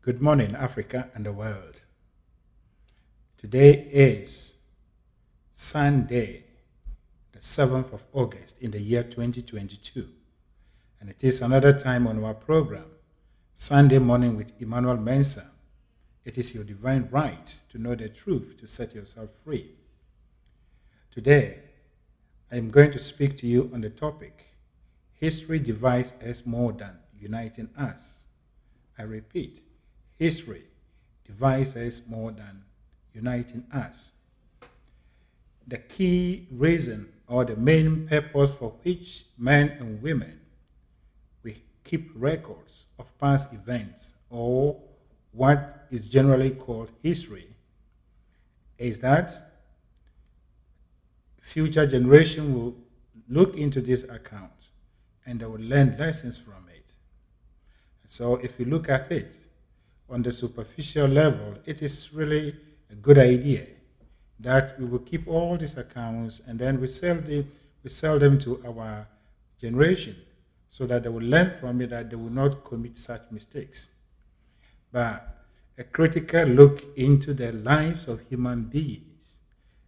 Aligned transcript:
Good 0.00 0.22
morning, 0.22 0.54
Africa 0.54 1.10
and 1.14 1.26
the 1.26 1.32
world. 1.32 1.82
Today 3.36 3.88
is 3.92 4.54
Sunday, 5.52 6.44
the 7.32 7.40
7th 7.40 7.92
of 7.92 8.04
August 8.12 8.56
in 8.60 8.70
the 8.70 8.80
year 8.80 9.02
2022, 9.02 10.08
and 11.00 11.10
it 11.10 11.22
is 11.22 11.42
another 11.42 11.76
time 11.76 12.06
on 12.06 12.22
our 12.24 12.32
program, 12.32 12.86
Sunday 13.54 13.98
Morning 13.98 14.36
with 14.36 14.52
Emmanuel 14.60 14.96
Mensah. 14.96 15.48
It 16.24 16.38
is 16.38 16.54
your 16.54 16.64
divine 16.64 17.08
right 17.10 17.60
to 17.70 17.78
know 17.78 17.94
the 17.94 18.08
truth 18.08 18.56
to 18.60 18.66
set 18.66 18.94
yourself 18.94 19.30
free. 19.44 19.72
Today, 21.10 21.58
I 22.50 22.56
am 22.56 22.70
going 22.70 22.92
to 22.92 22.98
speak 22.98 23.36
to 23.38 23.46
you 23.46 23.70
on 23.74 23.80
the 23.80 23.90
topic 23.90 24.48
History 25.18 25.58
divides 25.58 26.14
us 26.24 26.46
more 26.46 26.72
than 26.72 26.96
uniting 27.18 27.70
us. 27.76 28.22
I 28.96 29.02
repeat, 29.02 29.62
history 30.18 30.64
divides 31.24 31.76
us 31.76 32.02
more 32.08 32.32
than 32.32 32.64
uniting 33.14 33.64
us. 33.72 34.12
The 35.66 35.78
key 35.78 36.46
reason 36.50 37.12
or 37.26 37.44
the 37.44 37.56
main 37.56 38.08
purpose 38.08 38.52
for 38.52 38.70
which 38.82 39.26
men 39.36 39.68
and 39.78 40.02
women 40.02 40.40
we 41.42 41.62
keep 41.84 42.10
records 42.14 42.86
of 42.98 43.16
past 43.18 43.52
events 43.52 44.14
or 44.30 44.80
what 45.32 45.86
is 45.90 46.08
generally 46.08 46.50
called 46.50 46.90
history 47.02 47.48
is 48.78 49.00
that 49.00 49.32
future 51.40 51.86
generation 51.86 52.54
will 52.54 52.76
look 53.28 53.56
into 53.56 53.80
these 53.80 54.04
accounts 54.04 54.70
and 55.26 55.40
they 55.40 55.46
will 55.46 55.60
learn 55.60 55.96
lessons 55.98 56.38
from 56.38 56.66
it. 56.74 56.92
So 58.06 58.36
if 58.36 58.58
you 58.58 58.64
look 58.64 58.88
at 58.88 59.12
it 59.12 59.38
on 60.08 60.22
the 60.22 60.32
superficial 60.32 61.06
level, 61.06 61.54
it 61.66 61.82
is 61.82 62.12
really 62.12 62.56
a 62.90 62.94
good 62.94 63.18
idea 63.18 63.66
that 64.40 64.78
we 64.78 64.86
will 64.86 65.00
keep 65.00 65.26
all 65.26 65.56
these 65.56 65.76
accounts 65.76 66.40
and 66.46 66.58
then 66.58 66.80
we 66.80 66.86
sell 66.86 67.16
them, 67.16 67.50
we 67.82 67.90
sell 67.90 68.18
them 68.18 68.38
to 68.38 68.62
our 68.66 69.06
generation 69.60 70.16
so 70.68 70.86
that 70.86 71.02
they 71.02 71.08
will 71.08 71.22
learn 71.22 71.50
from 71.58 71.80
it 71.80 71.90
that 71.90 72.10
they 72.10 72.16
will 72.16 72.30
not 72.30 72.64
commit 72.64 72.96
such 72.96 73.22
mistakes. 73.30 73.88
But 74.92 75.36
a 75.76 75.84
critical 75.84 76.44
look 76.44 76.84
into 76.96 77.34
the 77.34 77.52
lives 77.52 78.08
of 78.08 78.20
human 78.28 78.64
beings 78.64 79.38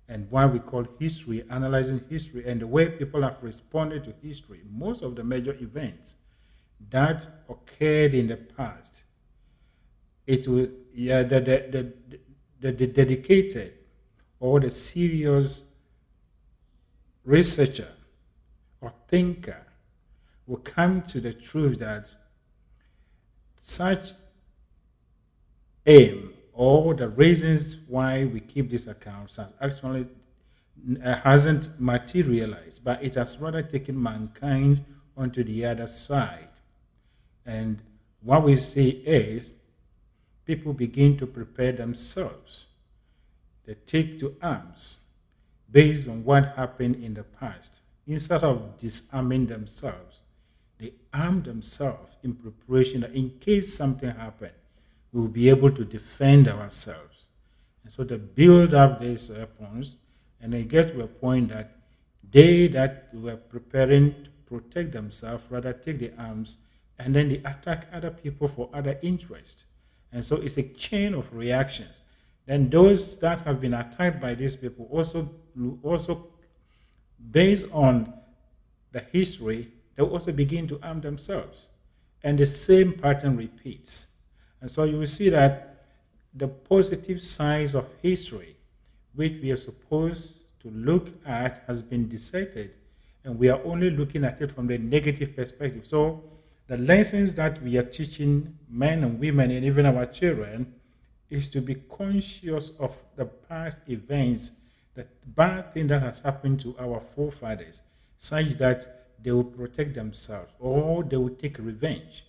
and 0.08 0.30
why 0.30 0.46
we 0.46 0.58
call 0.58 0.86
history, 0.98 1.44
analyzing 1.48 2.04
history, 2.10 2.44
and 2.46 2.60
the 2.60 2.66
way 2.66 2.88
people 2.88 3.22
have 3.22 3.38
responded 3.42 4.04
to 4.04 4.14
history, 4.26 4.60
most 4.68 5.02
of 5.02 5.14
the 5.14 5.22
major 5.22 5.56
events 5.60 6.16
that 6.90 7.28
occurred 7.48 8.14
in 8.14 8.26
the 8.26 8.36
past, 8.36 8.99
it 10.30 10.46
was 10.46 10.68
yeah, 10.94 11.24
the, 11.24 11.40
the, 11.40 11.56
the, 11.70 11.92
the, 12.60 12.72
the 12.72 12.86
dedicated 12.86 13.72
or 14.38 14.60
the 14.60 14.70
serious 14.70 15.64
researcher 17.24 17.92
or 18.80 18.92
thinker 19.08 19.66
will 20.46 20.58
come 20.58 21.02
to 21.02 21.20
the 21.20 21.32
truth 21.32 21.80
that 21.80 22.14
such 23.60 24.12
aim 25.86 26.32
or 26.52 26.94
the 26.94 27.08
reasons 27.08 27.76
why 27.88 28.24
we 28.24 28.38
keep 28.38 28.70
these 28.70 28.86
accounts 28.86 29.36
has 29.36 29.52
actually 29.60 30.06
uh, 31.04 31.16
hasn't 31.16 31.68
materialized, 31.80 32.84
but 32.84 33.02
it 33.02 33.16
has 33.16 33.36
rather 33.38 33.62
taken 33.62 34.00
mankind 34.00 34.84
onto 35.16 35.42
the 35.42 35.64
other 35.64 35.88
side. 35.88 36.48
And 37.44 37.80
what 38.22 38.44
we 38.44 38.56
see 38.56 38.90
is 38.90 39.54
people 40.50 40.72
begin 40.72 41.16
to 41.16 41.28
prepare 41.28 41.70
themselves. 41.70 42.66
They 43.64 43.74
take 43.86 44.18
to 44.18 44.34
arms 44.42 44.96
based 45.70 46.08
on 46.08 46.24
what 46.24 46.56
happened 46.56 46.96
in 46.96 47.14
the 47.14 47.22
past. 47.22 47.74
Instead 48.04 48.42
of 48.42 48.76
disarming 48.76 49.46
themselves, 49.46 50.22
they 50.80 50.94
arm 51.14 51.44
themselves 51.44 52.16
in 52.24 52.34
preparation 52.34 53.02
that 53.02 53.14
in 53.14 53.38
case 53.38 53.76
something 53.76 54.10
happened, 54.10 54.58
we 55.12 55.20
will 55.20 55.28
be 55.28 55.48
able 55.48 55.70
to 55.70 55.84
defend 55.84 56.48
ourselves. 56.48 57.28
And 57.84 57.92
so 57.92 58.02
they 58.02 58.16
build 58.16 58.74
up 58.74 59.00
these 59.00 59.30
weapons 59.30 59.98
and 60.40 60.52
they 60.52 60.64
get 60.64 60.88
to 60.88 61.02
a 61.02 61.06
point 61.06 61.50
that 61.50 61.76
they 62.28 62.66
that 62.66 63.10
were 63.14 63.36
preparing 63.36 64.24
to 64.24 64.30
protect 64.46 64.90
themselves 64.90 65.44
rather 65.48 65.72
take 65.72 66.00
the 66.00 66.12
arms 66.18 66.56
and 66.98 67.14
then 67.14 67.28
they 67.28 67.36
attack 67.36 67.86
other 67.92 68.10
people 68.10 68.48
for 68.48 68.68
other 68.74 68.98
interests. 69.00 69.64
And 70.12 70.24
so 70.24 70.36
it's 70.36 70.56
a 70.56 70.62
chain 70.62 71.14
of 71.14 71.32
reactions. 71.34 72.02
Then 72.46 72.68
those 72.68 73.16
that 73.20 73.42
have 73.42 73.60
been 73.60 73.74
attacked 73.74 74.20
by 74.20 74.34
these 74.34 74.56
people 74.56 74.88
also, 74.90 75.30
also 75.82 76.26
based 77.30 77.68
on 77.72 78.12
the 78.92 79.00
history, 79.00 79.72
they 79.94 80.02
also 80.02 80.32
begin 80.32 80.66
to 80.68 80.80
arm 80.82 81.00
themselves. 81.00 81.68
And 82.22 82.38
the 82.38 82.46
same 82.46 82.94
pattern 82.94 83.36
repeats. 83.36 84.14
And 84.60 84.70
so 84.70 84.84
you 84.84 84.98
will 84.98 85.06
see 85.06 85.28
that 85.30 85.86
the 86.34 86.48
positive 86.48 87.22
sides 87.22 87.74
of 87.74 87.86
history, 88.02 88.56
which 89.14 89.40
we 89.42 89.50
are 89.50 89.56
supposed 89.56 90.34
to 90.60 90.70
look 90.70 91.08
at, 91.24 91.64
has 91.66 91.82
been 91.82 92.08
deserted. 92.08 92.72
And 93.24 93.38
we 93.38 93.48
are 93.48 93.60
only 93.64 93.90
looking 93.90 94.24
at 94.24 94.40
it 94.40 94.52
from 94.52 94.66
the 94.66 94.78
negative 94.78 95.36
perspective. 95.36 95.86
So 95.86 96.24
the 96.70 96.76
lessons 96.76 97.34
that 97.34 97.60
we 97.64 97.76
are 97.76 97.82
teaching 97.82 98.56
men 98.68 99.02
and 99.02 99.18
women 99.18 99.50
and 99.50 99.64
even 99.64 99.84
our 99.86 100.06
children 100.06 100.72
is 101.28 101.48
to 101.48 101.60
be 101.60 101.74
conscious 101.74 102.70
of 102.78 102.96
the 103.16 103.24
past 103.24 103.78
events, 103.88 104.52
the 104.94 105.04
bad 105.26 105.74
thing 105.74 105.88
that 105.88 106.00
has 106.00 106.20
happened 106.20 106.60
to 106.60 106.76
our 106.78 107.00
forefathers, 107.00 107.82
such 108.18 108.50
that 108.50 109.08
they 109.20 109.32
will 109.32 109.42
protect 109.42 109.94
themselves 109.94 110.52
or 110.60 111.02
they 111.02 111.16
will 111.16 111.34
take 111.34 111.58
revenge. 111.58 112.24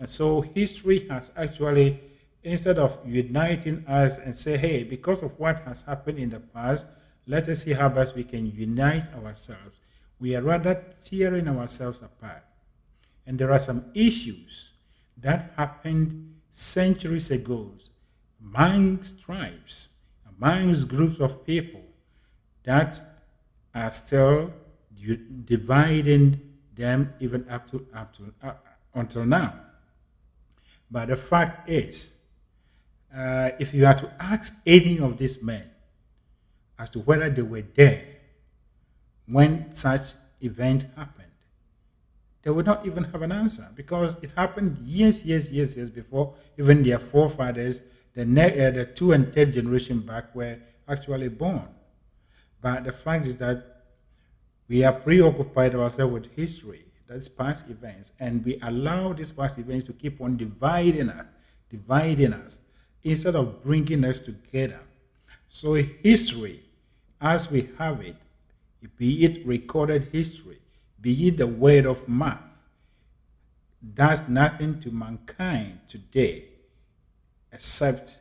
And 0.00 0.10
so 0.10 0.40
history 0.40 1.06
has 1.08 1.30
actually, 1.36 2.00
instead 2.42 2.80
of 2.80 2.98
uniting 3.06 3.86
us 3.86 4.18
and 4.18 4.34
say, 4.34 4.56
hey, 4.56 4.82
because 4.82 5.22
of 5.22 5.38
what 5.38 5.60
has 5.60 5.82
happened 5.82 6.18
in 6.18 6.30
the 6.30 6.40
past, 6.40 6.86
let 7.24 7.46
us 7.46 7.62
see 7.62 7.74
how 7.74 7.88
best 7.88 8.16
we 8.16 8.24
can 8.24 8.46
unite 8.50 9.14
ourselves. 9.14 9.76
We 10.18 10.34
are 10.34 10.42
rather 10.42 10.82
tearing 11.00 11.46
ourselves 11.46 12.02
apart. 12.02 12.42
And 13.26 13.38
there 13.38 13.52
are 13.52 13.58
some 13.58 13.84
issues 13.94 14.70
that 15.16 15.52
happened 15.56 16.36
centuries 16.50 17.30
ago 17.30 17.72
amongst 18.40 19.20
tribes, 19.20 19.88
amongst 20.38 20.88
groups 20.88 21.20
of 21.20 21.44
people 21.44 21.82
that 22.62 23.00
are 23.74 23.90
still 23.90 24.52
dividing 25.44 26.40
them 26.74 27.12
even 27.20 27.48
up 27.48 27.70
to, 27.70 27.86
up 27.94 28.14
to 28.16 28.32
uh, 28.42 28.52
until 28.94 29.24
now. 29.24 29.54
But 30.90 31.08
the 31.08 31.16
fact 31.16 31.68
is, 31.68 32.16
uh, 33.14 33.50
if 33.58 33.72
you 33.74 33.86
are 33.86 33.94
to 33.94 34.12
ask 34.20 34.60
any 34.66 34.98
of 34.98 35.18
these 35.18 35.42
men 35.42 35.70
as 36.78 36.90
to 36.90 37.00
whether 37.00 37.30
they 37.30 37.42
were 37.42 37.62
there 37.74 38.04
when 39.26 39.74
such 39.74 40.14
event 40.40 40.84
happened, 40.96 41.15
they 42.46 42.52
would 42.52 42.64
not 42.64 42.86
even 42.86 43.02
have 43.02 43.22
an 43.22 43.32
answer 43.32 43.66
because 43.74 44.22
it 44.22 44.30
happened 44.36 44.78
years, 44.78 45.24
years, 45.24 45.50
years, 45.50 45.76
years 45.76 45.90
before 45.90 46.32
even 46.56 46.84
their 46.84 47.00
forefathers, 47.00 47.82
the, 48.14 48.24
ne- 48.24 48.64
uh, 48.64 48.70
the 48.70 48.84
two 48.84 49.10
and 49.10 49.34
third 49.34 49.52
generation 49.52 49.98
back, 49.98 50.32
were 50.32 50.56
actually 50.86 51.28
born. 51.28 51.66
But 52.62 52.84
the 52.84 52.92
fact 52.92 53.26
is 53.26 53.36
that 53.38 53.82
we 54.68 54.84
are 54.84 54.92
preoccupied 54.92 55.74
ourselves 55.74 56.12
with 56.12 56.36
history, 56.36 56.84
that's 57.08 57.26
past 57.26 57.68
events, 57.68 58.12
and 58.20 58.44
we 58.44 58.60
allow 58.62 59.12
these 59.12 59.32
past 59.32 59.58
events 59.58 59.84
to 59.86 59.92
keep 59.92 60.20
on 60.20 60.36
dividing 60.36 61.08
us, 61.08 61.26
dividing 61.68 62.32
us, 62.32 62.60
instead 63.02 63.34
of 63.34 63.64
bringing 63.64 64.04
us 64.04 64.20
together. 64.20 64.82
So 65.48 65.74
history, 65.74 66.62
as 67.20 67.50
we 67.50 67.70
have 67.76 68.00
it, 68.02 68.14
be 68.96 69.24
it 69.24 69.44
recorded 69.44 70.10
history, 70.12 70.60
be 71.06 71.28
it 71.28 71.36
the 71.36 71.46
word 71.46 71.86
of 71.86 72.08
mouth, 72.08 72.40
does 73.94 74.28
nothing 74.28 74.80
to 74.80 74.90
mankind 74.90 75.78
today 75.86 76.46
except 77.52 78.18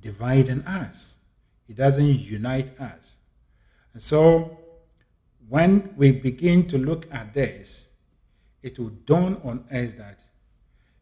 dividing 0.00 0.60
us. 0.66 1.16
It 1.68 1.74
doesn't 1.74 2.06
unite 2.06 2.78
us. 2.78 3.16
And 3.92 4.00
so 4.00 4.56
when 5.48 5.92
we 5.96 6.12
begin 6.12 6.68
to 6.68 6.78
look 6.78 7.12
at 7.12 7.34
this, 7.34 7.88
it 8.62 8.78
will 8.78 8.90
dawn 8.90 9.40
on 9.42 9.64
us 9.68 9.94
that 9.94 10.20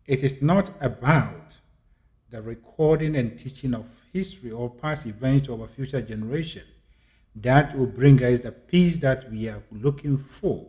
it 0.07 0.23
is 0.23 0.41
not 0.41 0.71
about 0.81 1.59
the 2.31 2.41
recording 2.41 3.15
and 3.15 3.39
teaching 3.39 3.75
of 3.75 3.85
history 4.11 4.51
or 4.51 4.71
past 4.71 5.05
events 5.05 5.51
of 5.51 5.61
a 5.61 5.69
future 5.69 6.01
generation 6.01 6.63
that 7.35 7.77
will 7.77 7.87
bring 7.87 8.23
us 8.23 8.41
the 8.41 8.53
peace 8.53 8.99
that 8.99 9.31
we 9.31 9.49
are 9.49 9.63
looking 9.71 10.19
for. 10.19 10.67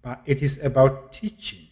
But 0.00 0.22
it 0.26 0.42
is 0.42 0.64
about 0.64 1.12
teaching 1.12 1.68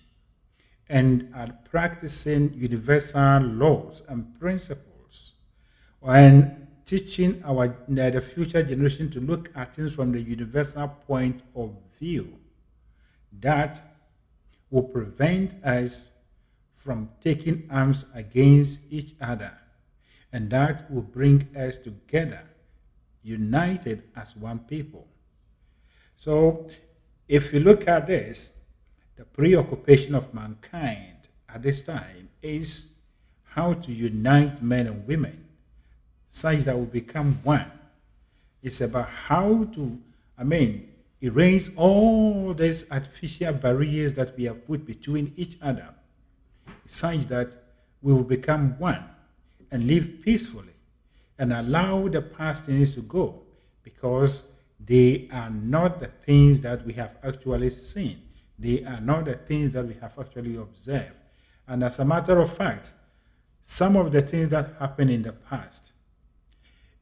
and 0.89 1.33
are 1.35 1.57
practicing 1.71 2.53
universal 2.55 3.41
laws 3.41 4.03
and 4.09 4.39
principles 4.39 5.33
and 6.03 6.67
teaching 6.85 7.41
our 7.45 7.67
uh, 7.67 8.11
the 8.11 8.21
future 8.21 8.63
generation 8.63 9.09
to 9.11 9.21
look 9.21 9.51
at 9.55 9.77
things 9.77 9.95
from 9.95 10.11
the 10.11 10.21
universal 10.21 10.89
point 10.89 11.43
of 11.55 11.71
view 12.01 12.37
that 13.39 13.81
will 14.71 14.83
prevent 14.83 15.55
us 15.65 16.11
from 16.75 17.11
taking 17.23 17.69
arms 17.71 18.07
against 18.15 18.93
each 18.93 19.15
other 19.21 19.53
and 20.33 20.51
that 20.51 20.91
will 20.91 21.03
bring 21.03 21.47
us 21.57 21.79
together 21.79 22.50
united 23.23 24.03
as 24.17 24.37
one 24.37 24.59
people 24.59 25.07
so 26.17 26.67
if 27.29 27.53
you 27.53 27.61
look 27.61 27.87
at 27.87 28.07
this 28.07 28.53
the 29.17 29.25
preoccupation 29.25 30.15
of 30.15 30.33
mankind 30.33 31.29
at 31.49 31.63
this 31.63 31.83
time 31.83 32.29
is 32.43 32.95
how 33.45 33.75
to 33.75 33.93
unite 33.93 34.63
men 34.63 34.87
and 34.87 35.07
women 35.07 35.45
such 36.31 36.61
that 36.61 36.79
we 36.79 36.87
become 36.87 37.39
one. 37.43 37.71
It's 38.63 38.81
about 38.81 39.09
how 39.09 39.65
to, 39.75 39.99
I 40.39 40.45
mean, 40.45 40.89
erase 41.21 41.71
all 41.77 42.55
these 42.55 42.91
artificial 42.91 43.53
barriers 43.55 44.15
that 44.15 44.37
we 44.37 44.45
have 44.45 44.67
put 44.67 44.87
between 44.87 45.33
each 45.37 45.59
other, 45.61 45.89
such 46.87 47.27
that 47.29 47.57
we 48.01 48.13
will 48.15 48.23
become 48.23 48.79
one 48.79 49.05
and 49.71 49.87
live 49.87 50.23
peacefully 50.23 50.73
and 51.41 51.55
allow 51.55 52.07
the 52.07 52.21
past 52.21 52.65
things 52.65 52.95
to 52.95 53.01
go 53.01 53.41
because 53.83 54.53
they 54.79 55.27
are 55.33 55.49
not 55.49 55.99
the 55.99 56.07
things 56.07 56.61
that 56.61 56.85
we 56.85 56.93
have 56.93 57.17
actually 57.25 57.71
seen. 57.71 58.21
They 58.59 58.85
are 58.85 59.01
not 59.01 59.25
the 59.25 59.35
things 59.35 59.71
that 59.71 59.87
we 59.87 59.95
have 59.95 60.19
actually 60.19 60.57
observed. 60.57 61.17
And 61.67 61.83
as 61.83 61.99
a 61.99 62.05
matter 62.05 62.39
of 62.41 62.55
fact, 62.55 62.93
some 63.63 63.97
of 63.97 64.13
the 64.13 64.21
things 64.21 64.51
that 64.51 64.75
happened 64.79 65.11
in 65.11 65.23
the 65.23 65.33
past, 65.33 65.93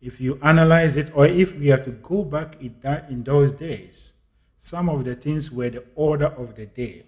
if 0.00 0.20
you 0.20 0.38
analyze 0.40 0.96
it, 0.96 1.10
or 1.16 1.26
if 1.26 1.58
we 1.58 1.72
are 1.72 1.82
to 1.82 1.90
go 1.90 2.22
back 2.22 2.62
in, 2.62 2.76
that, 2.82 3.10
in 3.10 3.24
those 3.24 3.50
days, 3.50 4.12
some 4.56 4.88
of 4.88 5.04
the 5.04 5.16
things 5.16 5.50
were 5.50 5.70
the 5.70 5.82
order 5.96 6.26
of 6.26 6.54
the 6.54 6.66
day. 6.66 7.06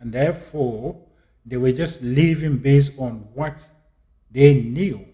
And 0.00 0.12
therefore, 0.12 1.00
they 1.46 1.56
were 1.56 1.70
just 1.70 2.02
living 2.02 2.58
based 2.58 2.98
on 2.98 3.28
what 3.32 3.64
they 4.28 4.60
knew. 4.60 5.06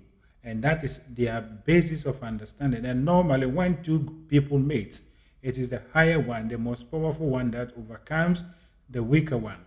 And 0.42 0.62
that 0.62 0.82
is 0.82 0.98
their 1.14 1.40
basis 1.42 2.06
of 2.06 2.22
understanding. 2.22 2.84
And 2.84 3.04
normally, 3.04 3.46
when 3.46 3.82
two 3.82 4.24
people 4.28 4.58
meet, 4.58 5.00
it 5.42 5.58
is 5.58 5.68
the 5.68 5.82
higher 5.92 6.20
one, 6.20 6.48
the 6.48 6.58
most 6.58 6.90
powerful 6.90 7.28
one 7.28 7.50
that 7.52 7.72
overcomes 7.76 8.44
the 8.88 9.02
weaker 9.02 9.36
one. 9.36 9.64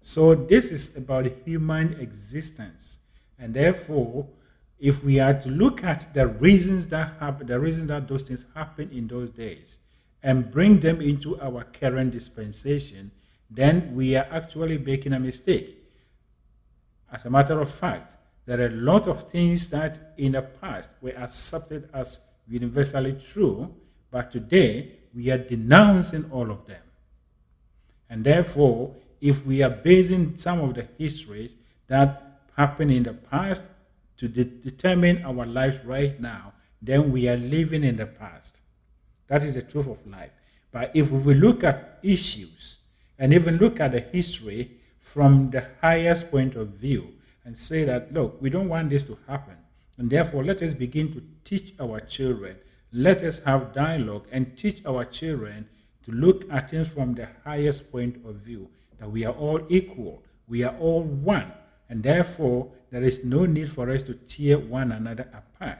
So 0.00 0.34
this 0.34 0.70
is 0.70 0.96
about 0.96 1.26
human 1.44 1.94
existence. 2.00 2.98
And 3.38 3.54
therefore, 3.54 4.28
if 4.78 5.04
we 5.04 5.20
are 5.20 5.34
to 5.34 5.48
look 5.48 5.84
at 5.84 6.12
the 6.12 6.26
reasons 6.26 6.88
that 6.88 7.14
happen, 7.20 7.46
the 7.46 7.60
reasons 7.60 7.86
that 7.86 8.08
those 8.08 8.24
things 8.24 8.46
happen 8.54 8.90
in 8.92 9.06
those 9.06 9.30
days, 9.30 9.78
and 10.22 10.50
bring 10.50 10.80
them 10.80 11.00
into 11.00 11.40
our 11.40 11.64
current 11.64 12.12
dispensation, 12.12 13.10
then 13.50 13.94
we 13.94 14.16
are 14.16 14.26
actually 14.30 14.78
making 14.78 15.12
a 15.12 15.20
mistake. 15.20 15.78
As 17.12 17.24
a 17.24 17.30
matter 17.30 17.60
of 17.60 17.70
fact, 17.70 18.16
there 18.44 18.60
are 18.60 18.66
a 18.66 18.70
lot 18.70 19.06
of 19.06 19.30
things 19.30 19.68
that 19.70 20.14
in 20.16 20.32
the 20.32 20.42
past 20.42 20.90
were 21.00 21.16
accepted 21.16 21.88
as 21.92 22.20
universally 22.48 23.16
true, 23.32 23.74
but 24.10 24.32
today 24.32 24.92
we 25.14 25.30
are 25.30 25.38
denouncing 25.38 26.28
all 26.30 26.50
of 26.50 26.66
them. 26.66 26.82
And 28.10 28.24
therefore, 28.24 28.96
if 29.20 29.46
we 29.46 29.62
are 29.62 29.70
basing 29.70 30.36
some 30.36 30.60
of 30.60 30.74
the 30.74 30.88
histories 30.98 31.54
that 31.86 32.40
happened 32.56 32.90
in 32.90 33.04
the 33.04 33.14
past 33.14 33.62
to 34.16 34.28
de- 34.28 34.44
determine 34.44 35.22
our 35.24 35.46
life 35.46 35.80
right 35.84 36.20
now, 36.20 36.52
then 36.80 37.12
we 37.12 37.28
are 37.28 37.36
living 37.36 37.84
in 37.84 37.96
the 37.96 38.06
past. 38.06 38.56
That 39.28 39.44
is 39.44 39.54
the 39.54 39.62
truth 39.62 39.86
of 39.86 40.04
life. 40.06 40.32
But 40.72 40.90
if 40.94 41.10
we 41.10 41.34
look 41.34 41.62
at 41.62 42.00
issues 42.02 42.78
and 43.18 43.32
even 43.32 43.58
look 43.58 43.78
at 43.78 43.92
the 43.92 44.00
history 44.00 44.72
from 44.98 45.50
the 45.50 45.68
highest 45.80 46.30
point 46.30 46.56
of 46.56 46.68
view 46.68 47.14
and 47.44 47.56
say 47.56 47.84
that, 47.84 48.12
look, 48.12 48.40
we 48.40 48.50
don't 48.50 48.68
want 48.68 48.90
this 48.90 49.04
to 49.04 49.18
happen. 49.26 49.56
And 49.98 50.10
therefore, 50.10 50.44
let 50.44 50.62
us 50.62 50.74
begin 50.74 51.12
to 51.12 51.22
teach 51.44 51.74
our 51.80 52.00
children. 52.00 52.56
Let 52.92 53.22
us 53.22 53.40
have 53.40 53.72
dialogue 53.72 54.26
and 54.30 54.56
teach 54.56 54.84
our 54.86 55.04
children 55.04 55.68
to 56.04 56.12
look 56.12 56.50
at 56.50 56.70
things 56.70 56.88
from 56.88 57.14
the 57.14 57.28
highest 57.44 57.92
point 57.92 58.24
of 58.26 58.36
view 58.36 58.68
that 58.98 59.10
we 59.10 59.24
are 59.24 59.32
all 59.32 59.60
equal, 59.68 60.22
we 60.46 60.62
are 60.62 60.76
all 60.78 61.02
one, 61.02 61.52
and 61.88 62.02
therefore 62.02 62.70
there 62.90 63.02
is 63.02 63.24
no 63.24 63.46
need 63.46 63.70
for 63.70 63.90
us 63.90 64.02
to 64.04 64.14
tear 64.14 64.58
one 64.58 64.92
another 64.92 65.28
apart. 65.32 65.78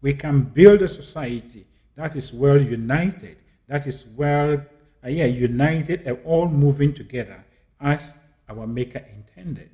We 0.00 0.14
can 0.14 0.42
build 0.42 0.82
a 0.82 0.88
society 0.88 1.66
that 1.96 2.16
is 2.16 2.32
well 2.32 2.60
united, 2.60 3.36
that 3.68 3.86
is 3.86 4.06
well 4.06 4.64
uh, 5.04 5.08
yeah, 5.08 5.26
united 5.26 6.02
and 6.06 6.18
all 6.24 6.48
moving 6.48 6.94
together 6.94 7.44
as 7.80 8.14
our 8.48 8.66
Maker 8.66 9.04
intended. 9.16 9.70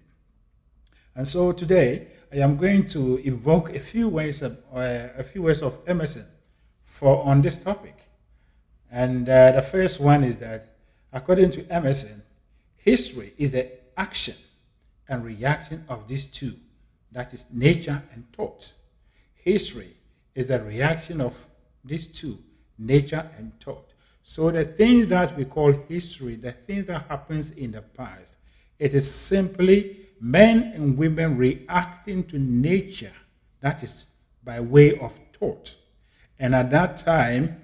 And 1.19 1.27
so 1.27 1.51
today 1.51 2.07
I 2.33 2.37
am 2.37 2.57
going 2.57 2.87
to 2.91 3.17
invoke 3.17 3.75
a 3.75 3.81
few 3.81 4.09
ways 4.09 4.41
of, 4.41 4.57
uh, 4.73 5.09
a 5.17 5.25
few 5.25 5.43
ways 5.43 5.63
of 5.63 5.81
Emerson 5.85 6.25
for 6.85 7.25
on 7.25 7.43
this 7.43 7.57
topic. 7.57 8.09
And 8.89 9.29
uh, 9.29 9.51
the 9.51 9.63
first 9.63 9.99
one 9.99 10.23
is 10.23 10.37
that, 10.37 10.77
according 11.13 11.51
to 11.51 11.67
Emerson, 11.73 12.23
history 12.77 13.33
is 13.37 13.51
the 13.51 13.69
action 13.97 14.37
and 15.09 15.25
reaction 15.25 15.85
of 15.89 16.07
these 16.07 16.25
two 16.25 16.55
that 17.11 17.35
is, 17.35 17.47
nature 17.53 18.01
and 18.15 18.33
thought. 18.33 18.73
History 19.35 19.97
is 20.37 20.47
the 20.47 20.63
reaction 20.63 21.21
of 21.21 21.49
these 21.85 22.07
two 22.07 22.39
nature 22.79 23.29
and 23.37 23.59
thought. 23.61 23.93
So, 24.23 24.53
the 24.53 24.65
things 24.65 25.09
that 25.09 25.37
we 25.37 25.47
call 25.47 25.73
history, 25.73 26.37
the 26.37 26.53
things 26.53 26.87
that 26.87 27.07
happens 27.09 27.51
in 27.51 27.73
the 27.73 27.83
past, 27.83 28.37
it 28.79 28.95
is 28.95 29.13
simply 29.13 30.08
men 30.21 30.73
and 30.75 30.97
women 30.97 31.37
reacting 31.37 32.25
to 32.25 32.39
nature, 32.39 33.13
that 33.61 33.83
is, 33.83 34.07
by 34.43 34.61
way 34.61 34.99
of 34.99 35.19
thought. 35.39 35.75
And 36.39 36.55
at 36.55 36.71
that 36.71 36.99
time, 36.99 37.61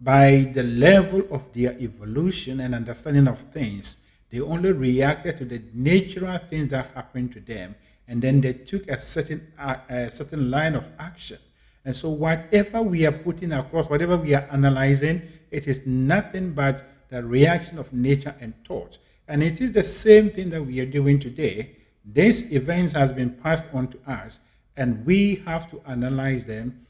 by 0.00 0.50
the 0.54 0.62
level 0.62 1.22
of 1.30 1.52
their 1.54 1.78
evolution 1.80 2.60
and 2.60 2.74
understanding 2.74 3.28
of 3.28 3.38
things, 3.52 4.06
they 4.30 4.40
only 4.40 4.72
reacted 4.72 5.36
to 5.38 5.44
the 5.44 5.62
natural 5.72 6.38
things 6.50 6.70
that 6.70 6.90
happened 6.94 7.32
to 7.32 7.40
them, 7.40 7.74
and 8.08 8.20
then 8.20 8.40
they 8.40 8.52
took 8.52 8.88
a 8.88 8.98
certain 8.98 9.52
a 9.58 10.10
certain 10.10 10.50
line 10.50 10.74
of 10.74 10.90
action. 10.98 11.38
And 11.84 11.94
so, 11.94 12.10
whatever 12.10 12.82
we 12.82 13.06
are 13.06 13.12
putting 13.12 13.52
across, 13.52 13.88
whatever 13.88 14.16
we 14.16 14.34
are 14.34 14.46
analyzing, 14.50 15.22
it 15.50 15.66
is 15.66 15.86
nothing 15.86 16.52
but 16.52 16.82
the 17.08 17.22
reaction 17.22 17.78
of 17.78 17.92
nature 17.92 18.34
and 18.40 18.54
thought. 18.66 18.98
And 19.28 19.42
it 19.42 19.60
is 19.60 19.72
the 19.72 19.82
same 19.82 20.30
thing 20.30 20.50
that 20.50 20.62
we 20.62 20.80
are 20.80 20.86
doing 20.86 21.18
today. 21.18 21.76
These 22.04 22.52
events 22.52 22.92
has 22.92 23.12
been 23.12 23.30
passed 23.30 23.64
on 23.74 23.88
to 23.88 23.98
us, 24.06 24.38
and 24.76 25.04
we 25.04 25.42
have 25.46 25.70
to 25.70 25.82
analyze 25.86 26.44
them 26.44 26.86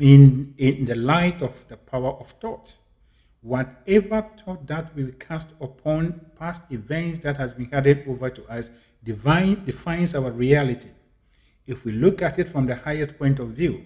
in, 0.00 0.54
in 0.58 0.84
the 0.84 0.94
light 0.94 1.42
of 1.42 1.66
the 1.68 1.76
power 1.76 2.10
of 2.12 2.30
thought. 2.30 2.76
Whatever 3.40 4.26
thought 4.44 4.66
that 4.66 4.94
we 4.94 5.12
cast 5.12 5.48
upon 5.60 6.20
past 6.38 6.62
events 6.70 7.20
that 7.20 7.36
has 7.36 7.54
been 7.54 7.70
handed 7.70 8.06
over 8.08 8.30
to 8.30 8.44
us 8.46 8.70
divine, 9.04 9.64
defines 9.64 10.14
our 10.14 10.30
reality. 10.30 10.88
If 11.66 11.84
we 11.84 11.92
look 11.92 12.22
at 12.22 12.38
it 12.38 12.48
from 12.48 12.66
the 12.66 12.76
highest 12.76 13.18
point 13.18 13.38
of 13.38 13.48
view 13.50 13.84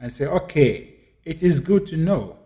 and 0.00 0.10
say, 0.12 0.26
okay, 0.26 0.94
it 1.24 1.42
is 1.42 1.60
good 1.60 1.86
to 1.88 1.96
know, 1.96 2.36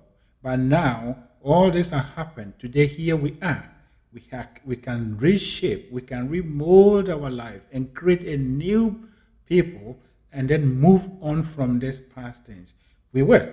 but 0.43 0.59
now 0.59 1.17
all 1.43 1.71
this 1.71 1.91
has 1.91 2.05
happened. 2.17 2.55
Today, 2.59 2.87
here 2.87 3.17
we 3.17 3.37
are. 3.43 3.71
We, 4.13 4.23
we 4.65 4.77
can 4.77 5.17
reshape, 5.19 5.93
we 5.93 6.03
can 6.03 6.29
remold 6.29 7.09
our 7.09 7.31
life 7.31 7.63
and 7.73 7.95
create 7.95 8.25
a 8.25 8.37
new 8.37 9.09
people 9.47 9.99
and 10.33 10.49
then 10.49 10.81
move 10.81 11.09
on 11.21 11.43
from 11.43 11.79
these 11.79 12.01
past 12.01 12.45
things 12.45 12.75
we 13.13 13.23
will. 13.23 13.49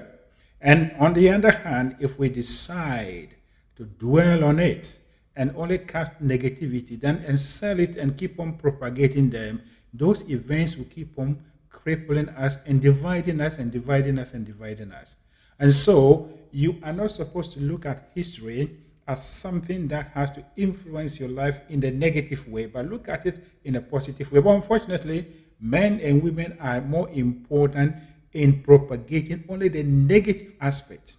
And 0.62 0.96
on 1.00 1.14
the 1.14 1.30
other 1.30 1.52
hand, 1.52 1.96
if 2.00 2.18
we 2.18 2.30
decide 2.30 3.36
to 3.76 3.86
dwell 3.86 4.44
on 4.44 4.60
it 4.60 4.98
and 5.36 5.54
only 5.56 5.78
cast 5.78 6.22
negativity, 6.22 7.00
then 7.00 7.24
and 7.28 7.40
sell 7.40 7.80
it 7.80 7.96
and 7.96 8.18
keep 8.18 8.40
on 8.40 8.54
propagating 8.54 9.30
them, 9.30 9.62
those 9.94 10.30
events 10.30 10.76
will 10.76 10.86
keep 10.86 11.18
on 11.18 11.44
crippling 11.70 12.30
us 12.30 12.58
and 12.66 12.82
dividing 12.82 13.40
us 13.40 13.60
and 13.60 13.72
dividing 13.72 14.18
us 14.18 14.34
and 14.34 14.46
dividing 14.46 14.92
us. 14.92 15.16
And 15.60 15.74
so 15.74 16.30
you 16.52 16.78
are 16.84 16.94
not 16.94 17.12
supposed 17.12 17.52
to 17.54 17.60
look 17.60 17.86
at 17.86 18.10
history 18.16 18.78
as 19.08 19.26
something 19.26 19.88
that 19.88 20.12
has 20.14 20.32
to 20.32 20.44
influence 20.58 21.20
your 21.20 21.30
life 21.30 21.62
in 21.70 21.80
the 21.80 21.92
negative 21.92 22.48
way, 22.48 22.66
but 22.66 22.86
look 22.90 23.08
at 23.08 23.26
it 23.26 23.44
in 23.64 23.76
a 23.76 23.82
positive 23.82 24.32
way. 24.32 24.42
But 24.42 24.56
unfortunately, 24.56 25.28
men 25.60 26.00
and 26.02 26.22
women 26.22 26.58
are 26.60 26.82
more 26.82 27.10
important 27.10 27.96
in 28.34 28.62
propagating 28.62 29.46
only 29.48 29.70
the 29.70 29.84
negative 29.84 30.54
aspect. 30.60 31.18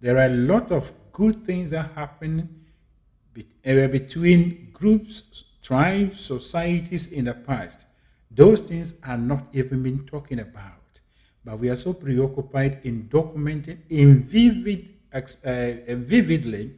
There 0.00 0.16
are 0.16 0.26
a 0.26 0.34
lot 0.34 0.70
of 0.72 0.92
good 1.12 1.44
things 1.46 1.70
that 1.70 1.92
happen 1.92 2.64
uh, 3.38 3.86
between 3.88 4.70
groups, 4.72 5.44
tribes, 5.62 6.20
societies 6.20 7.12
in 7.12 7.26
the 7.26 7.34
past. 7.34 7.80
Those 8.30 8.60
things 8.60 9.00
are 9.06 9.18
not 9.18 9.46
even 9.52 9.82
being 9.82 10.06
talking 10.06 10.40
about. 10.40 10.72
But 11.44 11.58
we 11.58 11.68
are 11.68 11.76
so 11.76 11.92
preoccupied 11.92 12.80
in 12.84 13.08
documenting 13.08 13.78
in 13.90 14.22
vivid, 14.22 14.88
uh, 15.12 15.94
vividly 15.94 16.72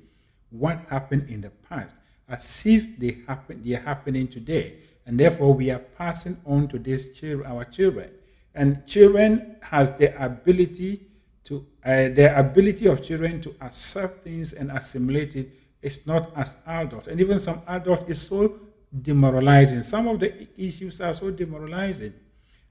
what 0.50 0.80
happened 0.88 1.28
in 1.28 1.40
the 1.40 1.50
past, 1.50 1.94
as 2.28 2.66
if 2.66 2.98
they 2.98 3.18
happen, 3.26 3.62
they 3.64 3.74
are 3.74 3.80
happening 3.80 4.28
today. 4.28 4.74
And 5.04 5.18
therefore, 5.20 5.54
we 5.54 5.70
are 5.70 5.78
passing 5.78 6.36
on 6.44 6.68
to 6.68 6.78
this 6.78 7.12
children, 7.12 7.50
our 7.50 7.64
children. 7.64 8.10
And 8.54 8.86
children 8.86 9.56
has 9.62 9.96
the 9.96 10.20
ability 10.22 11.02
to 11.44 11.64
uh, 11.84 12.08
the 12.08 12.32
ability 12.36 12.86
of 12.86 13.02
children 13.02 13.40
to 13.40 13.54
accept 13.60 14.24
things 14.24 14.52
and 14.52 14.72
assimilate 14.72 15.36
it 15.36 15.48
is 15.80 16.06
not 16.06 16.32
as 16.36 16.56
adults. 16.66 17.06
And 17.06 17.20
even 17.20 17.38
some 17.38 17.60
adults 17.68 18.02
is 18.08 18.20
so 18.20 18.58
demoralizing. 19.02 19.82
Some 19.82 20.08
of 20.08 20.18
the 20.18 20.48
issues 20.56 21.00
are 21.00 21.14
so 21.14 21.30
demoralizing. 21.30 22.14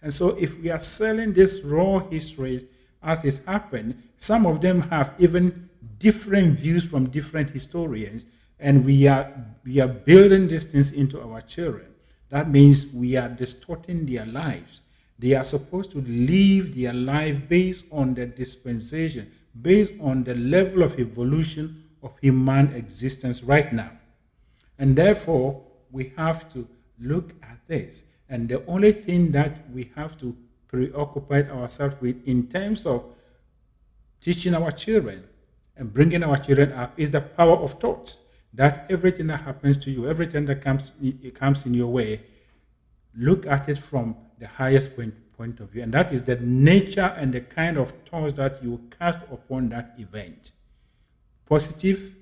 And 0.02 0.14
so 0.14 0.36
if 0.38 0.60
we 0.60 0.70
are 0.70 0.80
selling 0.80 1.32
this 1.32 1.64
raw 1.64 2.00
history 2.00 2.68
as 3.02 3.24
it's 3.24 3.46
happened, 3.46 4.04
some 4.18 4.46
of 4.46 4.60
them 4.62 4.82
have 4.82 5.14
even 5.20 5.65
different 5.98 6.60
views 6.60 6.86
from 6.86 7.10
different 7.10 7.50
historians, 7.52 8.26
and 8.60 8.86
we 8.86 9.08
are 9.08 9.32
we 9.64 9.80
are 9.80 9.88
building 9.88 10.48
these 10.48 10.66
things 10.66 10.92
into 10.92 11.22
our 11.22 11.42
children. 11.42 11.88
That 12.30 12.50
means 12.50 12.94
we 12.94 13.16
are 13.16 13.30
distorting 13.30 14.06
their 14.06 14.26
lives. 14.26 14.82
They 15.18 15.34
are 15.34 15.44
supposed 15.44 15.92
to 15.92 16.02
live 16.02 16.76
their 16.76 16.94
life 16.94 17.48
based 17.48 17.86
on 17.92 18.14
the 18.14 18.26
dispensation, 18.26 19.32
based 19.60 19.94
on 20.02 20.24
the 20.24 20.36
level 20.36 20.84
of 20.84 21.00
evolution 21.00 21.84
of 22.04 22.18
human 22.20 22.74
existence 22.74 23.44
right 23.44 23.72
now. 23.72 23.92
And 24.78 24.96
therefore, 24.96 25.64
we 25.92 26.12
have 26.18 26.52
to 26.54 26.68
look 27.00 27.34
at 27.42 27.60
this. 27.68 28.04
And 28.28 28.50
the 28.50 28.66
only 28.66 28.92
thing 28.92 29.32
that 29.32 29.70
we 29.72 29.92
have 29.96 30.18
to 30.20 30.36
preoccupy 30.68 31.44
ourselves 31.44 31.96
with 32.02 32.28
in 32.28 32.48
terms 32.48 32.86
of 32.86 33.06
teaching 34.20 34.54
our 34.54 34.72
children 34.72 35.24
and 35.78 35.94
bringing 35.94 36.24
our 36.24 36.38
children 36.38 36.72
up 36.74 36.94
is 36.98 37.12
the 37.12 37.22
power 37.22 37.58
of 37.58 37.74
thought. 37.80 38.16
That 38.54 38.86
everything 38.90 39.28
that 39.28 39.42
happens 39.42 39.78
to 39.80 39.92
you, 39.92 40.08
everything 40.08 40.46
that 40.46 40.62
comes, 40.62 40.92
it 41.02 41.36
comes 41.36 41.66
in 41.66 41.74
your 41.74 41.88
way, 41.88 42.22
look 43.18 43.46
at 43.46 43.68
it 43.68 43.78
from 43.78 44.16
the 44.40 44.48
highest 44.48 44.96
point, 44.96 45.14
point 45.36 45.60
of 45.60 45.72
view. 45.72 45.84
And 45.84 45.94
that 45.94 46.14
is 46.14 46.24
the 46.24 46.38
nature 46.38 47.14
and 47.18 47.34
the 47.34 47.42
kind 47.42 47.78
of 47.78 47.92
thoughts 48.10 48.34
that 48.34 48.64
you 48.64 48.82
cast 48.98 49.20
upon 49.30 49.70
that 49.70 49.96
event. 49.98 50.52
Positive 51.46 52.16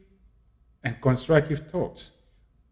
and 0.84 1.00
constructive 1.00 1.68
thoughts 1.70 2.12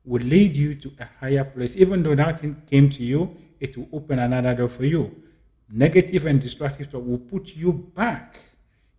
will 0.03 0.23
lead 0.23 0.55
you 0.55 0.73
to 0.75 0.91
a 0.99 1.07
higher 1.19 1.43
place. 1.43 1.77
Even 1.77 2.01
though 2.01 2.15
nothing 2.15 2.63
came 2.69 2.89
to 2.89 3.03
you, 3.03 3.37
it 3.59 3.77
will 3.77 3.87
open 3.93 4.17
another 4.17 4.55
door 4.55 4.69
for 4.69 4.85
you. 4.85 5.15
Negative 5.69 6.25
and 6.25 6.41
destructive 6.41 6.87
thought 6.87 7.05
will 7.05 7.19
put 7.19 7.55
you 7.55 7.71
back 7.71 8.39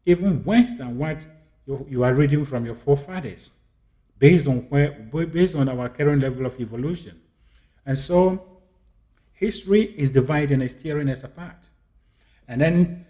even 0.06 0.42
worse 0.44 0.74
than 0.74 0.98
what 0.98 1.26
you, 1.66 1.87
you 1.88 2.04
are 2.04 2.14
reading 2.14 2.45
from 2.45 2.64
your 2.66 2.75
forefathers, 2.75 3.50
based 4.19 4.47
on 4.47 4.59
where 4.69 4.90
based 5.26 5.57
on 5.57 5.69
our 5.69 5.88
current 5.88 6.23
level 6.23 6.47
of 6.47 6.59
evolution. 6.61 7.21
And 7.85 7.99
so 7.99 8.52
History 9.42 9.92
is 9.97 10.11
dividing 10.11 10.62
and 10.62 10.81
tearing 10.81 11.09
us 11.09 11.25
apart. 11.25 11.57
And 12.47 12.61
then, 12.61 13.07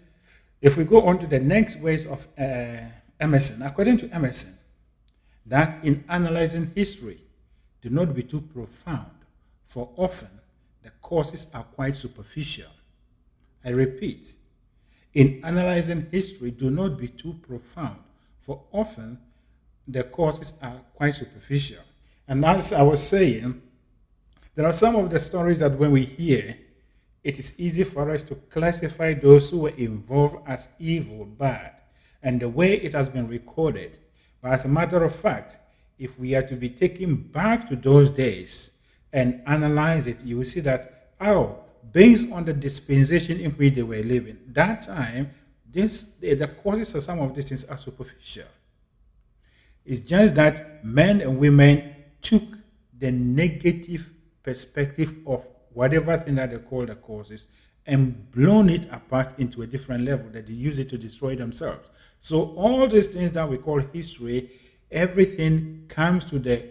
if 0.63 0.77
we 0.77 0.83
go 0.83 1.03
on 1.03 1.19
to 1.19 1.27
the 1.27 1.39
next 1.39 1.77
ways 1.77 2.07
of 2.07 2.27
uh, 2.39 2.77
Emerson, 3.19 3.61
according 3.61 3.97
to 3.99 4.09
Emerson, 4.09 4.57
that 5.45 5.85
in 5.85 6.03
analyzing 6.09 6.71
history, 6.73 7.19
do 7.83 7.91
not 7.91 8.15
be 8.15 8.23
too 8.23 8.41
profound, 8.41 9.11
for 9.67 9.91
often 9.95 10.29
the 10.81 10.89
causes 11.03 11.45
are 11.53 11.65
quite 11.65 11.95
superficial. 11.95 12.71
I 13.63 13.69
repeat, 13.69 14.33
in 15.13 15.39
analyzing 15.45 16.07
history, 16.09 16.49
do 16.49 16.71
not 16.71 16.97
be 16.97 17.09
too 17.09 17.35
profound, 17.47 18.01
for 18.43 18.63
often 18.71 19.17
the 19.87 20.03
causes 20.03 20.57
are 20.61 20.81
quite 20.95 21.15
superficial. 21.15 21.83
And 22.27 22.45
as 22.45 22.71
I 22.71 22.83
was 22.83 23.05
saying, 23.05 23.61
there 24.55 24.65
are 24.65 24.73
some 24.73 24.95
of 24.95 25.09
the 25.09 25.19
stories 25.19 25.59
that 25.59 25.77
when 25.77 25.91
we 25.91 26.03
hear, 26.03 26.57
it 27.23 27.39
is 27.39 27.59
easy 27.59 27.83
for 27.83 28.11
us 28.11 28.23
to 28.25 28.35
classify 28.35 29.13
those 29.13 29.49
who 29.49 29.59
were 29.59 29.69
involved 29.69 30.37
as 30.45 30.69
evil, 30.77 31.25
bad, 31.25 31.71
and 32.21 32.39
the 32.39 32.49
way 32.49 32.75
it 32.75 32.93
has 32.93 33.09
been 33.09 33.27
recorded. 33.27 33.97
But 34.41 34.53
as 34.53 34.65
a 34.65 34.69
matter 34.69 35.03
of 35.03 35.15
fact, 35.15 35.57
if 35.97 36.19
we 36.19 36.35
are 36.35 36.43
to 36.43 36.55
be 36.55 36.69
taken 36.69 37.15
back 37.15 37.69
to 37.69 37.75
those 37.75 38.09
days 38.09 38.81
and 39.11 39.41
analyze 39.47 40.07
it, 40.07 40.23
you 40.23 40.37
will 40.37 40.45
see 40.45 40.59
that, 40.61 41.13
oh, 41.21 41.59
based 41.91 42.31
on 42.31 42.45
the 42.45 42.53
dispensation 42.53 43.39
in 43.39 43.51
which 43.51 43.75
they 43.75 43.83
were 43.83 44.03
living, 44.03 44.37
that 44.47 44.81
time, 44.83 45.31
this, 45.73 46.13
the 46.19 46.47
causes 46.63 46.93
of 46.95 47.03
some 47.03 47.19
of 47.19 47.35
these 47.35 47.49
things 47.49 47.65
are 47.65 47.77
superficial. 47.77 48.45
It's 49.85 49.99
just 49.99 50.35
that 50.35 50.85
men 50.85 51.21
and 51.21 51.37
women 51.37 51.95
took 52.21 52.43
the 52.97 53.11
negative 53.11 54.09
perspective 54.43 55.15
of 55.25 55.45
whatever 55.73 56.15
thing 56.17 56.35
that 56.35 56.51
they 56.51 56.57
call 56.57 56.85
the 56.85 56.95
causes 56.95 57.47
and 57.85 58.31
blown 58.31 58.69
it 58.69 58.85
apart 58.91 59.37
into 59.39 59.61
a 59.61 59.67
different 59.67 60.05
level 60.05 60.29
that 60.29 60.47
they 60.47 60.53
use 60.53 60.79
it 60.79 60.89
to 60.89 60.97
destroy 60.97 61.35
themselves. 61.35 61.89
So 62.21 62.53
all 62.55 62.87
these 62.87 63.07
things 63.07 63.33
that 63.33 63.49
we 63.49 63.57
call 63.57 63.79
history, 63.79 64.51
everything 64.89 65.85
comes 65.89 66.23
to 66.25 66.39
the 66.39 66.69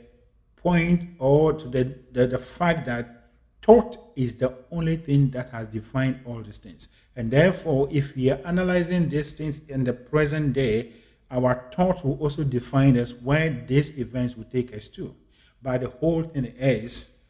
point 0.57 1.11
or 1.19 1.53
to 1.53 1.69
the, 1.69 1.99
the, 2.13 2.27
the 2.29 2.39
fact 2.39 2.87
that 2.87 3.31
thought 3.61 3.97
is 4.17 4.37
the 4.37 4.55
only 4.71 4.97
thing 4.97 5.31
that 5.31 5.51
has 5.51 5.69
defined 5.69 6.21
all 6.25 6.41
these 6.41 6.59
things. 6.59 6.89
And 7.15 7.31
therefore, 7.31 7.89
if 7.91 8.17
we 8.17 8.31
are 8.31 8.41
analyzing 8.45 9.09
these 9.09 9.33
things 9.33 9.61
in 9.69 9.85
the 9.85 9.93
present 9.93 10.55
day, 10.55 10.93
our 11.31 11.65
thought 11.75 12.05
will 12.05 12.19
also 12.19 12.45
define 12.45 12.97
us 12.99 13.13
where 13.13 13.51
these 13.51 13.99
events 13.99 14.37
will 14.37 14.45
take 14.45 14.75
us 14.75 14.89
to. 14.89 15.15
But 15.63 15.83
the 15.83 15.89
whole 15.89 16.23
thing 16.23 16.47
is 16.59 17.25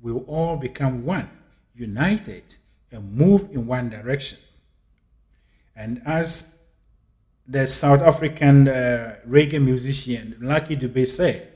we 0.00 0.12
will 0.12 0.24
all 0.24 0.56
become 0.56 1.04
one, 1.04 1.30
united, 1.74 2.56
and 2.90 3.12
move 3.12 3.50
in 3.50 3.66
one 3.66 3.90
direction. 3.90 4.38
And 5.76 6.02
as 6.04 6.62
the 7.46 7.66
South 7.66 8.00
African 8.00 8.68
uh, 8.68 9.16
reggae 9.28 9.62
musician 9.62 10.36
Lucky 10.40 10.76
Dube 10.76 11.06
said, 11.06 11.52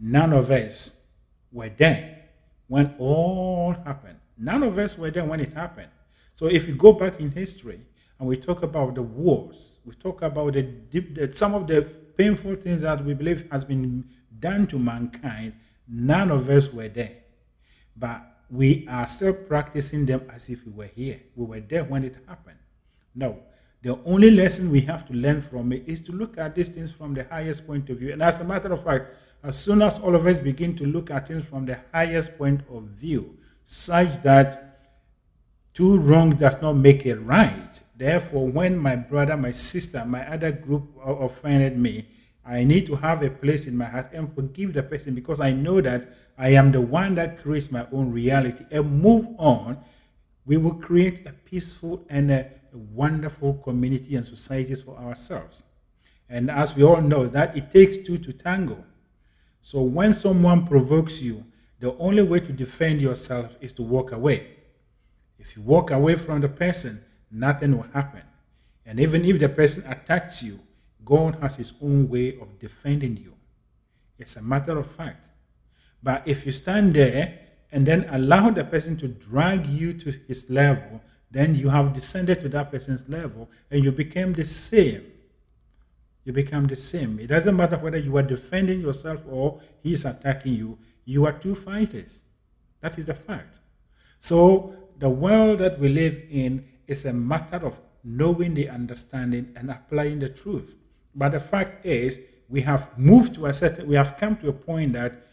none 0.00 0.32
of 0.32 0.50
us 0.50 1.00
were 1.52 1.68
there 1.68 2.24
when 2.68 2.94
all 2.98 3.72
happened. 3.84 4.18
None 4.36 4.62
of 4.62 4.78
us 4.78 4.96
were 4.96 5.10
there 5.10 5.24
when 5.24 5.40
it 5.40 5.52
happened. 5.52 5.90
So 6.38 6.46
if 6.46 6.68
you 6.68 6.74
go 6.74 6.92
back 6.92 7.18
in 7.20 7.30
history 7.30 7.80
and 8.18 8.28
we 8.28 8.36
talk 8.36 8.62
about 8.62 8.94
the 8.94 9.02
wars, 9.02 9.78
we 9.84 9.94
talk 9.94 10.22
about 10.22 10.52
the, 10.52 10.62
the, 10.92 11.32
some 11.34 11.54
of 11.54 11.66
the 11.66 11.82
painful 12.16 12.54
things 12.56 12.82
that 12.82 13.04
we 13.04 13.14
believe 13.14 13.50
has 13.50 13.64
been 13.64 14.04
done 14.38 14.66
to 14.68 14.78
mankind, 14.78 15.54
none 15.88 16.30
of 16.30 16.48
us 16.48 16.72
were 16.72 16.88
there 16.88 17.16
but 17.98 18.22
we 18.50 18.86
are 18.88 19.06
still 19.08 19.34
practicing 19.34 20.06
them 20.06 20.22
as 20.32 20.48
if 20.48 20.64
we 20.64 20.72
were 20.72 20.90
here. 20.94 21.20
We 21.34 21.44
were 21.44 21.60
there 21.60 21.84
when 21.84 22.04
it 22.04 22.16
happened. 22.26 22.58
No. 23.14 23.40
The 23.82 23.98
only 24.04 24.30
lesson 24.30 24.70
we 24.70 24.80
have 24.82 25.06
to 25.08 25.12
learn 25.12 25.42
from 25.42 25.72
it 25.72 25.84
is 25.86 26.00
to 26.00 26.12
look 26.12 26.38
at 26.38 26.54
these 26.54 26.68
things 26.68 26.90
from 26.90 27.14
the 27.14 27.24
highest 27.24 27.66
point 27.66 27.88
of 27.90 27.98
view. 27.98 28.12
And 28.12 28.22
as 28.22 28.38
a 28.40 28.44
matter 28.44 28.72
of 28.72 28.84
fact, 28.84 29.14
as 29.42 29.56
soon 29.56 29.82
as 29.82 29.98
all 29.98 30.14
of 30.14 30.26
us 30.26 30.40
begin 30.40 30.74
to 30.76 30.86
look 30.86 31.10
at 31.10 31.28
things 31.28 31.44
from 31.44 31.66
the 31.66 31.78
highest 31.92 32.36
point 32.38 32.62
of 32.72 32.84
view, 32.84 33.36
such 33.64 34.22
that 34.22 34.67
two 35.78 35.96
wrongs 35.96 36.34
does 36.34 36.60
not 36.60 36.72
make 36.72 37.06
it 37.06 37.14
right. 37.20 37.80
Therefore, 37.96 38.48
when 38.48 38.76
my 38.76 38.96
brother, 38.96 39.36
my 39.36 39.52
sister, 39.52 40.04
my 40.04 40.28
other 40.28 40.50
group 40.50 40.90
offended 41.06 41.78
me, 41.78 42.08
I 42.44 42.64
need 42.64 42.86
to 42.86 42.96
have 42.96 43.22
a 43.22 43.30
place 43.30 43.64
in 43.64 43.76
my 43.76 43.84
heart 43.84 44.10
and 44.12 44.34
forgive 44.34 44.72
the 44.72 44.82
person 44.82 45.14
because 45.14 45.40
I 45.40 45.52
know 45.52 45.80
that 45.80 46.08
I 46.36 46.48
am 46.48 46.72
the 46.72 46.80
one 46.80 47.14
that 47.14 47.40
creates 47.40 47.70
my 47.70 47.86
own 47.92 48.10
reality 48.10 48.64
and 48.72 49.00
move 49.00 49.28
on, 49.38 49.78
we 50.44 50.56
will 50.56 50.74
create 50.74 51.24
a 51.28 51.32
peaceful 51.32 52.04
and 52.08 52.32
a 52.32 52.50
wonderful 52.72 53.54
community 53.54 54.16
and 54.16 54.26
societies 54.26 54.82
for 54.82 54.98
ourselves. 54.98 55.62
And 56.28 56.50
as 56.50 56.74
we 56.74 56.82
all 56.82 57.00
know, 57.00 57.28
that 57.28 57.56
it 57.56 57.70
takes 57.70 57.98
two 57.98 58.18
to 58.18 58.32
tango. 58.32 58.84
So 59.62 59.82
when 59.82 60.12
someone 60.12 60.66
provokes 60.66 61.22
you, 61.22 61.44
the 61.78 61.96
only 61.98 62.24
way 62.24 62.40
to 62.40 62.52
defend 62.52 63.00
yourself 63.00 63.56
is 63.60 63.72
to 63.74 63.82
walk 63.82 64.10
away. 64.10 64.57
If 65.48 65.56
you 65.56 65.62
walk 65.62 65.90
away 65.90 66.16
from 66.16 66.42
the 66.42 66.48
person, 66.50 67.00
nothing 67.30 67.74
will 67.74 67.86
happen. 67.94 68.20
And 68.84 69.00
even 69.00 69.24
if 69.24 69.40
the 69.40 69.48
person 69.48 69.90
attacks 69.90 70.42
you, 70.42 70.58
God 71.06 71.38
has 71.40 71.56
his 71.56 71.72
own 71.80 72.10
way 72.10 72.38
of 72.38 72.58
defending 72.58 73.16
you. 73.16 73.32
It's 74.18 74.36
a 74.36 74.42
matter 74.42 74.76
of 74.76 74.90
fact. 74.90 75.30
But 76.02 76.28
if 76.28 76.44
you 76.44 76.52
stand 76.52 76.92
there 76.92 77.38
and 77.72 77.86
then 77.86 78.06
allow 78.10 78.50
the 78.50 78.62
person 78.62 78.98
to 78.98 79.08
drag 79.08 79.64
you 79.66 79.94
to 79.94 80.10
his 80.26 80.50
level, 80.50 81.00
then 81.30 81.54
you 81.54 81.70
have 81.70 81.94
descended 81.94 82.40
to 82.40 82.50
that 82.50 82.70
person's 82.70 83.08
level 83.08 83.48
and 83.70 83.82
you 83.82 83.90
became 83.90 84.34
the 84.34 84.44
same. 84.44 85.02
You 86.24 86.34
become 86.34 86.66
the 86.66 86.76
same. 86.76 87.18
It 87.20 87.28
doesn't 87.28 87.56
matter 87.56 87.78
whether 87.78 87.96
you 87.96 88.14
are 88.18 88.22
defending 88.22 88.82
yourself 88.82 89.22
or 89.26 89.62
he 89.82 89.94
is 89.94 90.04
attacking 90.04 90.56
you, 90.56 90.78
you 91.06 91.24
are 91.24 91.32
two 91.32 91.54
fighters. 91.54 92.20
That 92.82 92.98
is 92.98 93.06
the 93.06 93.14
fact. 93.14 93.60
So 94.20 94.74
the 94.98 95.08
world 95.08 95.60
that 95.60 95.78
we 95.78 95.88
live 95.88 96.22
in 96.30 96.66
is 96.86 97.04
a 97.04 97.12
matter 97.12 97.64
of 97.64 97.80
knowing 98.02 98.54
the 98.54 98.68
understanding 98.68 99.52
and 99.56 99.70
applying 99.70 100.18
the 100.18 100.28
truth. 100.28 100.74
But 101.14 101.32
the 101.32 101.40
fact 101.40 101.86
is, 101.86 102.20
we 102.48 102.62
have 102.62 102.98
moved 102.98 103.34
to 103.36 103.46
a 103.46 103.52
certain, 103.52 103.86
we 103.86 103.96
have 103.96 104.16
come 104.18 104.36
to 104.38 104.48
a 104.48 104.52
point 104.52 104.94
that 104.94 105.26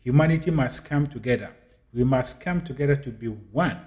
humanity 0.00 0.50
must 0.50 0.88
come 0.88 1.06
together. 1.06 1.54
We 1.92 2.04
must 2.04 2.40
come 2.40 2.62
together 2.62 2.96
to 2.96 3.10
be 3.10 3.26
one. 3.26 3.78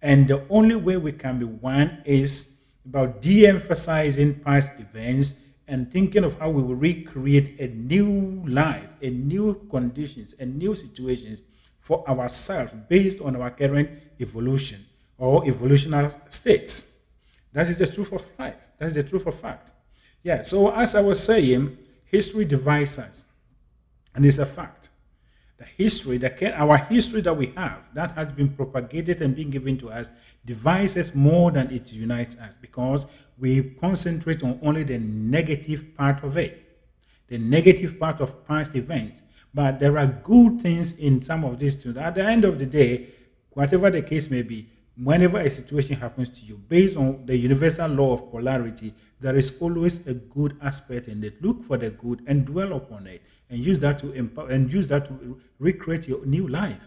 And 0.00 0.28
the 0.28 0.46
only 0.48 0.76
way 0.76 0.96
we 0.96 1.12
can 1.12 1.38
be 1.38 1.44
one 1.44 2.02
is 2.04 2.62
about 2.84 3.20
de 3.20 3.46
emphasizing 3.46 4.40
past 4.40 4.78
events 4.78 5.34
and 5.68 5.90
thinking 5.90 6.24
of 6.24 6.38
how 6.38 6.50
we 6.50 6.62
will 6.62 6.74
recreate 6.74 7.60
a 7.60 7.68
new 7.68 8.42
life, 8.46 8.90
a 9.02 9.10
new 9.10 9.66
conditions, 9.70 10.34
and 10.38 10.56
new 10.56 10.74
situations 10.74 11.42
for 11.80 12.08
ourselves 12.08 12.72
based 12.88 13.20
on 13.20 13.36
our 13.36 13.50
current 13.50 13.90
evolution 14.20 14.84
or 15.18 15.46
evolutionary 15.46 16.10
states. 16.28 16.98
That 17.52 17.68
is 17.68 17.78
the 17.78 17.86
truth 17.86 18.12
of 18.12 18.24
life. 18.38 18.54
That 18.78 18.86
is 18.86 18.94
the 18.94 19.02
truth 19.02 19.26
of 19.26 19.38
fact. 19.38 19.72
Yeah, 20.22 20.42
so 20.42 20.72
as 20.74 20.94
I 20.94 21.00
was 21.00 21.22
saying, 21.22 21.76
history 22.04 22.44
divides 22.44 22.98
us. 22.98 23.24
And 24.14 24.24
it's 24.26 24.38
a 24.38 24.46
fact. 24.46 24.90
The 25.58 25.64
history, 25.64 26.16
the, 26.16 26.54
our 26.58 26.78
history 26.78 27.20
that 27.22 27.34
we 27.34 27.52
have, 27.56 27.86
that 27.94 28.12
has 28.12 28.32
been 28.32 28.48
propagated 28.48 29.20
and 29.20 29.36
been 29.36 29.50
given 29.50 29.76
to 29.78 29.90
us, 29.90 30.10
divides 30.44 30.96
us 30.96 31.14
more 31.14 31.50
than 31.50 31.70
it 31.70 31.92
unites 31.92 32.36
us 32.36 32.56
because 32.60 33.06
we 33.38 33.62
concentrate 33.62 34.42
on 34.42 34.58
only 34.62 34.84
the 34.84 34.98
negative 34.98 35.96
part 35.96 36.24
of 36.24 36.36
it, 36.36 36.80
the 37.28 37.38
negative 37.38 37.98
part 37.98 38.20
of 38.20 38.46
past 38.46 38.74
events. 38.74 39.22
But 39.52 39.80
there 39.80 39.98
are 39.98 40.06
good 40.06 40.60
things 40.60 40.98
in 40.98 41.22
some 41.22 41.44
of 41.44 41.58
these 41.58 41.76
too. 41.76 41.98
At 41.98 42.14
the 42.14 42.24
end 42.24 42.44
of 42.44 42.58
the 42.58 42.66
day, 42.66 43.08
whatever 43.50 43.90
the 43.90 44.02
case 44.02 44.30
may 44.30 44.42
be, 44.42 44.68
whenever 44.96 45.40
a 45.40 45.50
situation 45.50 45.96
happens 45.96 46.28
to 46.30 46.44
you, 46.44 46.56
based 46.56 46.96
on 46.96 47.26
the 47.26 47.36
universal 47.36 47.88
law 47.88 48.12
of 48.12 48.30
polarity, 48.30 48.94
there 49.20 49.36
is 49.36 49.60
always 49.60 50.06
a 50.06 50.14
good 50.14 50.56
aspect 50.62 51.08
in 51.08 51.22
it. 51.24 51.42
Look 51.42 51.64
for 51.64 51.76
the 51.76 51.90
good 51.90 52.22
and 52.26 52.46
dwell 52.46 52.72
upon 52.74 53.06
it, 53.06 53.22
and 53.50 53.58
use 53.58 53.80
that 53.80 53.98
to 53.98 54.12
empower 54.12 54.48
and 54.48 54.72
use 54.72 54.88
that 54.88 55.06
to 55.08 55.40
recreate 55.58 56.06
your 56.06 56.24
new 56.24 56.46
life. 56.46 56.80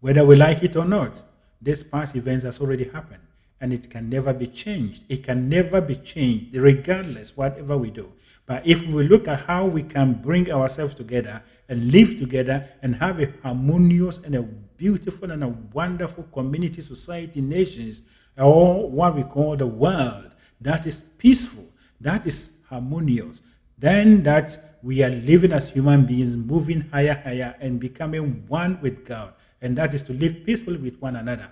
Whether 0.00 0.24
we 0.24 0.36
like 0.36 0.62
it 0.62 0.74
or 0.76 0.84
not, 0.84 1.22
this 1.60 1.82
past 1.82 2.16
events 2.16 2.44
has 2.44 2.60
already 2.60 2.84
happened, 2.84 3.22
and 3.60 3.72
it 3.72 3.90
can 3.90 4.08
never 4.08 4.32
be 4.32 4.46
changed. 4.46 5.04
It 5.08 5.22
can 5.22 5.48
never 5.48 5.80
be 5.80 5.96
changed, 5.96 6.56
regardless 6.56 7.36
whatever 7.36 7.76
we 7.76 7.90
do. 7.90 8.12
But 8.46 8.66
if 8.66 8.86
we 8.86 9.02
look 9.02 9.26
at 9.28 9.40
how 9.40 9.66
we 9.66 9.82
can 9.82 10.14
bring 10.14 10.50
ourselves 10.50 10.94
together 10.94 11.42
and 11.68 11.90
live 11.90 12.18
together 12.20 12.68
and 12.82 12.96
have 12.96 13.20
a 13.20 13.32
harmonious 13.42 14.18
and 14.18 14.36
a 14.36 14.42
beautiful 14.42 15.30
and 15.30 15.42
a 15.42 15.48
wonderful 15.48 16.24
community, 16.32 16.80
society, 16.80 17.40
nations, 17.40 18.02
or 18.38 18.88
what 18.88 19.16
we 19.16 19.24
call 19.24 19.56
the 19.56 19.66
world, 19.66 20.34
that 20.60 20.86
is 20.86 21.00
peaceful, 21.00 21.64
that 22.00 22.24
is 22.26 22.58
harmonious, 22.68 23.42
then 23.78 24.22
that 24.22 24.56
we 24.82 25.02
are 25.02 25.10
living 25.10 25.52
as 25.52 25.70
human 25.70 26.04
beings, 26.06 26.36
moving 26.36 26.82
higher, 26.92 27.20
higher, 27.24 27.56
and 27.60 27.80
becoming 27.80 28.44
one 28.46 28.80
with 28.80 29.04
God. 29.04 29.34
And 29.60 29.76
that 29.76 29.92
is 29.94 30.02
to 30.04 30.12
live 30.12 30.44
peacefully 30.44 30.76
with 30.76 31.00
one 31.00 31.16
another. 31.16 31.50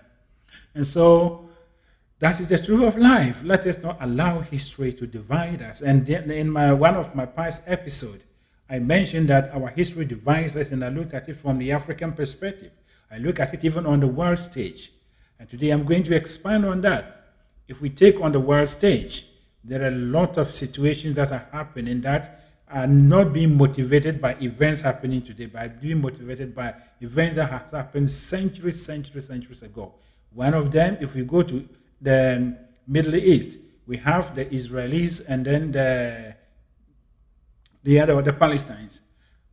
And 0.75 0.87
so 0.87 1.49
that 2.21 2.41
is 2.41 2.49
the 2.49 2.59
truth 2.59 2.83
of 2.83 2.97
life. 2.97 3.43
Let 3.45 3.67
us 3.67 3.83
not 3.83 3.99
allow 4.01 4.41
history 4.41 4.93
to 4.95 5.07
divide 5.07 5.63
us. 5.63 5.83
And 5.83 6.09
in 6.09 6.51
my 6.51 6.73
one 6.73 6.95
of 6.95 7.15
my 7.15 7.27
past 7.27 7.65
episodes, 7.67 8.25
I 8.69 8.79
mentioned 8.79 9.29
that 9.29 9.53
our 9.53 9.69
history 9.69 10.05
divides 10.05 10.57
us, 10.57 10.73
and 10.73 10.85
I 10.85 10.89
looked 10.89 11.13
at 11.13 11.29
it 11.29 11.37
from 11.37 11.59
the 11.59 11.73
African 11.73 12.13
perspective. 12.13 12.73
I 13.11 13.19
look 13.19 13.39
at 13.39 13.53
it 13.53 13.65
even 13.65 13.85
on 13.87 14.01
the 14.01 14.07
world 14.07 14.39
stage. 14.39 14.91
And 15.39 15.49
today 15.49 15.71
I'm 15.71 15.85
going 15.85 16.05
to 16.05 16.17
expand 16.17 16.65
on 16.65 16.81
that. 16.83 17.27
If 17.69 17.81
we 17.81 17.91
take 17.91 18.21
on 18.21 18.33
the 18.33 18.41
world 18.41 18.69
stage, 18.69 19.27
there 19.63 19.83
are 19.83 19.89
a 19.89 19.91
lot 19.91 20.37
of 20.37 20.55
situations 20.55 21.15
that 21.15 21.33
are 21.33 21.47
happening 21.53 22.01
that 22.03 22.41
are 22.69 22.87
not 22.87 23.33
being 23.33 23.57
motivated 23.57 24.21
by 24.21 24.37
events 24.41 24.81
happening 24.81 25.23
today, 25.23 25.47
but 25.47 25.81
being 25.81 26.01
motivated 26.01 26.55
by 26.55 26.75
events 27.01 27.37
that 27.37 27.51
have 27.51 27.71
happened 27.71 28.11
centuries, 28.11 28.85
centuries, 28.85 29.27
centuries 29.27 29.63
ago. 29.63 29.95
One 30.33 30.55
of 30.55 30.71
them, 30.73 30.97
if 31.01 31.15
we 31.15 31.23
go 31.23 31.43
to 31.43 31.69
the 32.05 32.57
Middle 32.87 33.17
East. 33.17 33.59
We 33.87 33.97
have 33.99 34.35
the 34.35 34.45
Israelis 34.47 35.25
and 35.29 35.45
then 35.45 35.73
the 35.73 36.37
the 37.83 38.01
other 38.01 38.23
the 38.23 38.33
Palestinians. 38.33 39.01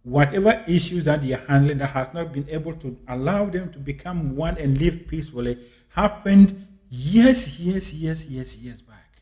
Whatever 0.04 0.64
issues 0.68 1.06
that 1.06 1.22
they 1.22 1.34
are 1.34 1.46
handling 1.48 1.78
that 1.78 1.92
has 1.92 2.14
not 2.14 2.32
been 2.34 2.48
able 2.50 2.74
to 2.74 2.98
allow 3.08 3.46
them 3.46 3.72
to 3.72 3.80
become 3.80 4.36
one 4.36 4.58
and 4.58 4.80
live 4.80 5.08
peacefully 5.08 5.60
happened 5.90 6.68
years, 6.90 7.60
years, 7.60 7.94
years, 7.94 8.26
years, 8.26 8.56
years 8.64 8.82
back, 8.82 9.22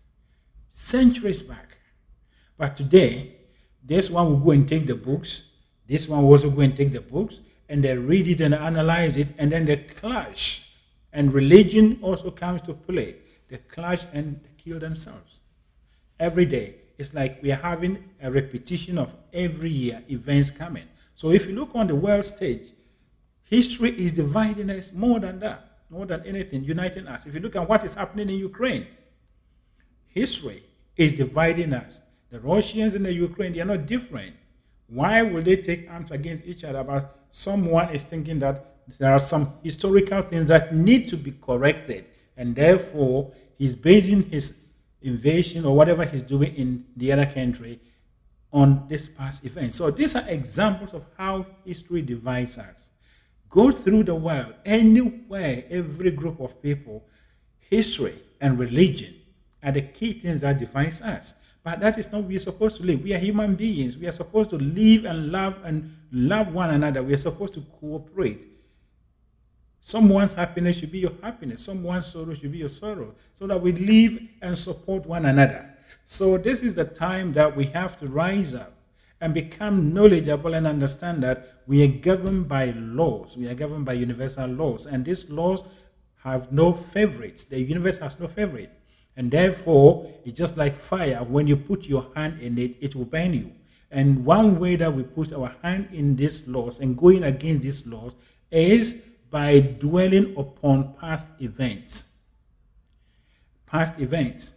centuries 0.69 1.43
back. 1.43 1.77
But 2.57 2.77
today, 2.77 3.35
this 3.83 4.09
one 4.09 4.27
will 4.27 4.37
go 4.37 4.51
and 4.51 4.67
take 4.67 4.87
the 4.87 4.95
books. 4.95 5.43
This 5.85 6.07
one 6.07 6.23
will 6.23 6.31
also 6.31 6.49
go 6.49 6.61
and 6.61 6.75
take 6.75 6.93
the 6.93 7.01
books 7.01 7.41
and 7.67 7.83
they 7.83 7.95
read 7.95 8.27
it 8.27 8.41
and 8.41 8.55
analyze 8.55 9.15
it, 9.15 9.27
and 9.37 9.51
then 9.51 9.65
they 9.65 9.77
clash 9.77 10.68
and 11.12 11.34
religion 11.34 12.00
also 12.02 12.32
comes 12.32 12.62
to 12.63 12.74
play. 12.74 13.15
They 13.50 13.58
clash 13.58 14.06
and 14.13 14.41
they 14.43 14.63
kill 14.63 14.80
themselves. 14.80 15.41
Every 16.19 16.45
day. 16.45 16.76
It's 16.98 17.13
like 17.13 17.41
we 17.41 17.50
are 17.54 17.56
having 17.56 18.04
a 18.22 18.30
repetition 18.30 18.98
of 18.98 19.15
every 19.32 19.69
year 19.69 20.04
events 20.10 20.52
coming. 20.52 20.84
So 21.15 21.32
if 21.32 21.48
you 21.48 21.56
look 21.56 21.72
on 21.74 21.88
the 21.88 21.95
world 21.95 22.26
stage, 22.26 22.74
history 23.43 23.91
is 23.91 24.12
dividing 24.12 24.69
us 24.69 24.91
more 24.91 25.19
than 25.19 25.39
that, 25.39 25.80
more 25.89 26.06
than 26.06 26.26
anything, 26.26 26.65
uniting 26.65 27.08
us. 27.08 27.26
If 27.26 27.34
you 27.34 27.39
look 27.39 27.56
at 27.56 27.67
what 27.67 27.86
is 27.86 27.95
happening 27.95 28.30
in 28.30 28.36
Ukraine, 28.36 28.86
history 30.08 30.62
is 30.98 31.13
dividing 31.13 31.74
us. 31.74 32.02
The 32.32 32.41
Russians 32.41 32.95
and 32.95 33.06
the 33.06 33.13
Ukraine, 33.13 33.54
they 33.54 33.62
are 33.62 33.65
not 33.65 33.86
different. 33.86 34.36
Why 34.88 35.22
will 35.22 35.41
they 35.41 35.56
take 35.56 35.89
arms 35.89 36.12
against 36.12 36.43
each 36.45 36.65
other? 36.65 36.84
But 36.84 37.17
someone 37.30 37.89
is 37.91 38.04
thinking 38.04 38.39
that 38.39 38.78
there 38.97 39.12
are 39.12 39.19
some 39.19 39.54
historical 39.63 40.21
things 40.21 40.47
that 40.47 40.73
need 40.73 41.08
to 41.10 41.17
be 41.17 41.32
corrected, 41.32 42.06
and 42.36 42.56
therefore 42.56 43.32
he's 43.58 43.75
basing 43.75 44.23
his 44.23 44.67
invasion 45.02 45.65
or 45.65 45.75
whatever 45.75 46.06
he's 46.06 46.23
doing 46.23 46.56
in 46.56 46.86
the 46.95 47.12
other 47.12 47.25
country 47.25 47.80
on 48.52 48.86
this 48.88 49.08
past 49.08 49.45
event. 49.45 49.73
So 49.73 49.91
these 49.91 50.15
are 50.15 50.23
examples 50.28 50.93
of 50.93 51.06
how 51.17 51.45
history 51.65 52.02
divides 52.02 52.58
us. 52.58 52.89
Go 53.49 53.71
through 53.71 54.04
the 54.04 54.15
world, 54.15 54.54
anywhere, 54.65 55.63
every 55.69 56.12
group 56.12 56.39
of 56.39 56.62
people, 56.62 57.04
history 57.60 58.15
and 58.41 58.60
religion 58.60 59.15
are 59.63 59.71
the 59.71 59.82
key 59.82 60.13
things 60.13 60.41
that 60.41 60.60
defines 60.60 61.02
us. 61.02 61.34
But 61.63 61.80
that 61.82 61.97
is 61.97 62.12
not 62.12 62.23
we're 62.23 62.39
supposed 62.39 62.78
to 62.78 62.84
live. 62.84 63.04
We 63.04 63.13
are 63.13 63.17
human 63.17 63.56
beings. 63.56 63.97
We 63.97 64.08
are 64.08 64.13
supposed 64.13 64.49
to 64.52 64.58
live 64.58 65.06
and 65.06 65.32
love 65.32 65.60
and 65.63 65.95
love 66.12 66.54
one 66.54 66.69
another. 66.69 67.04
We 67.04 67.13
are 67.13 67.17
supposed 67.17 67.54
to 67.56 67.62
cooperate. 67.80 68.47
Someone's 69.81 70.33
happiness 70.33 70.77
should 70.77 70.91
be 70.91 70.99
your 70.99 71.13
happiness. 71.21 71.63
Someone's 71.65 72.07
sorrow 72.07 72.33
should 72.33 72.51
be 72.51 72.59
your 72.59 72.69
sorrow. 72.69 73.15
So 73.33 73.47
that 73.47 73.61
we 73.61 73.71
live 73.71 74.21
and 74.41 74.57
support 74.57 75.05
one 75.05 75.25
another. 75.25 75.73
So 76.05 76.37
this 76.37 76.63
is 76.63 76.75
the 76.75 76.85
time 76.85 77.33
that 77.33 77.55
we 77.55 77.65
have 77.65 77.99
to 77.99 78.07
rise 78.07 78.53
up 78.53 78.73
and 79.21 79.33
become 79.33 79.93
knowledgeable 79.93 80.53
and 80.53 80.65
understand 80.65 81.23
that 81.23 81.61
we 81.67 81.83
are 81.83 81.99
governed 81.99 82.47
by 82.47 82.71
laws. 82.75 83.37
We 83.37 83.47
are 83.47 83.53
governed 83.53 83.85
by 83.85 83.93
universal 83.93 84.47
laws. 84.47 84.85
And 84.85 85.05
these 85.05 85.29
laws 85.29 85.63
have 86.23 86.51
no 86.51 86.73
favorites. 86.73 87.43
The 87.45 87.59
universe 87.59 87.97
has 87.99 88.19
no 88.19 88.27
favorites. 88.27 88.75
And 89.15 89.31
therefore, 89.31 90.11
it's 90.25 90.37
just 90.37 90.57
like 90.57 90.77
fire. 90.77 91.23
When 91.23 91.47
you 91.47 91.57
put 91.57 91.85
your 91.85 92.07
hand 92.15 92.41
in 92.41 92.57
it, 92.57 92.77
it 92.79 92.95
will 92.95 93.05
burn 93.05 93.33
you. 93.33 93.51
And 93.91 94.25
one 94.25 94.59
way 94.59 94.75
that 94.77 94.93
we 94.93 95.03
put 95.03 95.33
our 95.33 95.55
hand 95.61 95.89
in 95.91 96.15
these 96.15 96.47
laws 96.47 96.79
and 96.79 96.97
going 96.97 97.23
against 97.23 97.63
these 97.63 97.87
laws 97.87 98.15
is 98.51 99.09
by 99.29 99.59
dwelling 99.59 100.35
upon 100.37 100.93
past 100.93 101.27
events. 101.39 102.11
Past 103.65 103.99
events. 103.99 104.53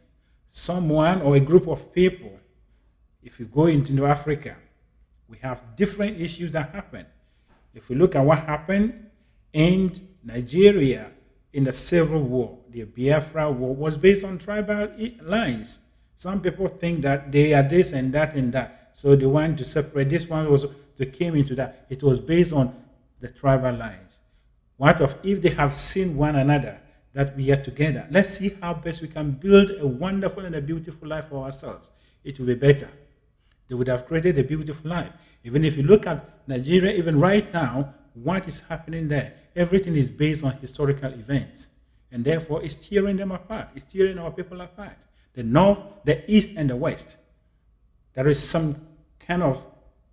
Someone 0.49 1.23
or 1.23 1.37
a 1.37 1.41
group 1.41 1.67
of 1.67 1.93
people, 1.93 2.39
if 3.23 3.39
you 3.39 3.47
go 3.47 3.67
into 3.67 4.07
Africa, 4.07 4.57
we 5.29 5.39
have 5.39 5.77
different 5.77 6.21
issues 6.21 6.53
that 6.53 6.71
happen. 6.73 7.07
If 7.75 7.89
we 7.89 7.97
look 7.97 8.15
at 8.15 8.25
what 8.25 8.41
happened 8.41 9.11
in 9.53 9.93
Nigeria 10.23 11.11
in 11.53 11.65
the 11.65 11.73
Civil 11.73 12.23
War, 12.23 12.59
the 12.71 12.85
Biafra 12.85 13.51
War 13.51 13.75
was 13.75 13.97
based 13.97 14.25
on 14.25 14.39
tribal 14.39 14.89
lines. 15.23 15.79
Some 16.17 16.41
people 16.41 16.69
think 16.69 17.03
that 17.03 17.33
they 17.33 17.55
are 17.55 17.63
this 17.63 17.93
and 17.93 18.13
that 18.13 18.35
and 18.35 18.53
that, 18.53 18.91
so 18.95 19.17
they 19.17 19.27
want 19.27 19.59
to 19.59 19.65
separate. 19.65 20.11
This 20.11 20.29
one 20.29 20.51
was 20.51 20.67
they 20.99 21.07
came 21.07 21.35
into 21.35 21.55
that. 21.57 21.87
It 21.89 22.03
was 22.03 22.19
based 22.19 22.53
on 22.53 22.75
the 23.21 23.29
tribal 23.29 23.75
lines. 23.75 24.21
What 24.83 25.01
of 25.01 25.15
if 25.23 25.41
they 25.41 25.51
have 25.51 25.77
seen 25.77 26.17
one 26.17 26.35
another 26.35 26.81
that 27.13 27.37
we 27.37 27.53
are 27.53 27.63
together? 27.63 28.05
Let's 28.11 28.31
see 28.31 28.51
how 28.61 28.75
best 28.75 29.01
we 29.01 29.07
can 29.07 29.31
build 29.31 29.71
a 29.79 29.87
wonderful 29.87 30.45
and 30.45 30.57
a 30.57 30.61
beautiful 30.61 31.07
life 31.07 31.29
for 31.29 31.45
ourselves. 31.45 31.87
It 32.25 32.37
will 32.41 32.47
be 32.47 32.57
better. 32.57 32.89
They 33.69 33.77
would 33.77 33.87
have 33.87 34.07
created 34.07 34.41
a 34.41 34.43
beautiful 34.43 34.91
life. 34.91 35.13
Even 35.45 35.65
if 35.65 35.77
you 35.77 35.85
look 35.85 36.09
at 36.09 36.49
Nigeria, 36.49 36.91
even 36.97 37.21
right 37.21 37.55
now, 37.55 37.95
what 38.15 38.49
is 38.49 38.59
happening 38.69 39.07
there, 39.07 39.35
everything 39.55 39.95
is 39.95 40.11
based 40.11 40.43
on 40.43 40.51
historical 40.55 41.13
events. 41.13 41.69
And 42.11 42.25
therefore, 42.25 42.61
it's 42.65 42.75
tearing 42.75 43.19
them 43.19 43.31
apart. 43.31 43.69
It's 43.77 43.85
tearing 43.85 44.19
our 44.19 44.33
people 44.33 44.61
apart. 44.61 44.99
The 45.35 45.45
North, 45.45 45.79
the 46.05 46.29
East, 46.29 46.57
and 46.57 46.69
the 46.69 46.75
West. 46.75 47.19
There 48.15 48.27
is 48.27 48.43
some 48.43 48.75
kind 49.21 49.45
of 49.45 49.65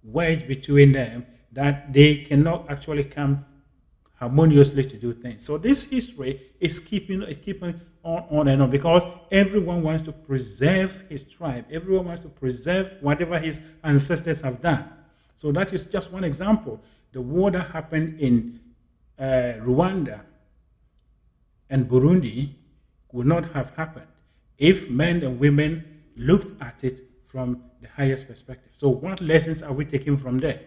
wedge 0.04 0.48
between 0.48 0.92
them 0.92 1.26
that 1.54 1.92
they 1.92 2.18
cannot 2.18 2.70
actually 2.70 3.06
come 3.06 3.46
harmoniously 4.20 4.84
to 4.84 4.98
do 4.98 5.14
things. 5.14 5.46
So 5.46 5.58
this 5.58 5.90
history 5.90 6.42
is 6.60 6.80
keeping, 6.80 7.26
keeping 7.42 7.80
on, 8.04 8.24
on 8.30 8.48
and 8.50 8.62
on 8.62 8.70
because 8.70 9.04
everyone 9.32 9.82
wants 9.82 10.04
to 10.04 10.12
preserve 10.12 11.06
his 11.10 11.24
tribe. 11.24 11.66
Everyone 11.72 12.06
wants 12.08 12.22
to 12.22 12.30
preserve 12.30 12.98
whatever 13.02 13.40
his 13.40 13.62
ancestors 13.84 14.42
have 14.42 14.62
done. 14.62 14.90
So 15.38 15.54
that 15.54 15.72
is 15.74 15.84
just 15.84 16.12
one 16.12 16.26
example. 16.26 16.82
The 17.14 17.22
war 17.22 17.50
that 17.52 17.72
happened 17.72 18.20
in 18.20 18.60
uh, 19.18 19.64
Rwanda 19.64 20.22
and 21.70 21.90
Burundi 21.90 22.50
would 23.14 23.26
not 23.26 23.54
have 23.54 23.76
happened 23.76 24.08
if 24.58 24.90
men 24.90 25.24
and 25.24 25.40
women 25.40 26.02
looked 26.18 26.62
at 26.62 26.84
it 26.84 27.02
from 27.26 27.64
the 27.82 27.88
highest 27.88 28.28
perspective. 28.28 28.74
So, 28.76 28.90
what 28.90 29.22
lessons 29.22 29.62
are 29.64 29.72
we 29.72 29.86
taking 29.86 30.18
from 30.18 30.40
there? 30.40 30.62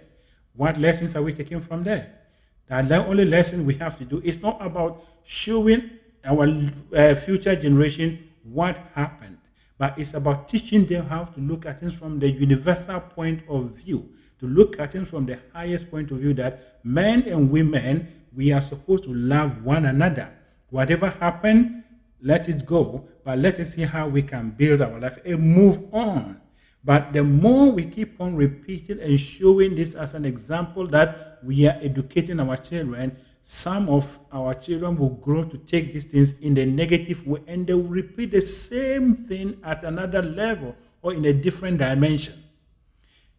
What 0.54 0.78
lessons 0.78 1.14
are 1.16 1.22
we 1.22 1.32
taking 1.34 1.60
from 1.60 1.82
there? 1.82 2.21
That 2.68 2.88
the 2.88 3.04
only 3.04 3.24
lesson 3.24 3.66
we 3.66 3.74
have 3.74 3.98
to 3.98 4.04
do 4.04 4.20
is 4.24 4.40
not 4.42 4.64
about 4.64 5.04
showing 5.24 5.90
our 6.24 6.48
uh, 6.94 7.14
future 7.14 7.56
generation 7.56 8.30
what 8.44 8.76
happened, 8.94 9.38
but 9.78 9.98
it's 9.98 10.14
about 10.14 10.48
teaching 10.48 10.86
them 10.86 11.06
how 11.06 11.24
to 11.24 11.40
look 11.40 11.66
at 11.66 11.80
things 11.80 11.94
from 11.94 12.18
the 12.18 12.30
universal 12.30 13.00
point 13.00 13.42
of 13.48 13.70
view, 13.70 14.08
to 14.40 14.46
look 14.46 14.78
at 14.78 14.92
things 14.92 15.08
from 15.08 15.26
the 15.26 15.38
highest 15.52 15.90
point 15.90 16.10
of 16.10 16.18
view 16.18 16.34
that 16.34 16.80
men 16.84 17.22
and 17.22 17.50
women, 17.50 18.08
we 18.34 18.52
are 18.52 18.60
supposed 18.60 19.04
to 19.04 19.14
love 19.14 19.64
one 19.64 19.84
another. 19.84 20.30
Whatever 20.70 21.10
happened, 21.10 21.84
let 22.22 22.48
it 22.48 22.64
go, 22.66 23.08
but 23.24 23.38
let 23.38 23.58
us 23.58 23.74
see 23.74 23.82
how 23.82 24.08
we 24.08 24.22
can 24.22 24.50
build 24.50 24.80
our 24.82 24.98
life 24.98 25.18
and 25.24 25.40
move 25.40 25.92
on. 25.92 26.41
But 26.84 27.12
the 27.12 27.22
more 27.22 27.70
we 27.70 27.84
keep 27.84 28.20
on 28.20 28.34
repeating 28.34 29.00
and 29.00 29.18
showing 29.18 29.74
this 29.76 29.94
as 29.94 30.14
an 30.14 30.24
example 30.24 30.86
that 30.88 31.38
we 31.42 31.66
are 31.66 31.78
educating 31.80 32.40
our 32.40 32.56
children, 32.56 33.16
some 33.42 33.88
of 33.88 34.18
our 34.32 34.54
children 34.54 34.96
will 34.96 35.10
grow 35.10 35.44
to 35.44 35.58
take 35.58 35.92
these 35.92 36.04
things 36.04 36.40
in 36.40 36.54
the 36.54 36.66
negative 36.66 37.26
way 37.26 37.40
and 37.46 37.66
they 37.66 37.74
will 37.74 37.82
repeat 37.82 38.32
the 38.32 38.40
same 38.40 39.14
thing 39.14 39.58
at 39.64 39.84
another 39.84 40.22
level 40.22 40.74
or 41.02 41.14
in 41.14 41.24
a 41.24 41.32
different 41.32 41.78
dimension. 41.78 42.34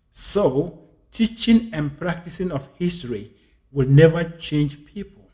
So, 0.09 0.79
teaching 1.11 1.69
and 1.73 1.97
practicing 1.97 2.51
of 2.51 2.67
history 2.77 3.31
will 3.71 3.87
never 3.87 4.23
change 4.23 4.85
people, 4.85 5.29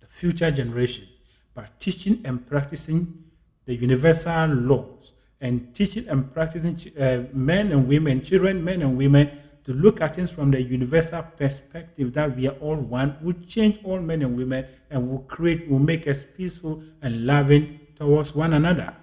the 0.00 0.06
future 0.06 0.50
generation, 0.50 1.08
but 1.54 1.78
teaching 1.80 2.20
and 2.24 2.46
practicing 2.46 3.24
the 3.64 3.74
universal 3.74 4.48
laws 4.48 5.12
and 5.42 5.74
teaching 5.74 6.08
and 6.08 6.32
practicing 6.32 6.78
uh, 6.98 7.24
men 7.34 7.72
and 7.72 7.86
women, 7.86 8.22
children, 8.22 8.64
men 8.64 8.80
and 8.80 8.96
women, 8.96 9.30
to 9.64 9.72
look 9.72 10.00
at 10.00 10.16
things 10.16 10.30
from 10.30 10.50
the 10.50 10.62
universal 10.62 11.22
perspective 11.36 12.14
that 12.14 12.34
we 12.36 12.48
are 12.48 12.56
all 12.60 12.76
one 12.76 13.16
will 13.20 13.34
change 13.46 13.78
all 13.84 14.00
men 14.00 14.22
and 14.22 14.36
women 14.36 14.64
and 14.90 15.10
will 15.10 15.20
create, 15.20 15.68
will 15.68 15.78
make 15.78 16.06
us 16.08 16.24
peaceful 16.24 16.82
and 17.02 17.26
loving 17.26 17.80
towards 17.96 18.34
one 18.34 18.54
another. 18.54 18.94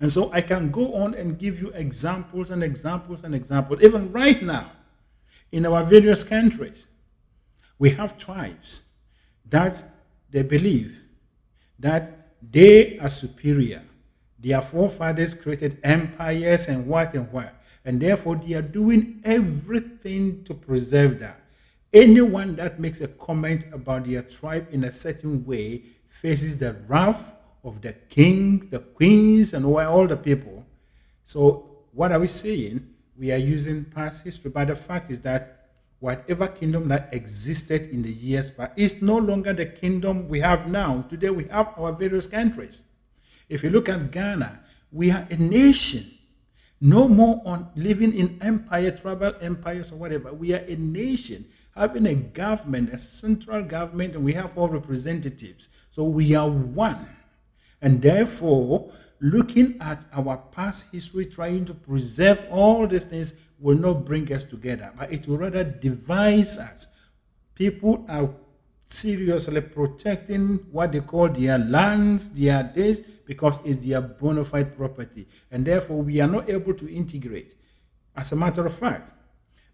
And 0.00 0.12
so 0.12 0.30
I 0.32 0.42
can 0.42 0.70
go 0.70 0.94
on 0.94 1.14
and 1.14 1.38
give 1.38 1.60
you 1.60 1.70
examples 1.70 2.50
and 2.50 2.62
examples 2.62 3.24
and 3.24 3.34
examples. 3.34 3.82
Even 3.82 4.12
right 4.12 4.42
now, 4.42 4.72
in 5.50 5.66
our 5.66 5.82
various 5.84 6.24
countries, 6.24 6.86
we 7.78 7.90
have 7.90 8.18
tribes 8.18 8.90
that 9.48 9.82
they 10.30 10.42
believe 10.42 11.00
that 11.78 12.28
they 12.42 12.98
are 12.98 13.08
superior. 13.08 13.82
Their 14.42 14.60
forefathers 14.60 15.34
created 15.34 15.78
empires 15.84 16.68
and 16.68 16.86
what 16.86 17.14
and 17.14 17.30
what 17.32 17.54
and 17.84 18.00
therefore 18.00 18.36
they 18.36 18.54
are 18.54 18.62
doing 18.62 19.20
everything 19.24 20.44
to 20.44 20.54
preserve 20.54 21.18
that. 21.20 21.40
Anyone 21.92 22.56
that 22.56 22.80
makes 22.80 23.00
a 23.00 23.08
comment 23.08 23.64
about 23.72 24.06
their 24.06 24.22
tribe 24.22 24.68
in 24.70 24.84
a 24.84 24.92
certain 24.92 25.44
way 25.44 25.82
faces 26.08 26.58
the 26.58 26.74
wrath 26.86 27.34
of 27.64 27.80
the 27.82 27.92
kings, 27.92 28.66
the 28.66 28.78
queens, 28.78 29.52
and 29.52 29.64
all 29.66 30.06
the 30.06 30.16
people. 30.16 30.64
So, 31.24 31.84
what 31.92 32.12
are 32.12 32.20
we 32.20 32.28
saying? 32.28 32.88
We 33.16 33.30
are 33.30 33.38
using 33.38 33.84
past 33.84 34.24
history, 34.24 34.50
but 34.50 34.68
the 34.68 34.76
fact 34.76 35.10
is 35.10 35.20
that 35.20 35.68
whatever 36.00 36.48
kingdom 36.48 36.88
that 36.88 37.12
existed 37.12 37.90
in 37.90 38.02
the 38.02 38.12
years 38.12 38.50
past 38.50 38.72
is 38.76 39.02
no 39.02 39.18
longer 39.18 39.52
the 39.52 39.66
kingdom 39.66 40.28
we 40.28 40.40
have 40.40 40.68
now. 40.68 41.04
Today, 41.10 41.30
we 41.30 41.44
have 41.44 41.74
our 41.76 41.92
various 41.92 42.26
countries. 42.26 42.84
If 43.52 43.62
you 43.62 43.68
look 43.68 43.90
at 43.90 44.10
Ghana, 44.10 44.60
we 44.90 45.10
are 45.10 45.26
a 45.30 45.36
nation 45.36 46.06
no 46.80 47.06
more 47.06 47.42
on 47.44 47.68
living 47.76 48.14
in 48.14 48.38
empire, 48.40 48.90
tribal 48.90 49.34
empires 49.40 49.92
or 49.92 49.96
whatever. 49.96 50.32
We 50.32 50.54
are 50.54 50.64
a 50.66 50.74
nation 50.76 51.44
having 51.76 52.06
a 52.06 52.14
government, 52.14 52.92
a 52.92 52.98
central 52.98 53.62
government, 53.62 54.14
and 54.16 54.24
we 54.24 54.32
have 54.32 54.56
all 54.56 54.68
representatives. 54.68 55.68
So 55.90 56.04
we 56.04 56.34
are 56.34 56.48
one. 56.48 57.06
And 57.82 58.00
therefore, 58.00 58.90
looking 59.20 59.76
at 59.80 60.04
our 60.14 60.38
past 60.50 60.90
history, 60.90 61.26
trying 61.26 61.66
to 61.66 61.74
preserve 61.74 62.44
all 62.50 62.86
these 62.86 63.04
things 63.04 63.34
will 63.60 63.78
not 63.78 64.06
bring 64.06 64.32
us 64.32 64.44
together, 64.44 64.92
but 64.98 65.12
it 65.12 65.28
will 65.28 65.38
rather 65.38 65.62
divide 65.62 66.46
us. 66.46 66.86
People 67.54 68.04
are 68.08 68.30
seriously 68.86 69.60
protecting 69.60 70.56
what 70.70 70.92
they 70.92 71.00
call 71.00 71.28
their 71.28 71.58
lands, 71.58 72.28
their 72.30 72.62
days, 72.62 73.02
because 73.32 73.58
it's 73.64 73.82
their 73.82 74.02
bona 74.02 74.44
fide 74.44 74.76
property. 74.76 75.26
And 75.50 75.64
therefore, 75.64 76.02
we 76.02 76.20
are 76.20 76.28
not 76.28 76.50
able 76.50 76.74
to 76.74 76.94
integrate. 76.94 77.54
As 78.14 78.30
a 78.32 78.36
matter 78.36 78.66
of 78.66 78.74
fact, 78.74 79.14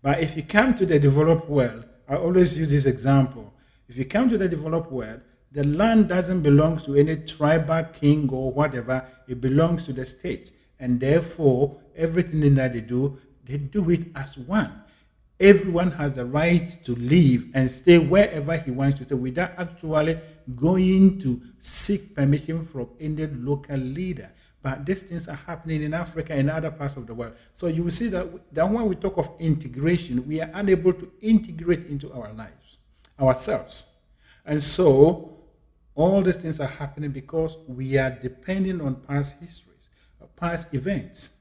but 0.00 0.20
if 0.20 0.36
you 0.36 0.44
come 0.44 0.74
to 0.74 0.86
the 0.86 1.00
developed 1.00 1.48
world, 1.48 1.84
I 2.08 2.14
always 2.14 2.56
use 2.56 2.70
this 2.70 2.86
example. 2.86 3.52
If 3.88 3.96
you 3.96 4.04
come 4.04 4.30
to 4.30 4.38
the 4.38 4.48
developed 4.48 4.92
world, 4.92 5.22
the 5.50 5.64
land 5.64 6.08
doesn't 6.08 6.42
belong 6.42 6.78
to 6.78 6.94
any 6.94 7.16
tribal 7.16 7.82
king 8.00 8.30
or 8.30 8.52
whatever, 8.52 9.04
it 9.26 9.40
belongs 9.40 9.86
to 9.86 9.92
the 9.92 10.06
state. 10.06 10.52
And 10.78 11.00
therefore, 11.00 11.80
everything 11.96 12.54
that 12.54 12.74
they 12.74 12.80
do, 12.80 13.18
they 13.44 13.56
do 13.56 13.90
it 13.90 14.06
as 14.14 14.38
one. 14.38 14.84
Everyone 15.40 15.92
has 15.92 16.14
the 16.14 16.24
right 16.26 16.66
to 16.84 16.94
live 16.96 17.44
and 17.54 17.70
stay 17.70 17.98
wherever 17.98 18.56
he 18.56 18.72
wants 18.72 18.98
to 18.98 19.04
stay 19.04 19.14
without 19.14 19.52
actually 19.56 20.18
going 20.56 21.18
to 21.20 21.40
seek 21.60 22.14
permission 22.16 22.64
from 22.64 22.88
any 22.98 23.26
local 23.26 23.76
leader. 23.76 24.30
But 24.60 24.84
these 24.84 25.04
things 25.04 25.28
are 25.28 25.36
happening 25.36 25.82
in 25.82 25.94
Africa 25.94 26.32
and 26.32 26.50
other 26.50 26.72
parts 26.72 26.96
of 26.96 27.06
the 27.06 27.14
world. 27.14 27.34
So 27.54 27.68
you 27.68 27.84
will 27.84 27.92
see 27.92 28.08
that, 28.08 28.52
that 28.52 28.68
when 28.68 28.86
we 28.86 28.96
talk 28.96 29.16
of 29.16 29.30
integration, 29.38 30.26
we 30.26 30.40
are 30.40 30.50
unable 30.54 30.92
to 30.94 31.10
integrate 31.22 31.86
into 31.86 32.12
our 32.12 32.32
lives, 32.32 32.78
ourselves. 33.20 33.86
And 34.44 34.60
so 34.60 35.38
all 35.94 36.20
these 36.22 36.38
things 36.38 36.58
are 36.58 36.66
happening 36.66 37.12
because 37.12 37.56
we 37.68 37.96
are 37.96 38.10
depending 38.10 38.80
on 38.80 38.96
past 38.96 39.40
histories, 39.40 39.88
past 40.34 40.74
events. 40.74 41.36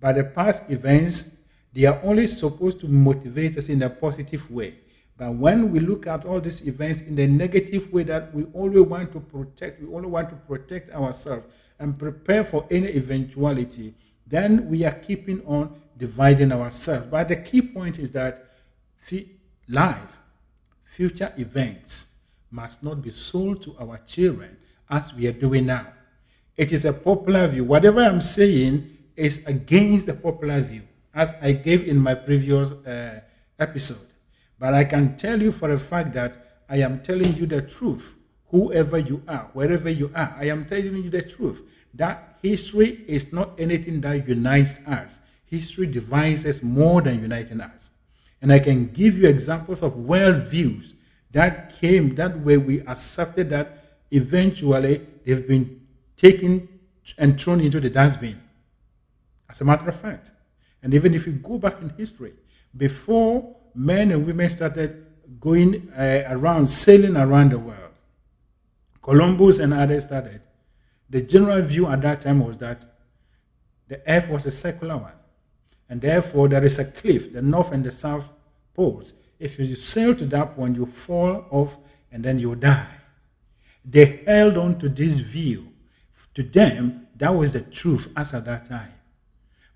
But 0.00 0.16
the 0.16 0.24
past 0.24 0.70
events 0.70 1.37
they 1.78 1.86
are 1.86 2.00
only 2.02 2.26
supposed 2.26 2.80
to 2.80 2.88
motivate 2.88 3.56
us 3.56 3.68
in 3.68 3.80
a 3.84 3.88
positive 3.88 4.50
way. 4.50 4.74
But 5.16 5.32
when 5.34 5.70
we 5.70 5.78
look 5.78 6.08
at 6.08 6.24
all 6.24 6.40
these 6.40 6.66
events 6.66 7.02
in 7.02 7.14
the 7.14 7.28
negative 7.28 7.92
way 7.92 8.02
that 8.02 8.34
we 8.34 8.46
only 8.52 8.80
want 8.80 9.12
to 9.12 9.20
protect, 9.20 9.80
we 9.80 9.94
only 9.94 10.08
want 10.08 10.28
to 10.30 10.34
protect 10.34 10.90
ourselves 10.90 11.46
and 11.78 11.96
prepare 11.96 12.42
for 12.42 12.66
any 12.68 12.88
eventuality, 12.88 13.94
then 14.26 14.68
we 14.68 14.84
are 14.84 14.90
keeping 14.90 15.40
on 15.46 15.80
dividing 15.96 16.50
ourselves. 16.50 17.06
But 17.06 17.28
the 17.28 17.36
key 17.36 17.62
point 17.62 18.00
is 18.00 18.10
that 18.10 18.44
life, 19.68 20.18
future 20.82 21.32
events 21.38 22.24
must 22.50 22.82
not 22.82 23.00
be 23.02 23.12
sold 23.12 23.62
to 23.62 23.76
our 23.78 23.98
children 23.98 24.56
as 24.90 25.14
we 25.14 25.28
are 25.28 25.32
doing 25.32 25.66
now. 25.66 25.86
It 26.56 26.72
is 26.72 26.84
a 26.84 26.92
popular 26.92 27.46
view. 27.46 27.62
Whatever 27.62 28.00
I'm 28.00 28.20
saying 28.20 28.98
is 29.14 29.46
against 29.46 30.06
the 30.06 30.14
popular 30.14 30.60
view 30.60 30.82
as 31.18 31.34
I 31.42 31.50
gave 31.50 31.88
in 31.88 31.98
my 31.98 32.14
previous 32.14 32.70
uh, 32.70 33.20
episode. 33.58 34.06
But 34.56 34.72
I 34.72 34.84
can 34.84 35.16
tell 35.16 35.42
you 35.42 35.50
for 35.50 35.72
a 35.72 35.78
fact 35.78 36.14
that 36.14 36.62
I 36.68 36.76
am 36.76 37.00
telling 37.02 37.34
you 37.34 37.44
the 37.44 37.60
truth. 37.60 38.14
Whoever 38.52 38.98
you 38.98 39.22
are, 39.26 39.50
wherever 39.52 39.90
you 39.90 40.12
are, 40.14 40.36
I 40.38 40.44
am 40.44 40.64
telling 40.64 40.94
you 40.94 41.10
the 41.10 41.22
truth. 41.22 41.60
That 41.92 42.38
history 42.40 43.04
is 43.08 43.32
not 43.32 43.58
anything 43.58 44.00
that 44.02 44.28
unites 44.28 44.78
us. 44.86 45.18
History 45.44 45.86
divides 45.86 46.46
us 46.46 46.62
more 46.62 47.02
than 47.02 47.20
uniting 47.20 47.60
us. 47.60 47.90
And 48.40 48.52
I 48.52 48.60
can 48.60 48.86
give 48.86 49.18
you 49.18 49.26
examples 49.28 49.82
of 49.82 49.96
world 49.96 50.44
views 50.44 50.94
that 51.32 51.74
came 51.80 52.14
that 52.14 52.38
way 52.40 52.58
we 52.58 52.86
accepted 52.86 53.50
that 53.50 53.98
eventually 54.12 55.04
they've 55.24 55.48
been 55.48 55.80
taken 56.16 56.68
and 57.18 57.40
thrown 57.40 57.60
into 57.60 57.80
the 57.80 57.90
dustbin. 57.90 58.40
As 59.50 59.60
a 59.60 59.64
matter 59.64 59.88
of 59.88 60.00
fact, 60.00 60.30
and 60.82 60.94
even 60.94 61.14
if 61.14 61.26
you 61.26 61.32
go 61.32 61.58
back 61.58 61.80
in 61.80 61.90
history, 61.90 62.34
before 62.76 63.56
men 63.74 64.10
and 64.10 64.26
women 64.26 64.48
started 64.48 65.06
going 65.40 65.90
uh, 65.96 66.24
around, 66.28 66.66
sailing 66.66 67.16
around 67.16 67.52
the 67.52 67.58
world, 67.58 67.92
Columbus 69.02 69.58
and 69.58 69.72
others 69.72 70.04
started, 70.04 70.42
the 71.10 71.22
general 71.22 71.62
view 71.62 71.86
at 71.86 72.02
that 72.02 72.20
time 72.20 72.40
was 72.40 72.58
that 72.58 72.84
the 73.88 74.02
earth 74.06 74.28
was 74.28 74.46
a 74.46 74.50
circular 74.50 74.96
one. 74.96 75.12
And 75.88 76.02
therefore, 76.02 76.48
there 76.48 76.64
is 76.64 76.78
a 76.78 76.84
cliff, 76.84 77.32
the 77.32 77.40
north 77.40 77.72
and 77.72 77.82
the 77.82 77.90
south 77.90 78.30
poles. 78.74 79.14
If 79.38 79.58
you 79.58 79.74
sail 79.74 80.14
to 80.16 80.26
that 80.26 80.54
point, 80.54 80.76
you 80.76 80.84
fall 80.84 81.46
off 81.50 81.76
and 82.12 82.22
then 82.22 82.38
you 82.38 82.54
die. 82.54 82.88
They 83.84 84.22
held 84.26 84.58
on 84.58 84.78
to 84.80 84.88
this 84.88 85.18
view. 85.20 85.72
To 86.34 86.42
them, 86.42 87.06
that 87.16 87.34
was 87.34 87.52
the 87.52 87.62
truth 87.62 88.12
as 88.16 88.34
at 88.34 88.44
that 88.44 88.66
time. 88.66 88.92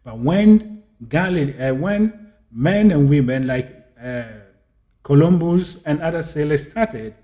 But 0.05 0.19
when 0.19 0.82
Galilee, 1.09 1.59
uh, 1.59 1.75
when 1.75 2.33
men 2.51 2.91
and 2.91 3.09
women 3.09 3.47
like 3.47 3.69
uh, 4.03 4.25
Columbus 5.03 5.83
and 5.85 6.01
other 6.01 6.23
sailors 6.23 6.71
started, 6.71 7.15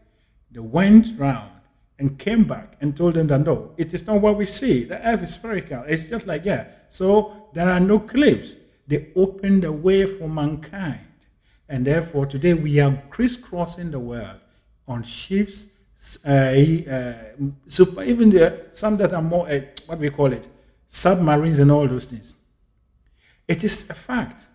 they 0.51 0.61
went 0.61 1.19
round 1.19 1.51
and 1.99 2.19
came 2.19 2.45
back 2.45 2.77
and 2.81 2.97
told 2.97 3.15
them 3.15 3.27
that 3.29 3.41
no, 3.41 3.73
it 3.77 3.93
is 3.93 4.07
not 4.07 4.21
what 4.21 4.37
we 4.37 4.47
see. 4.47 4.85
The 4.85 5.07
earth 5.07 5.23
is 5.23 5.35
spherical. 5.35 5.85
It's 5.87 6.09
just 6.09 6.27
like, 6.27 6.45
yeah. 6.45 6.67
So 6.89 7.49
there 7.53 7.69
are 7.69 7.81
no 7.81 7.99
cliffs. 7.99 8.57
They 8.87 9.09
opened 9.15 9.65
the 9.65 9.73
way 9.73 10.07
for 10.07 10.29
mankind. 10.29 11.01
And 11.69 11.87
therefore, 11.87 12.27
today 12.27 12.55
we 12.55 12.81
are 12.81 13.03
crisscrossing 13.11 13.91
the 13.91 13.99
world 13.99 14.41
on 14.87 15.03
ships, 15.03 15.75
uh, 16.25 16.31
uh, 16.31 17.13
super, 17.67 18.03
even 18.03 18.31
the, 18.31 18.67
some 18.73 18.97
that 18.97 19.13
are 19.13 19.21
more, 19.21 19.49
uh, 19.49 19.61
what 19.87 19.99
we 19.99 20.09
call 20.09 20.33
it, 20.33 20.47
submarines 20.87 21.59
and 21.59 21.71
all 21.71 21.87
those 21.87 22.07
things. 22.07 22.37
It 23.49 23.65
is 23.65 23.89
a 23.91 23.95
fact. 23.95 24.47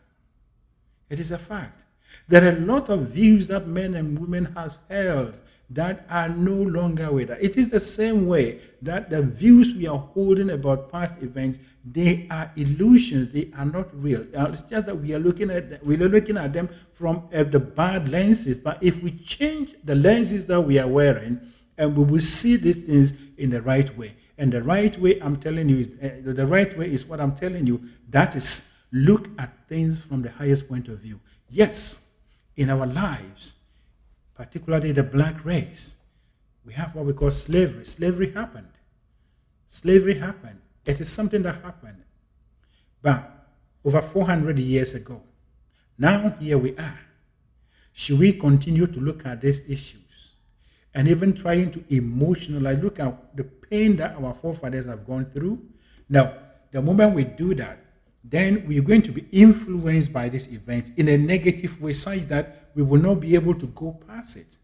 It 1.09 1.19
is 1.19 1.31
a 1.31 1.37
fact. 1.37 1.83
There 2.27 2.45
are 2.45 2.55
a 2.55 2.59
lot 2.59 2.89
of 2.89 3.07
views 3.09 3.47
that 3.47 3.67
men 3.67 3.95
and 3.95 4.17
women 4.17 4.53
have 4.55 4.77
held 4.89 5.37
that 5.69 6.05
are 6.09 6.29
no 6.29 6.53
longer 6.53 7.11
with 7.11 7.31
us. 7.31 7.39
It 7.41 7.57
is 7.57 7.69
the 7.69 7.79
same 7.79 8.27
way 8.27 8.61
that 8.81 9.09
the 9.09 9.21
views 9.21 9.73
we 9.73 9.87
are 9.87 9.97
holding 9.97 10.51
about 10.51 10.91
past 10.91 11.15
events, 11.21 11.59
they 11.83 12.27
are 12.29 12.51
illusions. 12.55 13.29
They 13.29 13.49
are 13.57 13.65
not 13.65 13.89
real. 13.93 14.21
Uh, 14.35 14.49
it's 14.51 14.61
just 14.61 14.85
that 14.85 14.95
we 14.95 15.13
are 15.13 15.19
looking 15.19 15.49
at 15.49 15.83
we 15.85 15.95
are 15.95 16.07
looking 16.07 16.37
at 16.37 16.53
them 16.53 16.69
from 16.93 17.27
uh, 17.33 17.43
the 17.43 17.59
bad 17.59 18.09
lenses. 18.09 18.59
But 18.59 18.81
if 18.81 19.01
we 19.01 19.11
change 19.11 19.75
the 19.83 19.95
lenses 19.95 20.45
that 20.45 20.61
we 20.61 20.79
are 20.79 20.87
wearing, 20.87 21.41
and 21.77 21.95
we 21.97 22.03
will 22.03 22.19
see 22.19 22.55
these 22.55 22.85
things 22.85 23.19
in 23.37 23.49
the 23.49 23.61
right 23.61 23.95
way. 23.97 24.15
And 24.37 24.51
the 24.51 24.63
right 24.63 24.97
way 24.99 25.19
I'm 25.21 25.37
telling 25.37 25.69
you 25.69 25.79
is 25.79 25.89
uh, 26.01 26.21
the 26.23 26.47
right 26.47 26.77
way 26.77 26.91
is 26.91 27.05
what 27.05 27.19
I'm 27.19 27.35
telling 27.35 27.67
you. 27.67 27.81
That 28.09 28.35
is 28.35 28.72
look 28.93 29.27
at 29.37 29.67
things 29.67 29.99
from 29.99 30.21
the 30.21 30.31
highest 30.31 30.69
point 30.69 30.87
of 30.87 30.99
view. 30.99 31.19
Yes, 31.49 32.15
in 32.55 32.69
our 32.69 32.85
lives 32.85 33.55
particularly 34.35 34.91
the 34.91 35.03
black 35.03 35.45
race, 35.45 35.95
we 36.65 36.73
have 36.73 36.95
what 36.95 37.05
we 37.05 37.13
call 37.13 37.31
slavery. 37.31 37.85
Slavery 37.85 38.31
happened. 38.31 38.67
Slavery 39.67 40.15
happened. 40.15 40.59
It 40.85 40.99
is 40.99 41.09
something 41.09 41.41
that 41.43 41.61
happened. 41.61 42.03
But 43.01 43.29
over 43.83 44.01
400 44.01 44.57
years 44.59 44.95
ago, 44.95 45.21
now 45.97 46.35
here 46.39 46.57
we 46.57 46.75
are. 46.77 46.99
Should 47.91 48.19
we 48.19 48.33
continue 48.33 48.87
to 48.87 48.99
look 48.99 49.25
at 49.25 49.41
these 49.41 49.69
issues 49.69 50.01
and 50.95 51.07
even 51.07 51.33
trying 51.33 51.71
to 51.71 51.79
emotionalize, 51.79 52.81
look 52.81 52.99
at 52.99 53.35
the 53.35 53.43
pain 53.43 53.95
that 53.97 54.15
our 54.15 54.33
forefathers 54.33 54.87
have 54.87 55.05
gone 55.05 55.25
through? 55.25 55.61
Now, 56.09 56.33
the 56.71 56.81
moment 56.81 57.13
we 57.13 57.23
do 57.23 57.53
that, 57.55 57.82
then 58.23 58.63
we're 58.67 58.81
going 58.81 59.01
to 59.01 59.11
be 59.11 59.25
influenced 59.31 60.13
by 60.13 60.29
these 60.29 60.51
events 60.51 60.91
in 60.97 61.09
a 61.09 61.17
negative 61.17 61.81
way, 61.81 61.93
such 61.93 62.21
that 62.29 62.71
we 62.75 62.83
will 62.83 63.01
not 63.01 63.19
be 63.19 63.35
able 63.35 63.55
to 63.55 63.67
go 63.67 63.99
past 64.07 64.37
it. 64.37 64.57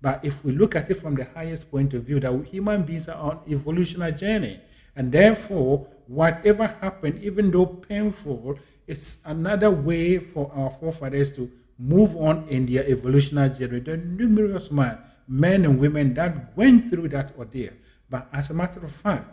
But 0.00 0.24
if 0.24 0.44
we 0.44 0.52
look 0.52 0.76
at 0.76 0.90
it 0.90 0.94
from 0.94 1.14
the 1.14 1.24
highest 1.24 1.70
point 1.70 1.94
of 1.94 2.04
view, 2.04 2.20
that 2.20 2.44
human 2.46 2.82
beings 2.82 3.08
are 3.08 3.16
on 3.16 3.40
evolutionary 3.48 4.12
journey, 4.12 4.60
and 4.94 5.12
therefore, 5.12 5.86
whatever 6.06 6.66
happened, 6.80 7.22
even 7.22 7.50
though 7.50 7.66
painful, 7.66 8.58
it's 8.86 9.24
another 9.26 9.70
way 9.70 10.18
for 10.18 10.50
our 10.54 10.70
forefathers 10.70 11.34
to 11.36 11.50
move 11.78 12.16
on 12.16 12.48
in 12.48 12.66
their 12.66 12.84
evolutionary 12.88 13.50
journey. 13.50 13.80
There 13.80 13.94
are 13.94 13.98
numerous 13.98 14.70
men, 14.70 14.98
men 15.28 15.64
and 15.64 15.78
women 15.78 16.14
that 16.14 16.56
went 16.56 16.90
through 16.90 17.08
that 17.08 17.32
ordeal. 17.38 17.72
But 18.10 18.28
as 18.32 18.50
a 18.50 18.54
matter 18.54 18.84
of 18.84 18.92
fact, 18.92 19.26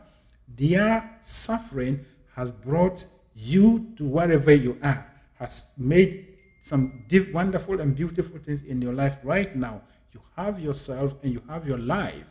their 0.48 1.18
suffering 1.22 2.06
has 2.36 2.52
brought 2.52 3.06
you 3.36 3.94
to 3.98 4.06
wherever 4.06 4.54
you 4.54 4.78
are, 4.82 5.06
has 5.38 5.74
made 5.78 6.28
some 6.62 7.04
deep, 7.08 7.32
wonderful 7.34 7.80
and 7.82 7.96
beautiful 7.96 8.40
things 8.40 8.64
in 8.64 8.82
your 8.82 8.94
life 8.94 9.18
right 9.24 9.56
now. 9.56 9.82
You 10.14 10.22
have 10.36 10.60
yourself 10.60 11.14
and 11.22 11.34
you 11.34 11.42
have 11.48 11.68
your 11.68 11.78
life 11.78 12.24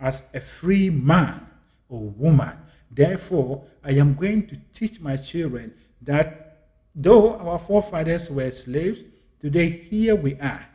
as 0.00 0.32
a 0.34 0.40
free 0.40 0.88
man 0.88 1.46
or 1.88 2.00
woman. 2.00 2.56
Therefore, 2.90 3.64
I 3.84 3.92
am 3.92 4.14
going 4.14 4.46
to 4.48 4.56
teach 4.72 5.00
my 5.00 5.16
children 5.16 5.74
that 6.02 6.66
though 6.94 7.36
our 7.36 7.58
forefathers 7.58 8.30
were 8.30 8.50
slaves, 8.50 9.04
today 9.40 9.68
here 9.68 10.14
we 10.14 10.38
are. 10.40 10.66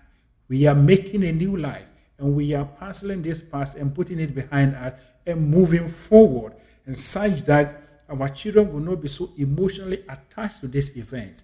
We 0.50 0.68
are 0.68 0.76
making 0.76 1.24
a 1.24 1.32
new 1.32 1.56
life 1.58 1.86
and 2.18 2.36
we 2.36 2.54
are 2.54 2.66
parceling 2.66 3.22
this 3.22 3.42
past 3.42 3.78
and 3.78 3.94
putting 3.94 4.20
it 4.20 4.34
behind 4.34 4.76
us 4.76 4.94
and 5.26 5.50
moving 5.50 5.90
forward 5.90 6.54
and 6.86 6.98
such 6.98 7.46
that 7.46 7.82
our 8.10 8.30
children 8.30 8.72
will 8.72 8.80
not 8.80 9.02
be 9.02 9.08
so 9.08 9.30
emotionally 9.38 10.04
attached 10.08 10.62
to 10.62 10.68
this 10.68 10.96
event 10.98 11.44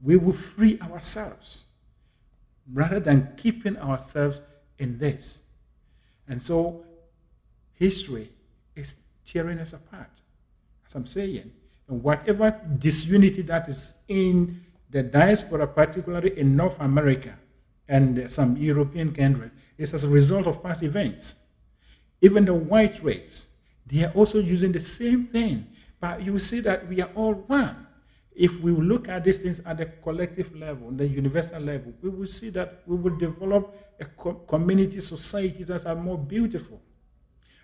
we 0.00 0.16
will 0.16 0.32
free 0.32 0.78
ourselves 0.80 1.66
rather 2.72 3.00
than 3.00 3.32
keeping 3.36 3.76
ourselves 3.78 4.42
in 4.78 4.98
this. 4.98 5.40
And 6.28 6.42
so 6.42 6.84
history 7.74 8.30
is 8.74 9.00
tearing 9.24 9.58
us 9.58 9.72
apart, 9.72 10.10
as 10.86 10.94
I'm 10.94 11.06
saying. 11.06 11.52
And 11.88 12.02
whatever 12.02 12.60
disunity 12.78 13.42
that 13.42 13.68
is 13.68 13.94
in 14.08 14.60
the 14.90 15.02
diaspora, 15.02 15.66
particularly 15.68 16.38
in 16.38 16.56
North 16.56 16.78
America 16.80 17.38
and 17.88 18.30
some 18.30 18.56
European 18.56 19.14
countries, 19.14 19.52
is 19.78 19.94
as 19.94 20.04
a 20.04 20.08
result 20.08 20.46
of 20.46 20.62
past 20.62 20.82
events. 20.82 21.44
Even 22.20 22.44
the 22.44 22.54
white 22.54 23.02
race, 23.02 23.46
they 23.86 24.04
are 24.04 24.12
also 24.12 24.40
using 24.40 24.72
the 24.72 24.80
same 24.80 25.22
thing. 25.22 25.66
But 26.00 26.22
you 26.22 26.38
see 26.38 26.60
that 26.60 26.86
we 26.88 27.00
are 27.00 27.10
all 27.14 27.34
one. 27.34 27.86
If 28.34 28.60
we 28.60 28.70
look 28.70 29.08
at 29.08 29.24
these 29.24 29.38
things 29.38 29.60
at 29.60 29.78
the 29.78 29.86
collective 29.86 30.54
level, 30.54 30.90
the 30.90 31.08
universal 31.08 31.60
level, 31.60 31.94
we 32.02 32.10
will 32.10 32.26
see 32.26 32.50
that 32.50 32.82
we 32.86 32.96
will 32.96 33.16
develop 33.16 33.74
a 33.98 34.04
co- 34.04 34.34
community 34.34 35.00
society 35.00 35.64
that 35.64 35.86
are 35.86 35.94
more 35.94 36.18
beautiful. 36.18 36.82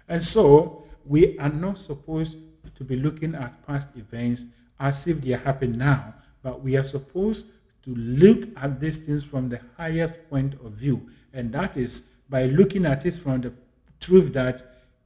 And 0.09 0.23
so 0.23 0.85
we 1.05 1.39
are 1.39 1.51
not 1.51 1.77
supposed 1.77 2.39
to 2.75 2.85
be 2.85 2.97
looking 2.97 3.35
at 3.35 3.67
past 3.67 3.89
events 3.97 4.47
as 4.81 5.07
if 5.07 5.21
they 5.21 5.35
are 5.35 5.39
happening 5.39 5.79
now, 5.79 6.15
but 6.43 6.63
we 6.63 6.77
are 6.77 6.85
supposed 6.85 7.47
to 7.83 7.95
look 7.95 8.49
at 8.57 8.81
these 8.81 9.05
things 9.07 9.25
from 9.25 9.49
the 9.49 9.61
highest 9.77 10.29
point 10.31 10.55
of 10.65 10.73
view. 10.73 11.11
And 11.33 11.53
that 11.53 11.77
is 11.77 12.13
by 12.31 12.47
looking 12.47 12.87
at 12.87 13.05
it 13.05 13.15
from 13.17 13.43
the 13.43 13.53
truth 14.01 14.33
that 14.33 14.63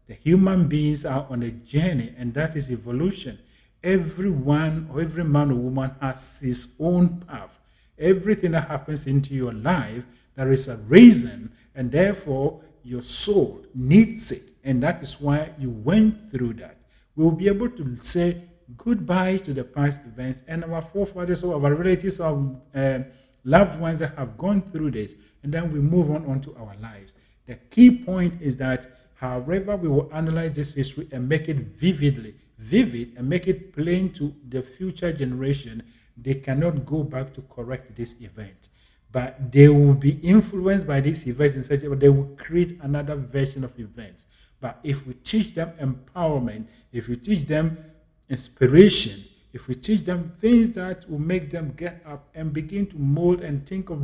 the 0.06 0.14
human 0.14 0.68
beings 0.68 1.04
are 1.04 1.26
on 1.28 1.42
a 1.42 1.50
journey, 1.50 2.14
and 2.16 2.32
that 2.34 2.56
is 2.56 2.70
evolution. 2.70 3.38
Everyone 3.82 4.88
or 4.92 5.00
every 5.00 5.24
man 5.24 5.50
or 5.50 5.56
woman 5.56 5.94
has 6.00 6.38
his 6.40 6.68
own 6.78 7.20
path. 7.20 7.58
Everything 7.98 8.52
that 8.52 8.68
happens 8.68 9.06
into 9.06 9.34
your 9.34 9.52
life, 9.52 10.04
there 10.34 10.50
is 10.50 10.68
a 10.68 10.76
reason, 10.76 11.52
and 11.74 11.90
therefore 11.90 12.60
your 12.82 13.02
soul 13.02 13.64
needs 13.74 14.30
it. 14.32 14.42
And 14.64 14.82
that 14.82 15.02
is 15.02 15.20
why 15.20 15.50
you 15.58 15.70
went 15.70 16.30
through 16.32 16.54
that. 16.54 16.76
We 17.14 17.24
will 17.24 17.32
be 17.32 17.48
able 17.48 17.70
to 17.70 17.96
say 18.00 18.42
goodbye 18.76 19.38
to 19.38 19.54
the 19.54 19.64
past 19.64 20.00
events 20.04 20.42
and 20.48 20.64
our 20.64 20.82
forefathers 20.82 21.44
or 21.44 21.54
our 21.54 21.74
relatives 21.74 22.20
or 22.20 22.60
uh, 22.74 22.98
loved 23.44 23.78
ones 23.80 24.00
that 24.00 24.16
have 24.16 24.36
gone 24.36 24.62
through 24.72 24.90
this, 24.90 25.14
and 25.42 25.52
then 25.52 25.72
we 25.72 25.78
move 25.78 26.10
on 26.10 26.26
onto 26.26 26.54
our 26.56 26.74
lives. 26.80 27.14
The 27.46 27.54
key 27.54 28.04
point 28.04 28.42
is 28.42 28.56
that, 28.56 28.95
however, 29.16 29.76
we 29.76 29.88
will 29.88 30.10
analyze 30.12 30.52
this 30.52 30.74
history 30.74 31.08
and 31.12 31.28
make 31.28 31.48
it 31.48 31.56
vividly 31.56 32.34
vivid 32.58 33.14
and 33.16 33.28
make 33.28 33.46
it 33.46 33.74
plain 33.74 34.12
to 34.14 34.34
the 34.48 34.62
future 34.62 35.12
generation, 35.12 35.82
they 36.16 36.34
cannot 36.34 36.86
go 36.86 37.02
back 37.02 37.32
to 37.34 37.42
correct 37.42 37.94
this 37.96 38.20
event. 38.20 38.68
But 39.12 39.52
they 39.52 39.68
will 39.68 39.94
be 39.94 40.18
influenced 40.22 40.86
by 40.86 41.00
these 41.00 41.26
events 41.26 41.56
in 41.56 41.64
such 41.64 41.82
a 41.82 41.90
way 41.90 41.96
they 41.96 42.08
will 42.08 42.36
create 42.36 42.78
another 42.82 43.16
version 43.16 43.64
of 43.64 43.78
events. 43.78 44.26
But 44.60 44.78
if 44.82 45.06
we 45.06 45.14
teach 45.14 45.54
them 45.54 45.72
empowerment, 45.80 46.66
if 46.92 47.08
we 47.08 47.16
teach 47.16 47.46
them 47.46 47.78
inspiration, 48.28 49.22
if 49.52 49.68
we 49.68 49.74
teach 49.74 50.04
them 50.04 50.32
things 50.40 50.70
that 50.72 51.08
will 51.10 51.18
make 51.18 51.50
them 51.50 51.72
get 51.76 52.02
up 52.06 52.28
and 52.34 52.52
begin 52.52 52.86
to 52.86 52.98
mold 52.98 53.42
and 53.42 53.66
think 53.66 53.90
of 53.90 54.00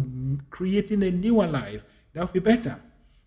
creating 0.51 1.03
a 1.03 1.11
newer 1.11 1.46
life, 1.46 1.83
that 2.12 2.20
will 2.20 2.33
be 2.33 2.40
better. 2.40 2.79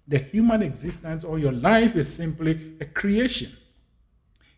The 0.08 0.20
human 0.20 0.62
existence 0.62 1.24
or 1.24 1.40
your 1.40 1.52
life 1.52 1.96
is 1.96 2.14
simply 2.14 2.74
a 2.80 2.86
creation. 2.86 3.52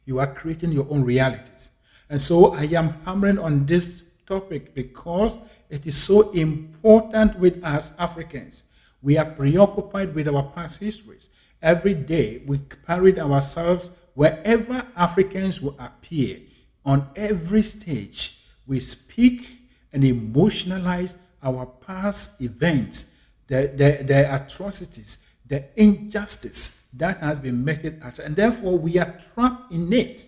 You 0.06 0.20
are 0.20 0.28
creating 0.28 0.72
your 0.72 0.88
own 0.90 1.04
realities. 1.04 1.72
And 2.10 2.22
so 2.22 2.54
I 2.54 2.64
am 2.64 2.90
hammering 3.06 3.40
on 3.40 3.66
this 3.66 4.04
topic 4.26 4.74
because 4.74 5.38
it 5.70 5.86
is 5.86 5.98
so 5.98 6.32
important 6.32 7.40
with 7.40 7.64
us 7.64 7.92
Africans. 8.00 8.64
We 9.02 9.18
are 9.18 9.26
preoccupied 9.26 10.16
with 10.16 10.28
our 10.28 10.44
past 10.44 10.82
histories. 10.82 11.30
Every 11.62 11.94
day 11.94 12.42
we 12.46 12.60
parade 12.86 13.20
ourselves 13.20 13.92
wherever 14.14 14.86
Africans 14.96 15.62
will 15.62 15.76
appear 15.80 16.40
on 16.86 17.08
every 17.16 17.62
stage. 17.62 18.42
We 18.66 18.80
speak 18.80 19.50
and 19.94 20.04
emotionalize 20.04 21.18
our 21.44 21.66
past 21.66 22.42
events, 22.42 23.16
the, 23.48 23.72
the, 23.76 24.04
the 24.04 24.36
atrocities, 24.36 25.27
the 25.48 25.66
injustice 25.82 26.92
that 26.98 27.20
has 27.20 27.40
been 27.40 27.64
meted 27.64 28.02
at, 28.04 28.20
and 28.20 28.36
therefore 28.36 28.78
we 28.78 28.98
are 28.98 29.20
trapped 29.34 29.72
in 29.72 29.92
it. 29.94 30.28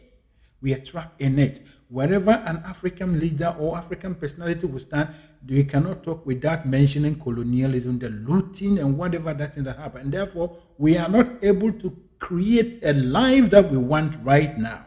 We 0.62 0.74
are 0.74 0.80
trapped 0.80 1.22
in 1.22 1.40
it. 1.40 1.62
Wherever 1.90 2.32
an 2.32 2.58
African 2.66 3.20
leader 3.20 3.56
or 3.58 3.78
African 3.78 4.14
personality 4.16 4.68
will 4.68 4.80
stand, 4.80 5.10
we 5.48 5.64
cannot 5.64 6.04
talk 6.04 6.26
without 6.26 6.66
mentioning 6.66 7.16
colonialism, 7.20 7.98
the 7.98 8.10
looting, 8.10 8.78
and 8.78 8.98
whatever 8.98 9.34
that 9.34 9.56
that 9.56 9.78
happened. 9.78 10.06
And 10.06 10.14
therefore, 10.14 10.58
we 10.78 10.98
are 10.98 11.10
not 11.10 11.44
able 11.44 11.72
to 11.74 11.96
create 12.20 12.80
a 12.84 12.94
life 12.94 13.50
that 13.50 13.72
we 13.72 13.78
want 13.78 14.16
right 14.24 14.58
now. 14.58 14.86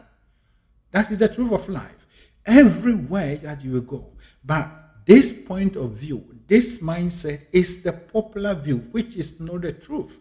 That 0.91 1.11
is 1.11 1.19
the 1.19 1.27
truth 1.27 1.51
of 1.51 1.67
life. 1.67 2.07
Everywhere 2.45 3.37
that 3.37 3.63
you 3.63 3.81
go. 3.81 4.13
But 4.45 4.69
this 5.05 5.31
point 5.31 5.75
of 5.75 5.91
view, 5.91 6.23
this 6.47 6.77
mindset 6.77 7.41
is 7.51 7.83
the 7.83 7.93
popular 7.93 8.53
view, 8.53 8.77
which 8.91 9.15
is 9.15 9.39
not 9.39 9.61
the 9.61 9.73
truth. 9.73 10.19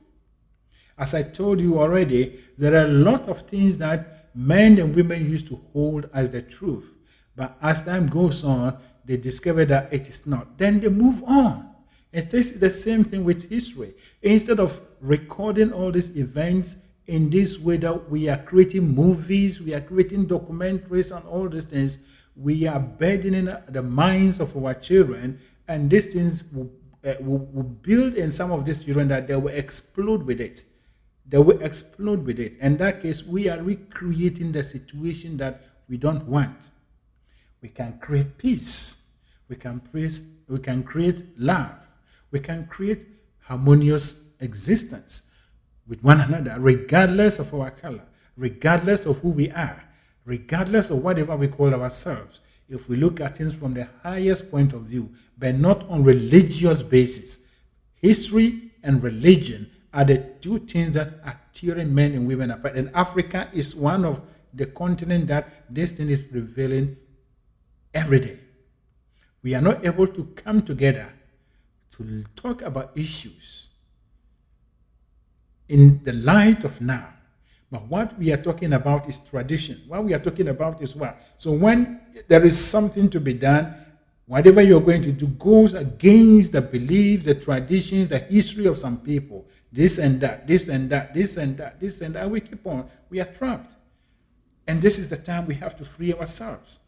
As 0.98 1.14
I 1.14 1.22
told 1.22 1.60
you 1.60 1.78
already, 1.78 2.40
there 2.58 2.74
are 2.74 2.86
a 2.86 2.88
lot 2.88 3.28
of 3.28 3.42
things 3.42 3.78
that 3.78 4.28
men 4.34 4.78
and 4.78 4.94
women 4.94 5.28
used 5.28 5.48
to 5.48 5.60
hold 5.72 6.08
as 6.12 6.30
the 6.30 6.42
truth. 6.42 6.92
But 7.34 7.56
as 7.62 7.84
time 7.84 8.06
goes 8.06 8.44
on, 8.44 8.78
they 9.04 9.16
discover 9.16 9.64
that 9.66 9.92
it 9.92 10.08
is 10.08 10.26
not. 10.26 10.58
Then 10.58 10.80
they 10.80 10.88
move 10.88 11.22
on. 11.24 11.70
and 12.12 12.34
It's 12.34 12.52
the 12.52 12.70
same 12.70 13.04
thing 13.04 13.24
with 13.24 13.48
history. 13.48 13.94
Instead 14.22 14.60
of 14.60 14.80
recording 15.00 15.72
all 15.72 15.90
these 15.90 16.16
events 16.16 16.76
in 17.06 17.30
this 17.30 17.58
way 17.58 17.78
that 17.78 18.10
we 18.10 18.28
are 18.28 18.36
creating 18.36 18.94
movies, 18.94 19.60
we 19.60 19.74
are 19.74 19.80
creating 19.80 20.26
documentaries 20.26 21.14
and 21.14 21.24
all 21.26 21.48
these 21.48 21.66
things, 21.66 21.98
we 22.36 22.66
are 22.66 22.80
burdening 22.80 23.48
the 23.68 23.82
minds 23.82 24.40
of 24.40 24.56
our 24.56 24.74
children, 24.74 25.38
and 25.68 25.90
these 25.90 26.12
things 26.12 26.44
will, 26.52 26.70
uh, 27.04 27.14
will, 27.20 27.38
will 27.52 27.62
build 27.62 28.14
in 28.14 28.30
some 28.30 28.52
of 28.52 28.64
these 28.64 28.84
children 28.84 29.08
that 29.08 29.26
they 29.26 29.36
will 29.36 29.48
explode 29.52 30.22
with 30.22 30.40
it. 30.40 30.64
They 31.26 31.38
will 31.38 31.60
explode 31.62 32.26
with 32.26 32.38
it. 32.40 32.54
In 32.60 32.76
that 32.78 33.02
case, 33.02 33.24
we 33.24 33.48
are 33.48 33.62
recreating 33.62 34.52
the 34.52 34.64
situation 34.64 35.36
that 35.38 35.62
we 35.88 35.96
don't 35.96 36.26
want. 36.26 36.70
We 37.60 37.68
can 37.68 37.98
create 37.98 38.38
peace. 38.38 39.12
We 39.48 39.56
can, 39.56 39.80
praise, 39.80 40.26
we 40.48 40.58
can 40.58 40.82
create 40.82 41.22
love. 41.38 41.74
We 42.30 42.40
can 42.40 42.66
create 42.66 43.06
harmonious 43.40 44.34
existence 44.40 45.30
with 45.86 46.02
one 46.02 46.20
another, 46.20 46.56
regardless 46.58 47.38
of 47.38 47.52
our 47.54 47.70
color, 47.70 48.02
regardless 48.36 49.04
of 49.04 49.18
who 49.18 49.30
we 49.30 49.50
are, 49.50 49.84
regardless 50.24 50.90
of 50.90 51.02
whatever 51.02 51.36
we 51.36 51.48
call 51.48 51.74
ourselves. 51.74 52.40
If 52.68 52.88
we 52.88 52.96
look 52.96 53.20
at 53.20 53.36
things 53.36 53.54
from 53.54 53.74
the 53.74 53.88
highest 54.02 54.50
point 54.50 54.72
of 54.72 54.82
view, 54.82 55.10
but 55.36 55.56
not 55.56 55.86
on 55.88 56.04
religious 56.04 56.82
basis, 56.82 57.46
history 57.96 58.70
and 58.82 59.02
religion 59.02 59.70
are 59.92 60.04
the 60.04 60.18
two 60.40 60.58
things 60.60 60.94
that 60.94 61.20
are 61.24 61.38
tearing 61.52 61.94
men 61.94 62.12
and 62.12 62.26
women 62.26 62.50
apart. 62.50 62.76
And 62.76 62.90
Africa 62.94 63.48
is 63.52 63.74
one 63.74 64.04
of 64.04 64.20
the 64.54 64.66
continent 64.66 65.26
that 65.28 65.64
this 65.68 65.92
thing 65.92 66.08
is 66.08 66.22
prevailing 66.22 66.96
every 67.92 68.20
day. 68.20 68.38
We 69.42 69.54
are 69.54 69.60
not 69.60 69.84
able 69.84 70.06
to 70.06 70.24
come 70.36 70.62
together 70.62 71.12
to 71.96 72.24
talk 72.36 72.62
about 72.62 72.92
issues 72.96 73.68
in 75.68 76.02
the 76.04 76.12
light 76.12 76.64
of 76.64 76.80
now. 76.80 77.08
But 77.70 77.86
what 77.86 78.18
we 78.18 78.30
are 78.32 78.36
talking 78.36 78.72
about 78.74 79.08
is 79.08 79.18
tradition. 79.18 79.82
What 79.88 80.04
we 80.04 80.12
are 80.12 80.18
talking 80.18 80.48
about 80.48 80.82
is 80.82 80.94
what? 80.94 81.18
So 81.38 81.52
when 81.52 82.00
there 82.28 82.44
is 82.44 82.62
something 82.62 83.08
to 83.10 83.20
be 83.20 83.32
done, 83.32 83.74
whatever 84.26 84.60
you're 84.60 84.80
going 84.80 85.02
to 85.02 85.12
do 85.12 85.26
goes 85.26 85.72
against 85.74 86.52
the 86.52 86.60
beliefs, 86.60 87.24
the 87.24 87.34
traditions, 87.34 88.08
the 88.08 88.18
history 88.18 88.66
of 88.66 88.78
some 88.78 88.98
people. 88.98 89.46
This 89.72 89.98
and 89.98 90.20
that, 90.20 90.46
this 90.46 90.68
and 90.68 90.90
that, 90.90 91.14
this 91.14 91.36
and 91.38 91.56
that, 91.56 91.80
this 91.80 92.00
and 92.02 92.14
that. 92.14 92.30
We 92.30 92.40
keep 92.40 92.66
on. 92.66 92.88
We 93.08 93.20
are 93.20 93.32
trapped. 93.32 93.74
And 94.66 94.82
this 94.82 94.98
is 94.98 95.08
the 95.08 95.16
time 95.16 95.46
we 95.46 95.54
have 95.54 95.76
to 95.78 95.84
free 95.84 96.12
ourselves. 96.12 96.78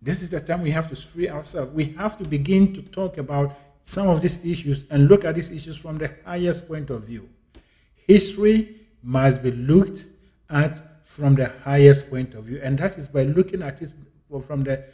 This 0.00 0.22
is 0.22 0.30
the 0.30 0.40
time 0.40 0.62
we 0.62 0.70
have 0.70 0.88
to 0.88 0.96
free 0.96 1.28
ourselves. 1.28 1.72
We 1.72 1.84
have 1.98 2.18
to 2.18 2.24
begin 2.24 2.72
to 2.74 2.82
talk 2.82 3.18
about 3.18 3.56
some 3.82 4.08
of 4.08 4.20
these 4.20 4.44
issues 4.44 4.84
and 4.90 5.08
look 5.08 5.24
at 5.24 5.34
these 5.34 5.50
issues 5.50 5.76
from 5.76 5.98
the 5.98 6.12
highest 6.24 6.66
point 6.66 6.90
of 6.90 7.04
view. 7.04 7.28
History 8.06 8.80
must 9.02 9.42
be 9.42 9.50
looked 9.50 10.06
at 10.50 10.82
from 11.04 11.34
the 11.34 11.52
highest 11.64 12.10
point 12.10 12.34
of 12.34 12.44
view, 12.44 12.60
and 12.62 12.78
that 12.78 12.98
is 12.98 13.08
by 13.08 13.22
looking 13.22 13.62
at 13.62 13.80
it 13.80 13.90
from 14.46 14.64
the 14.64 14.84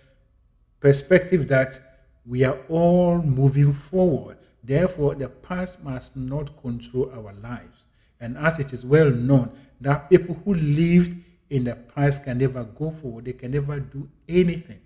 perspective 0.81 1.49
that 1.49 1.79
we 2.27 2.45
are 2.45 2.59
all 2.69 3.19
moving 3.19 3.73
forward. 3.73 4.39
Therefore, 4.63 5.15
the 5.15 5.29
past 5.29 5.83
must 5.83 6.17
not 6.17 6.61
control 6.61 7.11
our 7.13 7.33
lives. 7.33 7.85
And 8.21 8.39
as 8.39 8.59
it 8.61 8.73
is 8.73 8.85
well 8.85 9.11
known 9.11 9.51
that 9.81 10.09
people 10.09 10.37
who 10.45 10.55
lived 10.55 11.17
in 11.51 11.65
the 11.65 11.75
past 11.75 12.25
can 12.25 12.39
never 12.39 12.65
go 12.65 12.91
forward, 12.91 13.25
they 13.25 13.33
can 13.33 13.51
never 13.51 13.81
do 13.81 14.09
anything. 14.29 14.81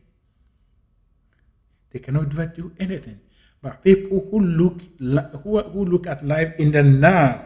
They 1.91 1.99
cannot 1.99 2.31
do 2.31 2.73
anything. 2.81 3.21
But 3.63 3.83
people 3.83 4.27
who 4.31 4.41
look 4.41 4.81
who, 5.43 5.63
who 5.63 5.85
look 5.85 6.07
at 6.07 6.27
life 6.27 6.55
in 6.59 6.73
the 6.73 6.83
now, 6.83 7.43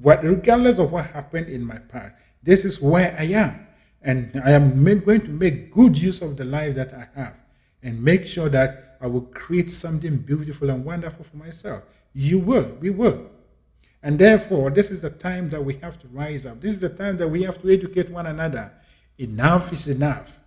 what 0.00 0.22
regardless 0.24 0.78
of 0.78 0.92
what 0.92 1.06
happened 1.06 1.48
in 1.48 1.64
my 1.64 1.78
past, 1.78 2.14
this 2.42 2.64
is 2.64 2.80
where 2.80 3.14
I 3.18 3.24
am, 3.24 3.66
and 4.02 4.40
I 4.44 4.52
am 4.52 4.84
going 4.84 5.20
to 5.22 5.30
make 5.30 5.72
good 5.72 5.96
use 5.96 6.22
of 6.22 6.36
the 6.36 6.44
life 6.44 6.74
that 6.74 6.92
I 6.92 7.08
have, 7.18 7.34
and 7.82 8.02
make 8.02 8.26
sure 8.26 8.48
that 8.48 8.91
I 9.02 9.08
will 9.08 9.22
create 9.22 9.70
something 9.70 10.16
beautiful 10.18 10.70
and 10.70 10.84
wonderful 10.84 11.24
for 11.24 11.36
myself. 11.36 11.82
You 12.14 12.38
will, 12.38 12.76
we 12.80 12.90
will. 12.90 13.26
And 14.02 14.18
therefore, 14.18 14.70
this 14.70 14.90
is 14.90 15.00
the 15.00 15.10
time 15.10 15.50
that 15.50 15.64
we 15.64 15.74
have 15.74 15.98
to 16.00 16.08
rise 16.08 16.46
up. 16.46 16.60
This 16.60 16.72
is 16.72 16.80
the 16.80 16.88
time 16.88 17.16
that 17.18 17.28
we 17.28 17.42
have 17.42 17.60
to 17.62 17.72
educate 17.72 18.08
one 18.08 18.26
another. 18.26 18.72
Enough 19.18 19.72
is 19.72 19.88
enough 19.88 20.38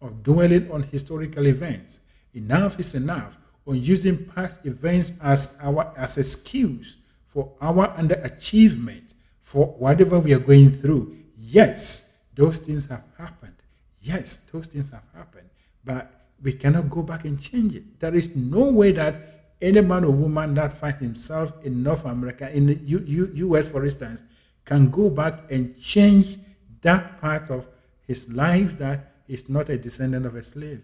of 0.00 0.22
dwelling 0.22 0.70
on 0.70 0.82
historical 0.82 1.46
events. 1.46 2.00
Enough 2.34 2.78
is 2.78 2.94
enough 2.94 3.38
on 3.66 3.80
using 3.80 4.24
past 4.26 4.64
events 4.66 5.18
as 5.22 5.58
our 5.62 5.92
as 5.96 6.18
excuse 6.18 6.96
for 7.26 7.52
our 7.60 7.88
underachievement 7.96 9.14
for 9.40 9.66
whatever 9.66 10.18
we 10.18 10.34
are 10.34 10.38
going 10.38 10.70
through. 10.70 11.16
Yes, 11.36 12.24
those 12.34 12.58
things 12.58 12.86
have 12.88 13.04
happened. 13.16 13.54
Yes, 14.00 14.36
those 14.52 14.66
things 14.66 14.90
have 14.90 15.04
happened. 15.14 15.48
But 15.84 16.21
we 16.42 16.52
cannot 16.52 16.90
go 16.90 17.02
back 17.02 17.24
and 17.24 17.40
change 17.40 17.74
it. 17.74 18.00
There 18.00 18.14
is 18.14 18.34
no 18.36 18.64
way 18.70 18.92
that 18.92 19.54
any 19.60 19.80
man 19.80 20.04
or 20.04 20.10
woman 20.10 20.54
that 20.54 20.72
finds 20.72 20.98
himself 21.00 21.52
in 21.64 21.82
North 21.82 22.04
America, 22.04 22.50
in 22.50 22.66
the 22.66 22.74
U- 22.74 23.04
U- 23.06 23.32
US, 23.48 23.68
for 23.68 23.84
instance, 23.84 24.24
can 24.64 24.90
go 24.90 25.08
back 25.08 25.50
and 25.50 25.80
change 25.80 26.36
that 26.82 27.20
part 27.20 27.50
of 27.50 27.66
his 28.06 28.32
life 28.32 28.76
that 28.78 29.12
is 29.28 29.48
not 29.48 29.68
a 29.68 29.78
descendant 29.78 30.26
of 30.26 30.34
a 30.34 30.42
slave. 30.42 30.82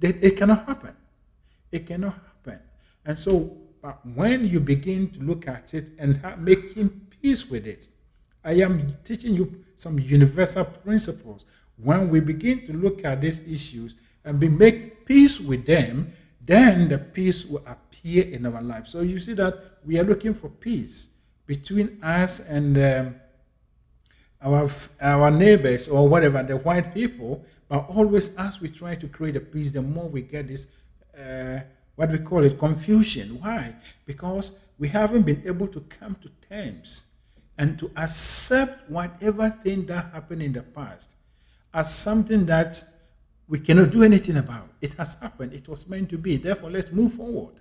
It 0.00 0.36
cannot 0.36 0.66
happen. 0.66 0.94
It 1.72 1.86
cannot 1.86 2.14
happen. 2.14 2.60
And 3.04 3.18
so, 3.18 3.56
when 4.14 4.46
you 4.48 4.60
begin 4.60 5.10
to 5.10 5.20
look 5.20 5.48
at 5.48 5.74
it 5.74 5.90
and 5.98 6.20
making 6.38 6.88
peace 7.22 7.48
with 7.50 7.66
it, 7.66 7.88
I 8.44 8.54
am 8.54 8.96
teaching 9.04 9.34
you 9.34 9.64
some 9.74 9.98
universal 9.98 10.64
principles. 10.64 11.44
When 11.76 12.08
we 12.08 12.20
begin 12.20 12.66
to 12.66 12.72
look 12.72 13.04
at 13.04 13.20
these 13.20 13.46
issues 13.48 13.96
and 14.26 14.40
we 14.40 14.48
make 14.48 15.06
peace 15.06 15.40
with 15.40 15.64
them, 15.64 16.12
then 16.44 16.88
the 16.88 16.98
peace 16.98 17.46
will 17.46 17.64
appear 17.66 18.24
in 18.24 18.44
our 18.44 18.60
lives. 18.60 18.90
So 18.92 19.00
you 19.00 19.18
see 19.18 19.32
that 19.34 19.78
we 19.86 19.98
are 19.98 20.04
looking 20.04 20.34
for 20.34 20.48
peace 20.48 21.08
between 21.46 21.98
us 22.02 22.40
and 22.40 22.76
um, 22.76 23.14
our 24.42 24.68
our 25.00 25.30
neighbors 25.30 25.88
or 25.88 26.08
whatever, 26.08 26.42
the 26.42 26.56
white 26.56 26.92
people. 26.92 27.44
But 27.68 27.86
always, 27.88 28.36
as 28.36 28.60
we 28.60 28.68
try 28.68 28.96
to 28.96 29.08
create 29.08 29.36
a 29.36 29.40
peace, 29.40 29.70
the 29.70 29.82
more 29.82 30.08
we 30.08 30.22
get 30.22 30.48
this, 30.48 30.66
uh, 31.18 31.60
what 31.94 32.10
we 32.10 32.18
call 32.18 32.44
it, 32.44 32.58
confusion. 32.58 33.40
Why? 33.40 33.74
Because 34.04 34.58
we 34.78 34.88
haven't 34.88 35.22
been 35.22 35.42
able 35.46 35.68
to 35.68 35.80
come 35.80 36.16
to 36.22 36.30
terms 36.48 37.06
and 37.58 37.78
to 37.78 37.90
accept 37.96 38.90
whatever 38.90 39.50
thing 39.64 39.86
that 39.86 40.12
happened 40.12 40.42
in 40.42 40.52
the 40.52 40.62
past 40.62 41.10
as 41.72 41.94
something 41.94 42.46
that 42.46 42.82
we 43.48 43.60
cannot 43.60 43.90
do 43.90 44.02
anything 44.02 44.36
about. 44.36 44.68
It 44.80 44.94
has 44.94 45.14
happened. 45.14 45.52
It 45.52 45.68
was 45.68 45.86
meant 45.88 46.10
to 46.10 46.18
be. 46.18 46.36
Therefore, 46.36 46.70
let's 46.70 46.90
move 46.90 47.14
forward 47.14 47.54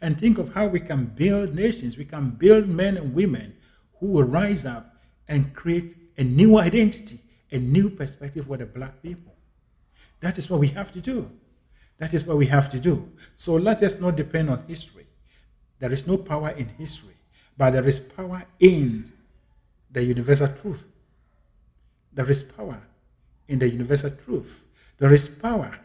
and 0.00 0.18
think 0.18 0.38
of 0.38 0.54
how 0.54 0.66
we 0.66 0.80
can 0.80 1.06
build 1.06 1.54
nations. 1.54 1.96
We 1.96 2.04
can 2.04 2.30
build 2.30 2.68
men 2.68 2.96
and 2.96 3.14
women 3.14 3.56
who 3.98 4.06
will 4.06 4.24
rise 4.24 4.64
up 4.64 4.96
and 5.26 5.52
create 5.54 5.96
a 6.16 6.24
new 6.24 6.58
identity, 6.58 7.20
a 7.50 7.58
new 7.58 7.90
perspective 7.90 8.46
for 8.46 8.56
the 8.56 8.66
black 8.66 9.02
people. 9.02 9.34
That 10.20 10.38
is 10.38 10.48
what 10.48 10.60
we 10.60 10.68
have 10.68 10.92
to 10.92 11.00
do. 11.00 11.30
That 11.98 12.14
is 12.14 12.24
what 12.24 12.36
we 12.36 12.46
have 12.46 12.70
to 12.70 12.78
do. 12.78 13.10
So 13.36 13.54
let 13.54 13.82
us 13.82 14.00
not 14.00 14.16
depend 14.16 14.50
on 14.50 14.64
history. 14.68 15.06
There 15.80 15.92
is 15.92 16.06
no 16.06 16.16
power 16.16 16.50
in 16.50 16.68
history, 16.68 17.14
but 17.56 17.70
there 17.72 17.86
is 17.86 18.00
power 18.00 18.44
in 18.60 19.12
the 19.90 20.04
universal 20.04 20.48
truth. 20.48 20.84
There 22.12 22.28
is 22.30 22.42
power 22.42 22.80
in 23.48 23.58
the 23.58 23.68
universal 23.68 24.10
truth. 24.10 24.64
There 24.98 25.14
is 25.14 25.28
power 25.28 25.78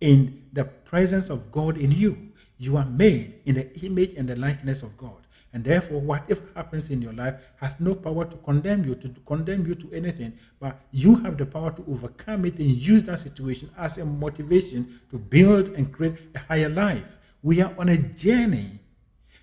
in 0.00 0.44
the 0.52 0.64
presence 0.64 1.30
of 1.30 1.52
God 1.52 1.76
in 1.76 1.92
you. 1.92 2.32
You 2.58 2.76
are 2.76 2.86
made 2.86 3.40
in 3.44 3.56
the 3.56 3.80
image 3.84 4.14
and 4.16 4.28
the 4.28 4.36
likeness 4.36 4.82
of 4.82 4.96
God. 4.96 5.24
And 5.52 5.62
therefore, 5.62 6.00
whatever 6.00 6.42
happens 6.56 6.90
in 6.90 7.00
your 7.00 7.12
life 7.12 7.34
has 7.60 7.78
no 7.78 7.94
power 7.94 8.24
to 8.24 8.36
condemn 8.38 8.84
you, 8.84 8.96
to, 8.96 9.08
condemn 9.24 9.64
you 9.66 9.76
to 9.76 9.92
anything, 9.92 10.36
but 10.58 10.80
you 10.90 11.14
have 11.16 11.38
the 11.38 11.46
power 11.46 11.70
to 11.70 11.84
overcome 11.88 12.44
it 12.46 12.58
and 12.58 12.70
use 12.70 13.04
that 13.04 13.20
situation 13.20 13.70
as 13.78 13.98
a 13.98 14.04
motivation 14.04 15.00
to 15.10 15.18
build 15.18 15.68
and 15.68 15.92
create 15.92 16.16
a 16.34 16.40
higher 16.40 16.68
life. 16.68 17.04
We 17.40 17.62
are 17.62 17.72
on 17.78 17.88
a 17.88 17.96
journey. 17.96 18.80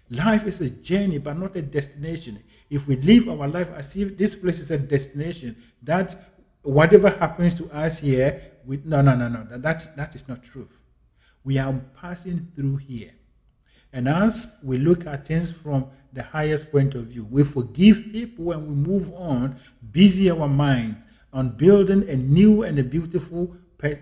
Life 0.10 0.46
is 0.48 0.60
a 0.60 0.70
journey, 0.70 1.18
but 1.18 1.38
not 1.38 1.56
a 1.56 1.62
destination. 1.62 2.44
If 2.70 2.88
we 2.88 2.98
live 2.98 3.30
our 3.30 3.48
life 3.48 3.70
as 3.74 3.96
if 3.96 4.18
this 4.18 4.36
place 4.36 4.60
is 4.60 4.70
a 4.72 4.78
destination, 4.78 5.56
that 5.84 6.14
whatever 6.62 7.10
happens 7.10 7.54
to 7.54 7.72
us 7.72 8.00
here, 8.00 8.51
we, 8.66 8.82
no, 8.84 9.02
no, 9.02 9.16
no, 9.16 9.28
no, 9.28 9.44
that, 9.46 9.62
that, 9.62 9.96
that 9.96 10.16
is 10.16 10.28
not 10.28 10.44
true. 10.44 10.68
We 11.44 11.58
are 11.58 11.74
passing 12.00 12.52
through 12.56 12.78
here. 12.78 13.12
And 13.94 14.08
as 14.08 14.60
we 14.64 14.78
look 14.78 15.06
at 15.06 15.28
things 15.28 15.52
from 15.52 15.88
the 16.14 16.24
highest 16.24 16.72
point 16.72 16.96
of 16.96 17.06
view. 17.06 17.26
We 17.30 17.44
forgive 17.44 18.12
people 18.12 18.52
and 18.52 18.68
we 18.68 18.76
move 18.76 19.14
on, 19.14 19.60
busy 19.92 20.30
our 20.30 20.48
minds 20.48 21.06
on 21.34 21.50
building 21.50 22.08
a 22.10 22.16
new 22.16 22.64
and 22.64 22.78
a 22.78 22.84
beautiful 22.84 23.56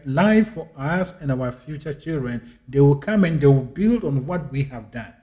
life 0.06 0.54
for 0.54 0.68
us 0.76 1.22
and 1.22 1.32
our 1.32 1.52
future 1.52 1.94
children. 1.94 2.60
They 2.68 2.80
will 2.80 2.96
come 2.96 3.24
and 3.24 3.40
they 3.40 3.48
will 3.48 3.64
build 3.64 4.04
on 4.04 4.26
what 4.26 4.52
we 4.52 4.64
have 4.64 4.92
done 4.92 5.14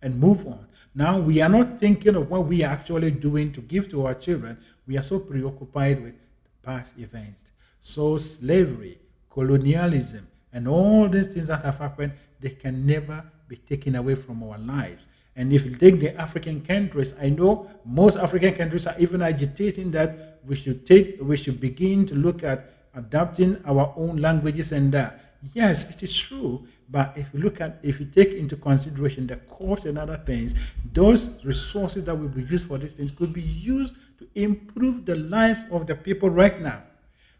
and 0.00 0.18
move 0.18 0.46
on. 0.46 0.66
Now, 0.94 1.18
we 1.18 1.40
are 1.40 1.48
not 1.48 1.80
thinking 1.80 2.16
of 2.16 2.30
what 2.30 2.46
we 2.46 2.64
are 2.64 2.72
actually 2.72 3.10
doing 3.10 3.52
to 3.52 3.60
give 3.60 3.88
to 3.90 4.06
our 4.06 4.14
children. 4.14 4.58
We 4.86 4.98
are 4.98 5.02
so 5.02 5.20
preoccupied 5.20 6.02
with 6.02 6.14
past 6.62 6.98
events. 6.98 7.42
So, 7.84 8.16
slavery, 8.16 9.00
colonialism, 9.28 10.28
and 10.52 10.68
all 10.68 11.08
these 11.08 11.26
things 11.26 11.48
that 11.48 11.64
have 11.64 11.78
happened, 11.78 12.12
they 12.38 12.50
can 12.50 12.86
never 12.86 13.24
be 13.48 13.56
taken 13.56 13.96
away 13.96 14.14
from 14.14 14.40
our 14.44 14.56
lives. 14.56 15.02
And 15.34 15.52
if 15.52 15.64
you 15.64 15.74
take 15.74 15.98
the 15.98 16.14
African 16.16 16.60
countries, 16.60 17.12
I 17.20 17.30
know 17.30 17.68
most 17.84 18.18
African 18.18 18.54
countries 18.54 18.86
are 18.86 18.94
even 19.00 19.20
agitating 19.20 19.90
that 19.90 20.38
we 20.46 20.54
should 20.54 20.86
take, 20.86 21.18
we 21.20 21.36
should 21.36 21.60
begin 21.60 22.06
to 22.06 22.14
look 22.14 22.44
at 22.44 22.70
adapting 22.94 23.60
our 23.64 23.92
own 23.96 24.18
languages 24.18 24.70
and 24.70 24.92
that. 24.92 25.34
Yes, 25.52 25.96
it 25.96 26.04
is 26.04 26.16
true. 26.16 26.64
But 26.88 27.14
if 27.16 27.34
you 27.34 27.40
look 27.40 27.60
at, 27.60 27.80
if 27.82 27.98
you 27.98 28.06
take 28.06 28.32
into 28.34 28.54
consideration 28.54 29.26
the 29.26 29.38
cost 29.38 29.86
and 29.86 29.98
other 29.98 30.18
things, 30.18 30.54
those 30.92 31.44
resources 31.44 32.04
that 32.04 32.14
will 32.14 32.28
be 32.28 32.42
used 32.42 32.66
for 32.66 32.78
these 32.78 32.92
things 32.92 33.10
could 33.10 33.32
be 33.32 33.42
used 33.42 33.96
to 34.20 34.28
improve 34.36 35.04
the 35.04 35.16
life 35.16 35.64
of 35.72 35.88
the 35.88 35.96
people 35.96 36.30
right 36.30 36.60
now. 36.60 36.84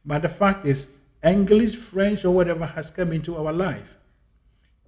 But 0.04 0.22
the 0.22 0.28
fact 0.28 0.66
is, 0.66 0.98
English, 1.24 1.76
French, 1.76 2.24
or 2.24 2.32
whatever 2.32 2.66
has 2.66 2.90
come 2.90 3.12
into 3.12 3.36
our 3.36 3.52
life. 3.52 3.96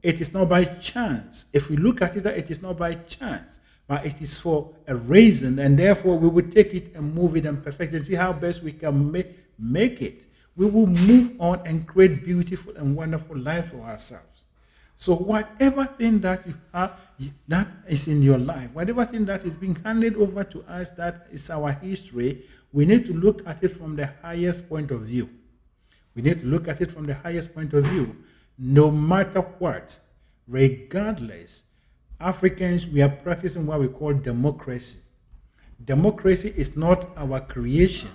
It 0.03 0.21
is 0.21 0.35
not 0.35 0.49
by 0.49 0.65
chance. 0.65 1.47
If 1.53 1.71
we 1.71 1.77
look 1.77 2.03
at 2.03 2.17
it, 2.17 2.27
it 2.27 2.51
is 2.51 2.61
not 2.61 2.77
by 2.77 2.95
chance, 2.95 3.61
but 3.87 4.05
it 4.05 4.21
is 4.21 4.37
for 4.37 4.75
a 4.87 4.95
reason, 4.95 5.59
and 5.59 5.79
therefore 5.79 6.19
we 6.19 6.29
will 6.29 6.51
take 6.51 6.75
it 6.75 6.95
and 6.95 7.15
move 7.15 7.37
it 7.37 7.47
and 7.47 7.63
perfect 7.63 7.95
it. 7.95 7.99
and 7.99 8.07
See 8.07 8.15
how 8.15 8.33
best 8.33 8.63
we 8.63 8.73
can 8.73 9.11
make, 9.11 9.29
make 9.59 10.03
it. 10.03 10.27
We 10.57 10.67
will 10.67 10.87
move 10.87 11.41
on 11.41 11.61
and 11.65 11.87
create 11.87 12.25
beautiful 12.25 12.77
and 12.77 12.95
wonderful 12.95 13.37
life 13.37 13.71
for 13.71 13.81
ourselves. 13.81 14.27
So 14.97 15.15
whatever 15.15 15.87
thing 15.87 16.21
that 16.21 16.47
you 16.47 16.55
have 16.73 16.93
that 17.49 17.69
is 17.89 18.07
in 18.09 18.23
your 18.23 18.39
life, 18.39 18.71
whatever 18.73 19.05
thing 19.05 19.25
that 19.25 19.45
is 19.45 19.55
being 19.55 19.75
handed 19.77 20.17
over 20.17 20.45
to 20.45 20.63
us 20.65 20.91
that 20.91 21.27
is 21.33 21.51
our 21.51 21.73
history, 21.73 22.45
we 22.75 22.85
need 22.85 23.07
to 23.07 23.15
look 23.15 23.47
at 23.47 23.63
it 23.63 23.69
from 23.69 23.95
the 23.95 24.13
highest 24.21 24.69
point 24.69 24.91
of 24.91 25.03
view. 25.03 25.31
We 26.15 26.23
need 26.23 26.43
to 26.43 26.47
look 26.47 26.69
at 26.69 26.81
it 26.81 26.91
from 26.91 27.07
the 27.07 27.15
highest 27.15 27.55
point 27.55 27.73
of 27.73 27.85
view 27.85 28.17
no 28.59 28.91
matter 28.91 29.41
what, 29.41 29.99
regardless, 30.47 31.63
Africans, 32.21 32.87
we 32.87 33.03
are 33.03 33.09
practicing 33.09 33.67
what 33.67 33.81
we 33.81 33.89
call 33.89 34.13
democracy. 34.15 35.01
Democracy 35.85 36.53
is 36.57 36.77
not 36.77 37.09
our 37.17 37.41
creation. 37.41 38.11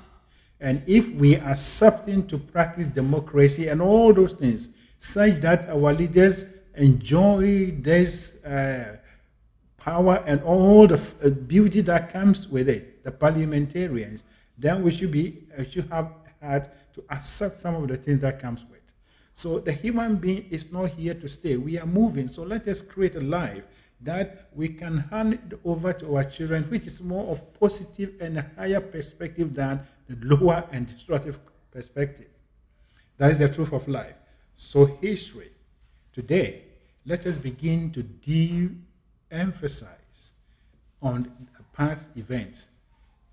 And 0.59 0.81
if 0.87 1.09
we 1.13 1.37
are 1.37 1.51
accepting 1.51 2.27
to 2.27 2.37
practice 2.37 2.87
democracy 2.87 3.67
and 3.67 3.81
all 3.81 4.13
those 4.13 4.33
things, 4.33 4.69
such 4.97 5.35
that 5.41 5.69
our 5.69 5.93
leaders 5.93 6.57
enjoy 6.75 7.71
this 7.79 8.43
uh, 8.45 8.97
power 9.77 10.23
and 10.25 10.41
all 10.43 10.87
the 10.87 11.01
uh, 11.23 11.29
beauty 11.29 11.81
that 11.81 12.11
comes 12.11 12.47
with 12.47 12.69
it, 12.69 13.03
the 13.03 13.11
parliamentarians, 13.11 14.23
then 14.59 14.83
we 14.83 14.91
should 14.91 15.11
be 15.11 15.47
uh, 15.57 15.63
should 15.63 15.87
have 15.89 16.11
had 16.41 16.71
to 16.93 17.03
accept 17.09 17.59
some 17.59 17.73
of 17.75 17.87
the 17.87 17.97
things 17.97 18.19
that 18.19 18.39
comes 18.39 18.63
with. 18.69 18.79
So 19.33 19.59
the 19.59 19.71
human 19.71 20.17
being 20.17 20.45
is 20.49 20.73
not 20.73 20.89
here 20.89 21.13
to 21.13 21.29
stay. 21.29 21.55
We 21.55 21.79
are 21.79 21.85
moving. 21.85 22.27
So 22.27 22.43
let 22.43 22.67
us 22.67 22.81
create 22.81 23.15
a 23.15 23.21
life 23.21 23.63
that 24.01 24.49
we 24.53 24.67
can 24.69 24.97
hand 24.97 25.57
over 25.63 25.93
to 25.93 26.17
our 26.17 26.25
children, 26.25 26.63
which 26.63 26.85
is 26.85 27.01
more 27.01 27.31
of 27.31 27.53
positive 27.59 28.15
and 28.19 28.37
a 28.37 28.45
higher 28.57 28.81
perspective 28.81 29.53
than 29.53 29.79
the 30.07 30.17
lower 30.25 30.65
and 30.71 30.87
destructive 30.87 31.39
perspective. 31.71 32.27
That 33.17 33.31
is 33.31 33.39
the 33.39 33.49
truth 33.49 33.73
of 33.73 33.87
life. 33.87 34.13
So 34.55 34.85
history. 34.85 35.51
Today, 36.13 36.65
let 37.05 37.25
us 37.25 37.37
begin 37.37 37.91
to 37.91 38.03
de-emphasize 38.03 40.33
on 41.01 41.31
past 41.73 42.09
events 42.17 42.67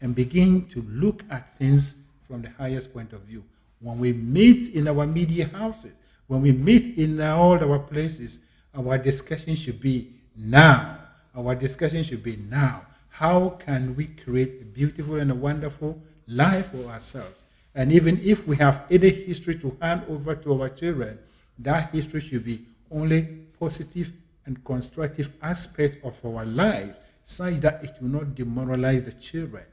and 0.00 0.14
begin 0.14 0.66
to 0.68 0.82
look 0.88 1.22
at 1.30 1.56
things 1.58 2.02
from 2.26 2.42
the 2.42 2.50
highest 2.50 2.92
point 2.92 3.12
of 3.12 3.20
view. 3.22 3.44
When 3.80 3.98
we 3.98 4.12
meet 4.12 4.74
in 4.74 4.88
our 4.88 5.06
media 5.06 5.46
houses, 5.48 5.92
when 6.26 6.42
we 6.42 6.52
meet 6.52 6.98
in 6.98 7.20
all 7.20 7.58
our 7.58 7.78
places, 7.78 8.40
our 8.76 8.98
discussion 8.98 9.54
should 9.54 9.80
be 9.80 10.12
now. 10.36 10.98
Our 11.36 11.54
discussion 11.54 12.02
should 12.04 12.22
be 12.22 12.36
now. 12.36 12.82
How 13.08 13.50
can 13.50 13.94
we 13.96 14.06
create 14.06 14.60
a 14.60 14.64
beautiful 14.64 15.16
and 15.16 15.30
a 15.30 15.34
wonderful 15.34 16.00
life 16.26 16.70
for 16.72 16.90
ourselves? 16.90 17.42
And 17.74 17.92
even 17.92 18.20
if 18.22 18.46
we 18.46 18.56
have 18.56 18.86
any 18.90 19.10
history 19.10 19.56
to 19.60 19.76
hand 19.80 20.02
over 20.08 20.34
to 20.34 20.62
our 20.62 20.68
children, 20.70 21.18
that 21.58 21.90
history 21.92 22.20
should 22.20 22.44
be 22.44 22.64
only 22.90 23.22
positive 23.58 24.12
and 24.44 24.62
constructive 24.64 25.30
aspect 25.42 26.04
of 26.04 26.14
our 26.24 26.44
life, 26.44 26.94
such 27.24 27.54
that 27.60 27.82
it 27.84 27.96
will 28.00 28.08
not 28.08 28.34
demoralize 28.34 29.04
the 29.04 29.12
children. 29.12 29.64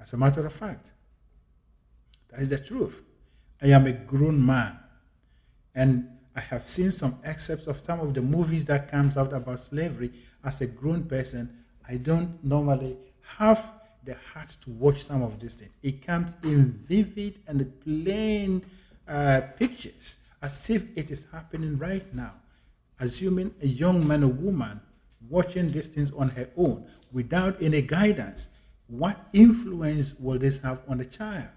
As 0.00 0.12
a 0.12 0.16
matter 0.16 0.44
of 0.46 0.52
fact, 0.52 0.92
that 2.30 2.40
is 2.40 2.48
the 2.48 2.58
truth. 2.58 3.02
I 3.62 3.68
am 3.68 3.86
a 3.86 3.92
grown 3.92 4.44
man. 4.44 4.78
And 5.74 6.08
I 6.36 6.40
have 6.40 6.68
seen 6.68 6.92
some 6.92 7.18
excerpts 7.24 7.66
of 7.66 7.82
some 7.82 8.00
of 8.00 8.14
the 8.14 8.22
movies 8.22 8.64
that 8.66 8.90
comes 8.90 9.16
out 9.16 9.32
about 9.32 9.60
slavery. 9.60 10.12
As 10.44 10.60
a 10.60 10.66
grown 10.66 11.04
person, 11.04 11.64
I 11.88 11.96
don't 11.96 12.42
normally 12.44 12.96
have 13.38 13.72
the 14.04 14.16
heart 14.32 14.56
to 14.62 14.70
watch 14.70 15.04
some 15.04 15.22
of 15.22 15.40
these 15.40 15.56
things. 15.56 15.72
It 15.82 16.06
comes 16.06 16.36
in 16.42 16.72
vivid 16.88 17.40
and 17.46 17.80
plain 17.80 18.64
uh, 19.06 19.40
pictures, 19.56 20.16
as 20.40 20.70
if 20.70 20.96
it 20.96 21.10
is 21.10 21.26
happening 21.32 21.76
right 21.78 22.14
now. 22.14 22.34
Assuming 23.00 23.54
a 23.62 23.66
young 23.66 24.06
man 24.06 24.24
or 24.24 24.28
woman 24.28 24.80
watching 25.28 25.68
these 25.68 25.88
things 25.88 26.12
on 26.12 26.30
her 26.30 26.48
own 26.56 26.86
without 27.12 27.60
any 27.62 27.82
guidance, 27.82 28.48
what 28.88 29.28
influence 29.32 30.18
will 30.18 30.38
this 30.38 30.60
have 30.62 30.80
on 30.88 30.98
the 30.98 31.04
child? 31.04 31.48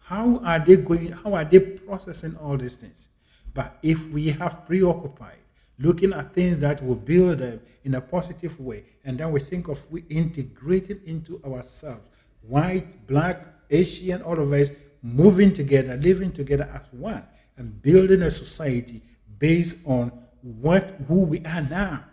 How 0.00 0.38
are 0.44 0.58
they 0.58 0.76
going, 0.76 1.12
how 1.12 1.34
are 1.34 1.44
they 1.44 1.60
processing 1.60 2.36
all 2.36 2.56
these 2.56 2.76
things? 2.76 3.08
But 3.54 3.78
if 3.82 4.10
we 4.10 4.30
have 4.30 4.66
preoccupied 4.66 5.38
looking 5.78 6.12
at 6.12 6.34
things 6.34 6.58
that 6.60 6.84
will 6.84 6.94
build 6.94 7.38
them 7.38 7.60
in 7.84 7.94
a 7.94 8.00
positive 8.00 8.58
way, 8.60 8.84
and 9.04 9.18
then 9.18 9.32
we 9.32 9.40
think 9.40 9.68
of 9.68 9.80
we 9.90 10.04
integrate 10.10 10.90
it 10.90 11.02
into 11.04 11.40
ourselves, 11.44 12.08
white, 12.42 13.06
black, 13.06 13.46
Asian, 13.70 14.22
all 14.22 14.38
of 14.38 14.52
us 14.52 14.70
moving 15.02 15.52
together, 15.52 15.96
living 15.96 16.32
together 16.32 16.68
as 16.72 16.82
one, 16.92 17.22
and 17.56 17.80
building 17.82 18.22
a 18.22 18.30
society 18.30 19.00
based 19.38 19.86
on 19.86 20.12
what 20.42 20.96
who 21.08 21.22
we 21.22 21.44
are 21.44 21.62
now. 21.62 22.04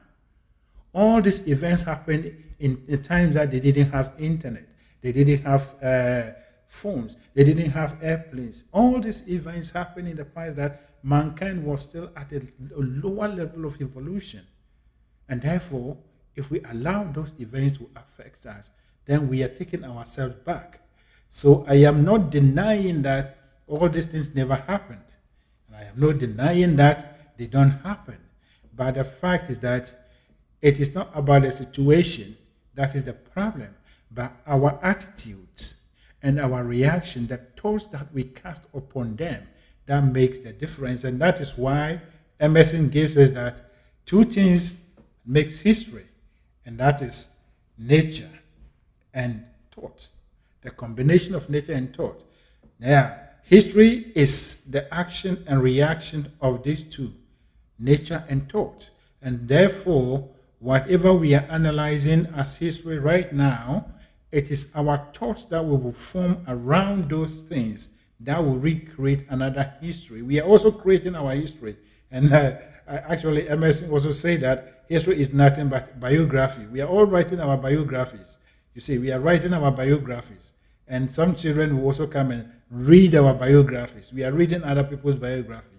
All 0.94 1.22
these 1.22 1.48
events 1.48 1.84
happened 1.84 2.34
in, 2.62 2.84
the 2.88 2.98
times 2.98 3.36
that 3.36 3.52
they 3.52 3.60
didn't 3.60 3.92
have 3.92 4.14
internet, 4.20 4.68
they 5.02 5.12
didn't 5.12 5.44
have 5.44 5.76
uh, 5.84 6.32
phones, 6.68 7.18
they 7.34 7.44
didn't 7.44 7.72
have 7.72 7.98
airplanes. 8.02 8.66
All 8.72 9.00
these 9.00 9.28
events 9.28 9.72
happened 9.72 10.08
in 10.08 10.16
the 10.16 10.26
past 10.26 10.56
that 10.58 10.90
mankind 11.04 11.66
was 11.66 11.82
still 11.82 12.12
at 12.16 12.32
a, 12.32 12.38
a 12.76 12.80
lower 12.80 13.28
level 13.28 13.66
of 13.66 13.82
evolution. 13.82 14.46
And 15.28 15.42
therefore, 15.42 15.98
if 16.36 16.50
we 16.52 16.62
allow 16.62 17.04
those 17.04 17.34
events 17.40 17.78
to 17.80 17.90
affect 17.96 18.46
us, 18.46 18.72
then 19.06 19.28
we 19.28 19.44
are 19.44 19.48
taking 19.48 19.84
ourselves 19.84 20.36
back. 20.46 20.80
So 21.30 21.66
I 21.68 21.76
am 21.76 22.04
not 22.04 22.30
denying 22.30 23.02
that 23.02 23.38
all 23.68 23.90
these 23.90 24.06
things 24.06 24.36
never 24.36 24.56
happened. 24.56 25.04
And 25.68 25.78
I 25.78 25.84
am 25.84 26.00
not 26.00 26.20
denying 26.20 26.76
that 26.76 27.38
they 27.38 27.48
don't 27.48 27.72
happen. 27.72 28.18
But 28.76 28.96
the 28.96 29.04
fact 29.04 29.50
is 29.50 29.60
that 29.60 29.94
it 30.62 30.80
is 30.80 30.94
not 30.94 31.10
about 31.16 31.42
the 31.42 31.52
situation 31.52 32.38
that 32.76 32.96
is 32.96 33.04
the 33.04 33.14
problem, 33.14 33.76
but 34.10 34.34
our 34.46 34.80
attitudes 34.82 35.82
and 36.22 36.40
our 36.40 36.64
reaction, 36.64 37.28
the 37.28 37.38
thoughts 37.38 37.88
that 37.88 38.14
we 38.14 38.24
cast 38.24 38.64
upon 38.74 39.16
them, 39.16 39.48
that 39.86 40.02
makes 40.02 40.40
the 40.40 40.54
difference. 40.54 41.04
And 41.04 41.20
that 41.22 41.40
is 41.40 41.58
why 41.58 42.02
Emerson 42.40 42.90
gives 42.90 43.18
us 43.18 43.32
that 43.32 43.72
two 44.06 44.24
things 44.24 44.92
makes 45.26 45.60
history, 45.60 46.06
and 46.66 46.78
that 46.80 47.02
is 47.02 47.30
nature 47.78 48.30
and 49.14 49.46
thought. 49.72 50.10
The 50.62 50.72
combination 50.72 51.36
of 51.36 51.50
nature 51.50 51.74
and 51.74 51.96
thought. 51.96 52.24
Now, 52.80 53.18
history 53.44 54.12
is 54.16 54.66
the 54.66 54.92
action 54.94 55.44
and 55.48 55.62
reaction 55.62 56.32
of 56.40 56.64
these 56.64 56.84
two, 56.84 57.14
nature 57.80 58.24
and 58.30 58.50
thought. 58.50 58.90
And 59.22 59.48
therefore, 59.48 60.30
whatever 60.62 61.12
we 61.12 61.34
are 61.34 61.46
analyzing 61.50 62.28
as 62.36 62.56
history 62.58 63.00
right 63.00 63.34
now, 63.34 63.88
it 64.32 64.50
is 64.50 64.72
our 64.76 65.10
thoughts 65.14 65.46
that 65.46 65.66
we 65.66 65.76
will 65.76 65.92
form 65.92 66.38
around 66.48 67.10
those 67.10 67.42
things 67.42 67.90
that 68.20 68.42
will 68.42 68.58
recreate 68.58 69.26
another 69.30 69.74
history. 69.82 70.22
We 70.22 70.40
are 70.40 70.48
also 70.48 70.72
creating 70.72 71.16
our 71.16 71.32
history. 71.32 71.76
And 72.12 72.32
uh, 72.32 72.54
actually, 72.88 73.50
Emerson 73.50 73.90
also 73.90 74.12
say 74.12 74.38
that 74.38 74.86
history 74.88 75.20
is 75.20 75.34
nothing 75.34 75.68
but 75.68 76.00
biography. 76.00 76.66
We 76.68 76.80
are 76.82 76.88
all 76.88 77.06
writing 77.06 77.40
our 77.40 77.58
biographies. 77.58 78.38
You 78.76 78.82
see, 78.82 79.00
we 79.00 79.12
are 79.12 79.20
writing 79.20 79.54
our 79.54 79.72
biographies. 79.72 80.54
And 80.88 81.12
some 81.14 81.36
children 81.36 81.78
will 81.78 81.86
also 81.86 82.06
come 82.06 82.32
and 82.32 82.52
read 82.70 83.16
our 83.16 83.34
biographies. 83.34 84.14
We 84.14 84.24
are 84.24 84.32
reading 84.32 84.64
other 84.64 84.84
people's 84.84 85.16
biographies. 85.16 85.72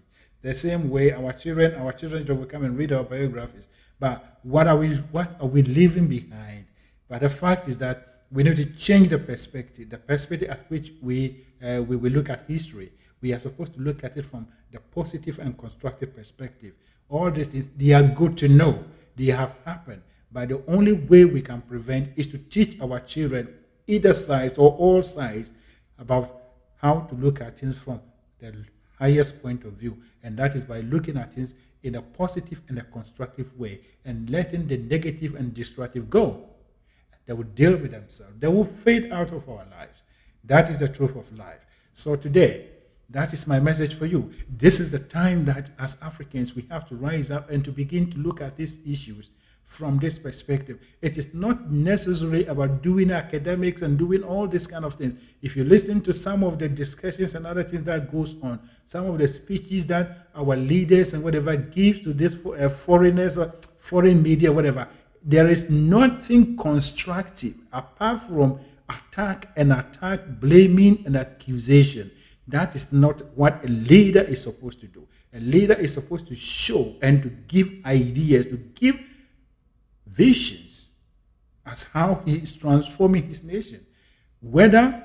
The 0.42 0.56
same 0.56 0.90
way 0.90 1.12
our 1.12 1.32
children, 1.32 1.76
our 1.76 1.92
children 1.92 2.26
will 2.26 2.46
come 2.46 2.64
and 2.64 2.76
read 2.76 2.92
our 2.92 3.04
biographies. 3.04 3.68
But 4.02 4.40
what 4.42 4.66
are 4.66 4.76
we 4.76 4.96
what 5.12 5.36
are 5.40 5.46
we 5.46 5.62
leaving 5.62 6.08
behind? 6.08 6.64
But 7.08 7.20
the 7.20 7.30
fact 7.30 7.68
is 7.68 7.78
that 7.78 8.24
we 8.32 8.42
need 8.42 8.56
to 8.56 8.64
change 8.64 9.10
the 9.10 9.18
perspective, 9.20 9.90
the 9.90 9.98
perspective 9.98 10.50
at 10.50 10.68
which 10.68 10.90
we 11.00 11.46
uh, 11.64 11.84
we 11.86 11.94
will 11.94 12.10
look 12.10 12.28
at 12.28 12.46
history. 12.48 12.90
We 13.20 13.32
are 13.32 13.38
supposed 13.38 13.74
to 13.74 13.80
look 13.80 14.02
at 14.02 14.16
it 14.16 14.26
from 14.26 14.48
the 14.72 14.80
positive 14.80 15.38
and 15.38 15.56
constructive 15.56 16.16
perspective. 16.16 16.72
All 17.08 17.30
these 17.30 17.46
things 17.46 17.68
they 17.76 17.92
are 17.92 18.02
good 18.02 18.36
to 18.38 18.48
know. 18.48 18.82
They 19.14 19.26
have 19.26 19.56
happened. 19.64 20.02
But 20.32 20.48
the 20.48 20.60
only 20.66 20.94
way 20.94 21.24
we 21.24 21.40
can 21.40 21.60
prevent 21.60 22.10
is 22.16 22.26
to 22.32 22.38
teach 22.38 22.80
our 22.80 22.98
children, 22.98 23.54
either 23.86 24.14
sides 24.14 24.58
or 24.58 24.72
all 24.72 25.04
sides, 25.04 25.52
about 25.96 26.42
how 26.78 27.06
to 27.08 27.14
look 27.14 27.40
at 27.40 27.56
things 27.56 27.78
from 27.78 28.00
the 28.40 28.64
highest 28.98 29.40
point 29.40 29.64
of 29.64 29.74
view. 29.74 29.96
And 30.24 30.36
that 30.38 30.56
is 30.56 30.64
by 30.64 30.80
looking 30.80 31.16
at 31.18 31.34
things 31.34 31.54
in 31.82 31.94
a 31.96 32.02
positive 32.02 32.60
and 32.68 32.78
a 32.78 32.82
constructive 32.82 33.58
way 33.58 33.80
and 34.04 34.30
letting 34.30 34.66
the 34.66 34.78
negative 34.78 35.34
and 35.34 35.52
destructive 35.54 36.08
go. 36.08 36.48
They 37.26 37.32
will 37.32 37.44
deal 37.44 37.76
with 37.76 37.92
themselves. 37.92 38.34
They 38.38 38.48
will 38.48 38.64
fade 38.64 39.12
out 39.12 39.32
of 39.32 39.48
our 39.48 39.66
lives. 39.70 40.02
That 40.44 40.68
is 40.68 40.78
the 40.78 40.88
truth 40.88 41.16
of 41.16 41.36
life. 41.36 41.64
So 41.94 42.16
today, 42.16 42.68
that 43.10 43.32
is 43.32 43.46
my 43.46 43.60
message 43.60 43.94
for 43.94 44.06
you. 44.06 44.32
This 44.48 44.80
is 44.80 44.90
the 44.90 44.98
time 44.98 45.44
that 45.44 45.70
as 45.78 45.98
Africans 46.00 46.56
we 46.56 46.66
have 46.70 46.88
to 46.88 46.94
rise 46.96 47.30
up 47.30 47.50
and 47.50 47.64
to 47.64 47.70
begin 47.70 48.10
to 48.10 48.18
look 48.18 48.40
at 48.40 48.56
these 48.56 48.78
issues 48.86 49.30
from 49.72 49.98
this 49.98 50.18
perspective. 50.18 50.78
It 51.00 51.16
is 51.16 51.32
not 51.32 51.70
necessarily 51.70 52.44
about 52.44 52.82
doing 52.82 53.10
academics 53.10 53.80
and 53.80 53.98
doing 53.98 54.22
all 54.22 54.46
these 54.46 54.66
kind 54.66 54.84
of 54.84 54.96
things. 54.96 55.14
If 55.40 55.56
you 55.56 55.64
listen 55.64 56.02
to 56.02 56.12
some 56.12 56.44
of 56.44 56.58
the 56.58 56.68
discussions 56.68 57.34
and 57.34 57.46
other 57.46 57.62
things 57.62 57.82
that 57.84 58.12
goes 58.12 58.36
on, 58.42 58.60
some 58.84 59.06
of 59.06 59.16
the 59.16 59.26
speeches 59.26 59.86
that 59.86 60.28
our 60.34 60.56
leaders 60.56 61.14
and 61.14 61.24
whatever 61.24 61.56
give 61.56 62.02
to 62.02 62.12
these 62.12 62.36
uh, 62.44 62.68
foreigners 62.68 63.38
or 63.38 63.54
foreign 63.78 64.22
media, 64.22 64.52
whatever, 64.52 64.86
there 65.24 65.48
is 65.48 65.70
nothing 65.70 66.54
constructive 66.54 67.54
apart 67.72 68.20
from 68.20 68.60
attack 68.90 69.48
and 69.56 69.72
attack, 69.72 70.20
blaming 70.38 71.02
and 71.06 71.16
accusation. 71.16 72.10
That 72.46 72.76
is 72.76 72.92
not 72.92 73.22
what 73.34 73.64
a 73.64 73.68
leader 73.68 74.20
is 74.20 74.42
supposed 74.42 74.80
to 74.80 74.86
do. 74.86 75.08
A 75.32 75.40
leader 75.40 75.74
is 75.74 75.94
supposed 75.94 76.26
to 76.26 76.34
show 76.34 76.94
and 77.00 77.22
to 77.22 77.30
give 77.48 77.70
ideas, 77.86 78.46
to 78.48 78.56
give 78.74 79.00
visions 80.12 80.90
as 81.64 81.84
how 81.84 82.22
he 82.24 82.36
is 82.36 82.52
transforming 82.52 83.24
his 83.24 83.42
nation. 83.44 83.84
Whether 84.40 85.04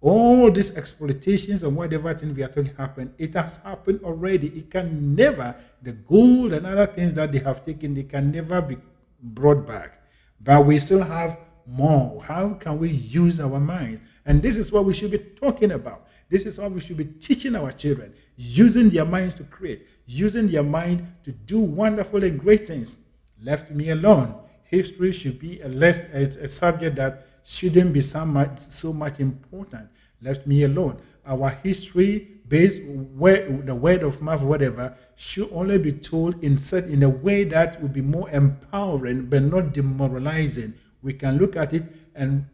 all 0.00 0.50
these 0.50 0.76
exploitations 0.76 1.62
and 1.62 1.74
whatever 1.74 2.12
thing 2.12 2.34
we 2.34 2.42
are 2.42 2.48
talking 2.48 2.74
happen, 2.76 3.14
it 3.18 3.32
has 3.34 3.56
happened 3.58 4.00
already. 4.04 4.48
It 4.48 4.70
can 4.70 5.14
never, 5.14 5.56
the 5.82 5.92
gold 5.92 6.52
and 6.52 6.66
other 6.66 6.86
things 6.86 7.14
that 7.14 7.32
they 7.32 7.38
have 7.38 7.64
taken, 7.64 7.94
they 7.94 8.02
can 8.02 8.30
never 8.30 8.60
be 8.60 8.76
brought 9.22 9.66
back. 9.66 10.02
But 10.40 10.66
we 10.66 10.78
still 10.78 11.02
have 11.02 11.38
more. 11.66 12.22
How 12.22 12.50
can 12.54 12.78
we 12.78 12.90
use 12.90 13.40
our 13.40 13.58
minds? 13.58 14.02
And 14.26 14.42
this 14.42 14.58
is 14.58 14.70
what 14.70 14.84
we 14.84 14.92
should 14.92 15.10
be 15.10 15.18
talking 15.18 15.72
about. 15.72 16.06
This 16.28 16.44
is 16.44 16.58
what 16.58 16.72
we 16.72 16.80
should 16.80 16.98
be 16.98 17.04
teaching 17.06 17.56
our 17.56 17.72
children, 17.72 18.12
using 18.36 18.90
their 18.90 19.04
minds 19.04 19.34
to 19.36 19.44
create, 19.44 19.86
using 20.06 20.48
their 20.48 20.62
mind 20.62 21.06
to 21.24 21.32
do 21.32 21.58
wonderful 21.58 22.22
and 22.22 22.38
great 22.38 22.66
things. 22.66 22.96
Left 23.42 23.70
me 23.70 23.90
alone 23.90 24.34
history 24.74 25.12
should 25.12 25.38
be 25.38 25.60
a 25.60 25.68
less 25.68 26.12
a, 26.12 26.44
a 26.44 26.48
subject 26.48 26.96
that 26.96 27.26
shouldn't 27.44 27.92
be 27.92 28.00
so 28.00 28.24
much, 28.24 28.58
so 28.58 28.92
much 28.92 29.20
important. 29.20 29.88
Left 30.20 30.46
me 30.46 30.64
alone. 30.64 31.00
Our 31.26 31.50
history, 31.50 32.40
based 32.48 32.82
where 32.84 33.48
the 33.48 33.74
word 33.74 34.02
of 34.02 34.20
mouth, 34.20 34.42
whatever, 34.42 34.96
should 35.16 35.50
only 35.52 35.78
be 35.78 35.92
told 35.92 36.42
in 36.42 36.58
set 36.58 36.84
in 36.84 37.02
a 37.02 37.08
way 37.08 37.44
that 37.44 37.80
will 37.80 37.88
be 37.88 38.02
more 38.02 38.28
empowering 38.30 39.26
but 39.26 39.42
not 39.42 39.72
demoralizing. 39.72 40.74
We 41.02 41.12
can 41.12 41.38
look 41.38 41.56
at 41.56 41.72
it 41.72 41.84
and 42.14 42.46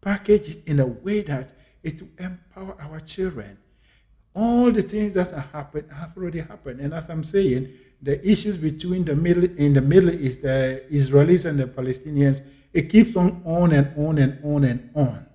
package 0.00 0.48
it 0.48 0.62
in 0.66 0.80
a 0.80 0.86
way 0.86 1.22
that 1.22 1.52
it 1.82 2.00
will 2.00 2.10
empower 2.18 2.76
our 2.80 3.00
children. 3.00 3.58
All 4.34 4.70
the 4.70 4.82
things 4.82 5.14
that 5.14 5.30
have 5.30 5.50
happened 5.50 5.90
have 5.92 6.16
already 6.16 6.40
happened. 6.40 6.80
And 6.80 6.94
as 6.94 7.10
I'm 7.10 7.24
saying, 7.24 7.72
the 8.02 8.26
issues 8.28 8.56
between 8.56 9.04
the 9.04 9.14
middle 9.14 9.44
in 9.44 9.74
the 9.74 9.80
Middle 9.80 10.10
East, 10.10 10.42
the 10.42 10.84
Israelis 10.90 11.44
and 11.44 11.58
the 11.58 11.66
Palestinians, 11.66 12.40
it 12.72 12.88
keeps 12.88 13.16
on 13.16 13.42
on 13.44 13.72
and 13.72 13.92
on 13.96 14.18
and 14.18 14.38
on 14.44 14.64
and 14.64 14.90
on. 14.94 15.26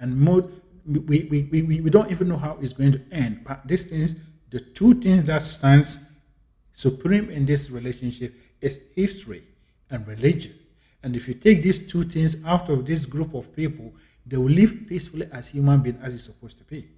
And 0.00 0.18
more, 0.18 0.48
we, 0.84 1.28
we, 1.30 1.42
we, 1.50 1.80
we 1.80 1.90
don't 1.90 2.10
even 2.10 2.28
know 2.28 2.36
how 2.36 2.58
it's 2.60 2.72
going 2.72 2.92
to 2.92 3.00
end. 3.12 3.44
But 3.44 3.66
these 3.66 3.84
things, 3.84 4.16
the 4.50 4.60
two 4.60 4.94
things 4.94 5.24
that 5.24 5.42
stands 5.42 6.10
supreme 6.72 7.30
in 7.30 7.46
this 7.46 7.70
relationship 7.70 8.34
is 8.60 8.80
history 8.96 9.44
and 9.90 10.06
religion. 10.06 10.54
And 11.02 11.14
if 11.14 11.28
you 11.28 11.34
take 11.34 11.62
these 11.62 11.86
two 11.86 12.02
things 12.02 12.44
out 12.44 12.68
of 12.68 12.86
this 12.86 13.06
group 13.06 13.34
of 13.34 13.54
people, 13.54 13.92
they 14.26 14.36
will 14.36 14.50
live 14.50 14.86
peacefully 14.88 15.28
as 15.32 15.48
human 15.48 15.80
beings 15.80 15.98
as 16.02 16.14
it's 16.14 16.24
supposed 16.24 16.58
to 16.58 16.64
be. 16.64 16.88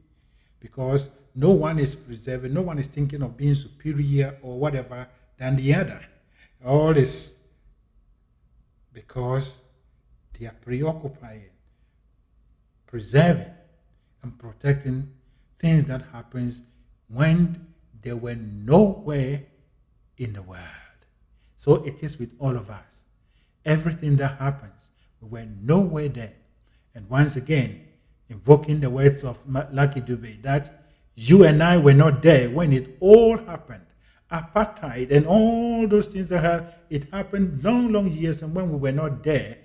Because 0.64 1.10
no 1.34 1.50
one 1.50 1.78
is 1.78 1.94
preserving, 1.94 2.54
no 2.54 2.62
one 2.62 2.78
is 2.78 2.86
thinking 2.86 3.20
of 3.20 3.36
being 3.36 3.54
superior 3.54 4.38
or 4.40 4.58
whatever 4.58 5.06
than 5.36 5.56
the 5.56 5.74
other. 5.74 6.00
All 6.64 6.96
is 6.96 7.36
because 8.90 9.58
they 10.32 10.46
are 10.46 10.56
preoccupying, 10.62 11.50
preserving, 12.86 13.52
and 14.22 14.38
protecting 14.38 15.12
things 15.58 15.84
that 15.84 16.00
happens 16.14 16.62
when 17.08 17.66
they 18.00 18.14
were 18.14 18.34
nowhere 18.36 19.42
in 20.16 20.32
the 20.32 20.40
world. 20.40 20.62
So 21.58 21.84
it 21.84 22.02
is 22.02 22.18
with 22.18 22.30
all 22.38 22.56
of 22.56 22.70
us. 22.70 23.02
Everything 23.66 24.16
that 24.16 24.38
happens, 24.38 24.88
we 25.20 25.28
were 25.28 25.46
nowhere 25.60 26.08
there. 26.08 26.32
And 26.94 27.06
once 27.10 27.36
again, 27.36 27.82
invoking 28.28 28.80
the 28.80 28.90
words 28.90 29.24
of 29.24 29.38
Lucky 29.72 30.00
Dube, 30.00 30.42
that 30.42 30.84
you 31.14 31.44
and 31.44 31.62
I 31.62 31.76
were 31.76 31.94
not 31.94 32.22
there 32.22 32.50
when 32.50 32.72
it 32.72 32.96
all 33.00 33.36
happened. 33.36 33.82
Apartheid 34.32 35.12
and 35.12 35.26
all 35.26 35.86
those 35.86 36.08
things 36.08 36.28
that 36.28 36.42
have, 36.42 36.74
it 36.90 37.04
happened 37.12 37.62
long, 37.62 37.92
long 37.92 38.10
years, 38.10 38.42
and 38.42 38.54
when 38.54 38.70
we 38.70 38.76
were 38.76 38.92
not 38.92 39.22
there, 39.22 39.58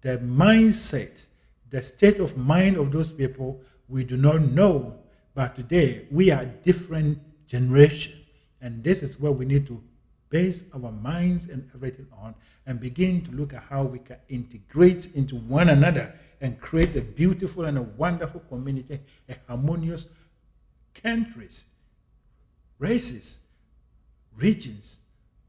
the 0.00 0.18
mindset, 0.18 1.26
the 1.68 1.82
state 1.82 2.18
of 2.18 2.36
mind 2.36 2.76
of 2.76 2.90
those 2.92 3.12
people, 3.12 3.60
we 3.88 4.04
do 4.04 4.16
not 4.16 4.40
know. 4.40 4.96
But 5.34 5.56
today, 5.56 6.06
we 6.10 6.30
are 6.30 6.44
different 6.44 7.18
generation, 7.46 8.14
and 8.60 8.82
this 8.82 9.02
is 9.02 9.20
where 9.20 9.32
we 9.32 9.44
need 9.44 9.66
to 9.66 9.82
base 10.30 10.64
our 10.72 10.92
minds 10.92 11.48
and 11.48 11.68
everything 11.74 12.06
on, 12.16 12.34
and 12.66 12.80
begin 12.80 13.22
to 13.22 13.32
look 13.32 13.52
at 13.52 13.64
how 13.64 13.82
we 13.82 13.98
can 13.98 14.16
integrate 14.28 15.14
into 15.14 15.36
one 15.36 15.68
another 15.68 16.14
and 16.40 16.60
create 16.60 16.96
a 16.96 17.02
beautiful 17.02 17.64
and 17.64 17.78
a 17.78 17.82
wonderful 17.82 18.40
community, 18.48 18.98
a 19.28 19.36
harmonious 19.46 20.06
countries, 20.94 21.66
races, 22.78 23.40
regions, 24.36 25.00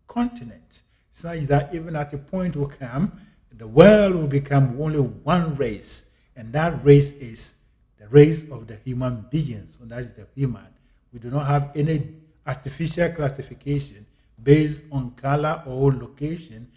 continents, 0.08 0.84
such 1.12 1.42
that 1.42 1.74
even 1.74 1.96
at 1.96 2.14
a 2.14 2.18
point 2.18 2.56
will 2.56 2.68
come, 2.68 3.12
the 3.58 3.68
world 3.68 4.16
will 4.16 4.28
become 4.28 4.80
only 4.82 5.00
one 5.00 5.56
race, 5.56 6.14
and 6.36 6.52
that 6.54 6.84
race 6.84 7.18
is 7.20 7.64
the 8.00 8.08
race 8.08 8.50
of 8.50 8.68
the 8.68 8.76
human 8.76 9.26
beings, 9.30 9.78
and 9.82 9.92
that's 9.92 10.14
the 10.14 10.26
human. 10.36 10.68
We 11.14 11.20
do 11.20 11.30
not 11.30 11.48
have 11.48 11.72
any 11.76 12.16
artificial 12.46 13.10
classification 13.10 14.06
based 14.42 14.86
on 14.92 15.12
color 15.12 15.62
or 15.66 15.94
location 15.94 16.68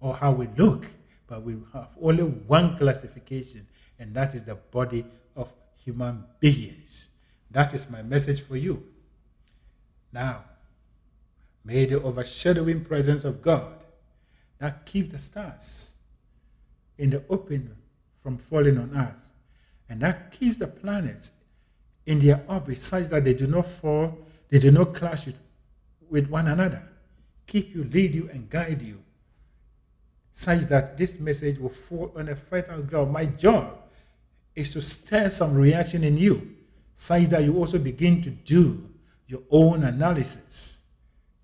or 0.00 0.14
how 0.16 0.32
we 0.32 0.48
look, 0.56 0.86
but 1.30 1.44
we 1.44 1.56
have 1.72 1.90
only 2.02 2.24
one 2.24 2.76
classification, 2.76 3.64
and 4.00 4.12
that 4.14 4.34
is 4.34 4.42
the 4.42 4.56
body 4.56 5.06
of 5.36 5.54
human 5.76 6.24
beings. 6.40 7.10
That 7.52 7.72
is 7.72 7.88
my 7.88 8.02
message 8.02 8.42
for 8.42 8.56
you. 8.56 8.82
Now, 10.12 10.44
may 11.64 11.86
the 11.86 12.02
overshadowing 12.02 12.84
presence 12.84 13.24
of 13.24 13.42
God 13.42 13.78
that 14.58 14.84
keep 14.84 15.12
the 15.12 15.20
stars 15.20 15.94
in 16.98 17.10
the 17.10 17.22
open 17.30 17.76
from 18.24 18.36
falling 18.36 18.76
on 18.76 18.96
us, 18.96 19.32
and 19.88 20.00
that 20.00 20.32
keeps 20.32 20.56
the 20.56 20.66
planets 20.66 21.30
in 22.06 22.18
their 22.18 22.44
orbit 22.48 22.80
such 22.80 23.04
that 23.04 23.24
they 23.24 23.34
do 23.34 23.46
not 23.46 23.68
fall, 23.68 24.18
they 24.48 24.58
do 24.58 24.72
not 24.72 24.94
clash 24.94 25.26
with, 25.26 25.38
with 26.10 26.28
one 26.28 26.48
another. 26.48 26.82
Keep 27.46 27.72
you, 27.72 27.84
lead 27.84 28.16
you, 28.16 28.28
and 28.32 28.50
guide 28.50 28.82
you 28.82 29.00
such 30.40 30.60
that 30.60 30.96
this 30.96 31.20
message 31.20 31.58
will 31.58 31.68
fall 31.68 32.10
on 32.16 32.30
a 32.30 32.34
fertile 32.34 32.80
ground. 32.80 33.12
My 33.12 33.26
job 33.26 33.76
is 34.56 34.72
to 34.72 34.80
stir 34.80 35.28
some 35.28 35.54
reaction 35.54 36.02
in 36.02 36.16
you, 36.16 36.56
such 36.94 37.24
that 37.24 37.44
you 37.44 37.58
also 37.58 37.78
begin 37.78 38.22
to 38.22 38.30
do 38.30 38.88
your 39.26 39.42
own 39.50 39.84
analysis. 39.84 40.80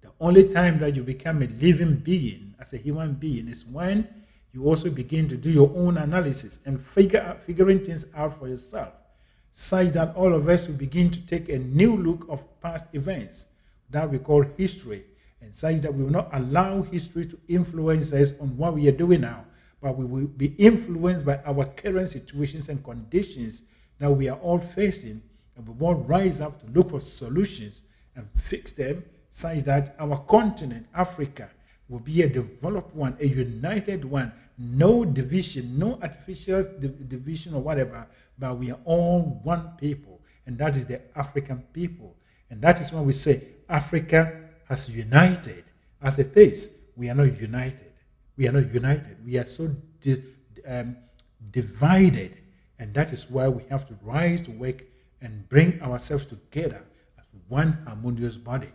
The 0.01 0.09
only 0.19 0.49
time 0.49 0.79
that 0.79 0.97
you 0.97 1.03
become 1.03 1.43
a 1.43 1.47
living 1.47 1.97
being 1.97 2.55
as 2.59 2.73
a 2.73 2.79
human 2.79 3.13
being 3.13 3.49
is 3.49 3.67
when 3.67 4.09
you 4.55 4.65
also 4.65 4.89
begin 4.89 5.29
to 5.29 5.37
do 5.37 5.51
your 5.51 5.71
own 5.77 5.99
analysis 5.99 6.61
and 6.65 6.81
figure 6.81 7.21
out, 7.21 7.43
figuring 7.43 7.85
things 7.85 8.07
out 8.17 8.39
for 8.39 8.49
yourself, 8.49 8.95
such 9.53 9.89
that 9.89 10.17
all 10.17 10.33
of 10.33 10.49
us 10.49 10.69
will 10.69 10.75
begin 10.75 11.11
to 11.11 11.21
take 11.27 11.51
a 11.51 11.59
new 11.59 11.95
look 11.99 12.27
of 12.31 12.47
past 12.63 12.87
events 12.95 13.45
that 13.91 14.11
we 14.11 14.19
call 14.19 14.41
history 14.57 15.05
and 15.47 15.57
such 15.57 15.77
that 15.77 15.95
we 15.95 16.03
will 16.03 16.11
not 16.11 16.29
allow 16.33 16.83
history 16.83 17.25
to 17.25 17.39
influence 17.49 18.13
us 18.13 18.39
on 18.41 18.57
what 18.57 18.75
we 18.75 18.89
are 18.89 18.93
doing 18.93 19.21
now, 19.21 19.45
but 19.81 19.97
we 19.97 20.05
will 20.05 20.27
be 20.27 20.49
influenced 20.59 21.25
by 21.25 21.41
our 21.47 21.65
current 21.65 22.09
situations 22.09 22.69
and 22.69 22.83
conditions 22.85 23.63
that 23.99 24.11
we 24.11 24.29
are 24.29 24.39
all 24.39 24.59
facing, 24.59 25.23
and 25.57 25.69
we 25.69 25.75
will 25.75 25.95
rise 25.95 26.41
up 26.41 26.61
to 26.61 26.67
look 26.73 26.91
for 26.91 27.01
solutions 27.01 27.83
and 28.17 28.29
fix 28.37 28.73
them 28.73 29.05
such 29.31 29.61
that 29.61 29.95
our 30.01 30.19
continent, 30.25 30.87
Africa, 30.95 31.49
will 31.89 32.01
be 32.01 32.23
a 32.23 32.29
developed 32.29 32.95
one, 32.95 33.17
a 33.21 33.27
united 33.27 34.05
one, 34.05 34.33
no 34.59 35.05
division, 35.05 35.79
no 35.79 35.99
artificial 36.03 36.65
division 36.81 37.55
or 37.55 37.63
whatever, 37.63 38.07
but 38.39 38.59
we 38.59 38.73
are 38.73 38.81
all 38.85 39.41
one 39.45 39.71
people, 39.79 40.21
and 40.47 40.59
that 40.59 40.77
is 40.77 40.87
the 40.87 41.01
African 41.17 41.63
people. 41.73 42.17
And 42.51 42.61
that 42.63 42.81
is 42.81 42.93
when 42.93 43.05
we 43.05 43.13
say 43.13 43.43
Africa 43.69 44.46
has 44.69 44.95
united. 44.95 45.65
As 46.03 46.19
it 46.19 46.37
is, 46.37 46.77
we 46.97 47.09
are 47.09 47.15
not 47.15 47.41
united. 47.41 47.93
We 48.37 48.49
are 48.49 48.53
not 48.53 48.73
united. 48.73 49.25
We 49.25 49.39
are 49.39 49.49
so 49.49 49.75
di- 50.01 50.23
um, 50.67 50.97
divided. 51.51 52.37
And 52.79 52.93
that 52.95 53.13
is 53.13 53.31
why 53.31 53.49
we 53.49 53.63
have 53.71 53.89
to 53.89 53.95
rise 54.03 54.43
to 54.43 54.51
work 54.51 54.85
and 55.21 55.49
bring 55.49 55.81
ourselves 55.81 56.27
together 56.27 56.83
as 57.19 57.25
one 57.49 57.79
harmonious 57.87 58.37
body. 58.37 58.71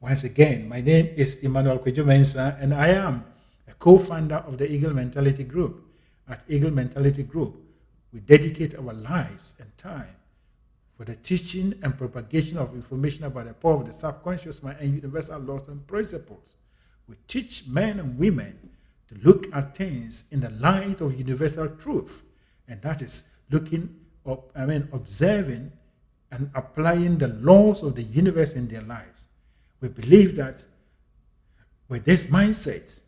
Once 0.00 0.24
again, 0.24 0.68
my 0.68 0.80
name 0.80 1.06
is 1.16 1.42
Emmanuel 1.42 1.78
Kwejo 1.78 2.06
and 2.60 2.72
I 2.72 2.88
am 2.88 3.24
a 3.66 3.74
co 3.74 3.98
founder 3.98 4.36
of 4.36 4.56
the 4.56 4.70
Eagle 4.70 4.94
Mentality 4.94 5.44
Group. 5.44 5.84
At 6.28 6.42
Eagle 6.48 6.70
Mentality 6.70 7.22
Group, 7.22 7.56
we 8.12 8.20
dedicate 8.20 8.74
our 8.74 8.92
lives 8.92 9.54
and 9.58 9.76
time 9.76 10.14
for 10.98 11.04
the 11.04 11.14
teaching 11.14 11.78
and 11.84 11.96
propagation 11.96 12.58
of 12.58 12.74
information 12.74 13.22
about 13.22 13.46
the 13.46 13.54
power 13.54 13.74
of 13.74 13.86
the 13.86 13.92
subconscious 13.92 14.64
mind 14.64 14.78
and 14.80 14.96
universal 14.96 15.38
laws 15.38 15.68
and 15.68 15.86
principles. 15.86 16.56
We 17.06 17.14
teach 17.28 17.68
men 17.68 18.00
and 18.00 18.18
women 18.18 18.70
to 19.06 19.14
look 19.22 19.46
at 19.54 19.76
things 19.76 20.24
in 20.32 20.40
the 20.40 20.50
light 20.50 21.00
of 21.00 21.16
universal 21.16 21.68
truth, 21.68 22.24
and 22.66 22.82
that 22.82 23.00
is 23.00 23.30
looking 23.48 23.94
up, 24.26 24.50
I 24.56 24.66
mean, 24.66 24.88
observing 24.92 25.70
and 26.32 26.50
applying 26.52 27.18
the 27.18 27.28
laws 27.28 27.84
of 27.84 27.94
the 27.94 28.02
universe 28.02 28.54
in 28.54 28.66
their 28.66 28.82
lives. 28.82 29.28
We 29.80 29.90
believe 29.90 30.34
that 30.34 30.64
with 31.88 32.04
this 32.04 32.24
mindset, 32.24 32.98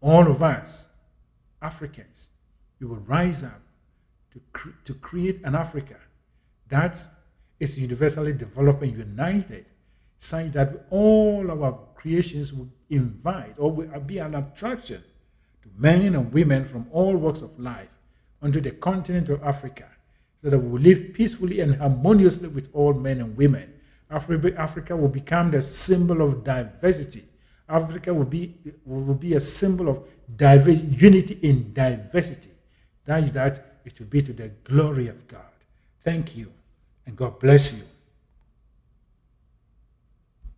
all 0.00 0.26
of 0.26 0.42
us, 0.42 0.88
Africans, 1.60 2.30
we 2.80 2.86
will 2.86 2.96
rise 2.96 3.44
up 3.44 3.60
to, 4.32 4.40
cre- 4.54 4.70
to 4.86 4.94
create 4.94 5.42
an 5.44 5.54
Africa 5.54 5.96
that 6.70 7.04
is 7.58 7.78
universally 7.78 8.32
developed 8.32 8.82
and 8.82 8.96
united, 8.96 9.66
such 10.18 10.52
that 10.52 10.86
all 10.90 11.50
our 11.50 11.78
creations 11.94 12.52
will 12.52 12.68
invite 12.88 13.54
or 13.58 13.70
will 13.70 14.00
be 14.00 14.18
an 14.18 14.34
attraction 14.34 15.02
to 15.62 15.68
men 15.76 16.14
and 16.14 16.32
women 16.32 16.64
from 16.64 16.86
all 16.90 17.16
walks 17.16 17.42
of 17.42 17.58
life 17.58 17.88
onto 18.42 18.60
the 18.60 18.70
continent 18.70 19.28
of 19.28 19.42
Africa, 19.42 19.86
so 20.42 20.48
that 20.48 20.58
we 20.58 20.68
will 20.68 20.80
live 20.80 21.12
peacefully 21.12 21.60
and 21.60 21.76
harmoniously 21.76 22.48
with 22.48 22.68
all 22.72 22.94
men 22.94 23.20
and 23.20 23.36
women. 23.36 23.74
Africa 24.10 24.96
will 24.96 25.08
become 25.08 25.50
the 25.50 25.62
symbol 25.62 26.22
of 26.22 26.42
diversity. 26.42 27.22
Africa 27.68 28.12
will 28.12 28.24
be, 28.24 28.54
will 28.84 29.14
be 29.14 29.34
a 29.34 29.40
symbol 29.40 29.88
of 29.88 30.02
unity 30.38 31.38
in 31.42 31.72
diversity. 31.72 32.50
That 33.04 33.24
is 33.24 33.32
that 33.32 33.80
it 33.84 33.98
will 33.98 34.06
be 34.06 34.22
to 34.22 34.32
the 34.32 34.48
glory 34.64 35.08
of 35.08 35.28
God. 35.28 35.42
Thank 36.02 36.36
you 36.36 36.52
and 37.10 37.18
God 37.18 37.40
bless 37.40 37.76
you. 37.76 37.99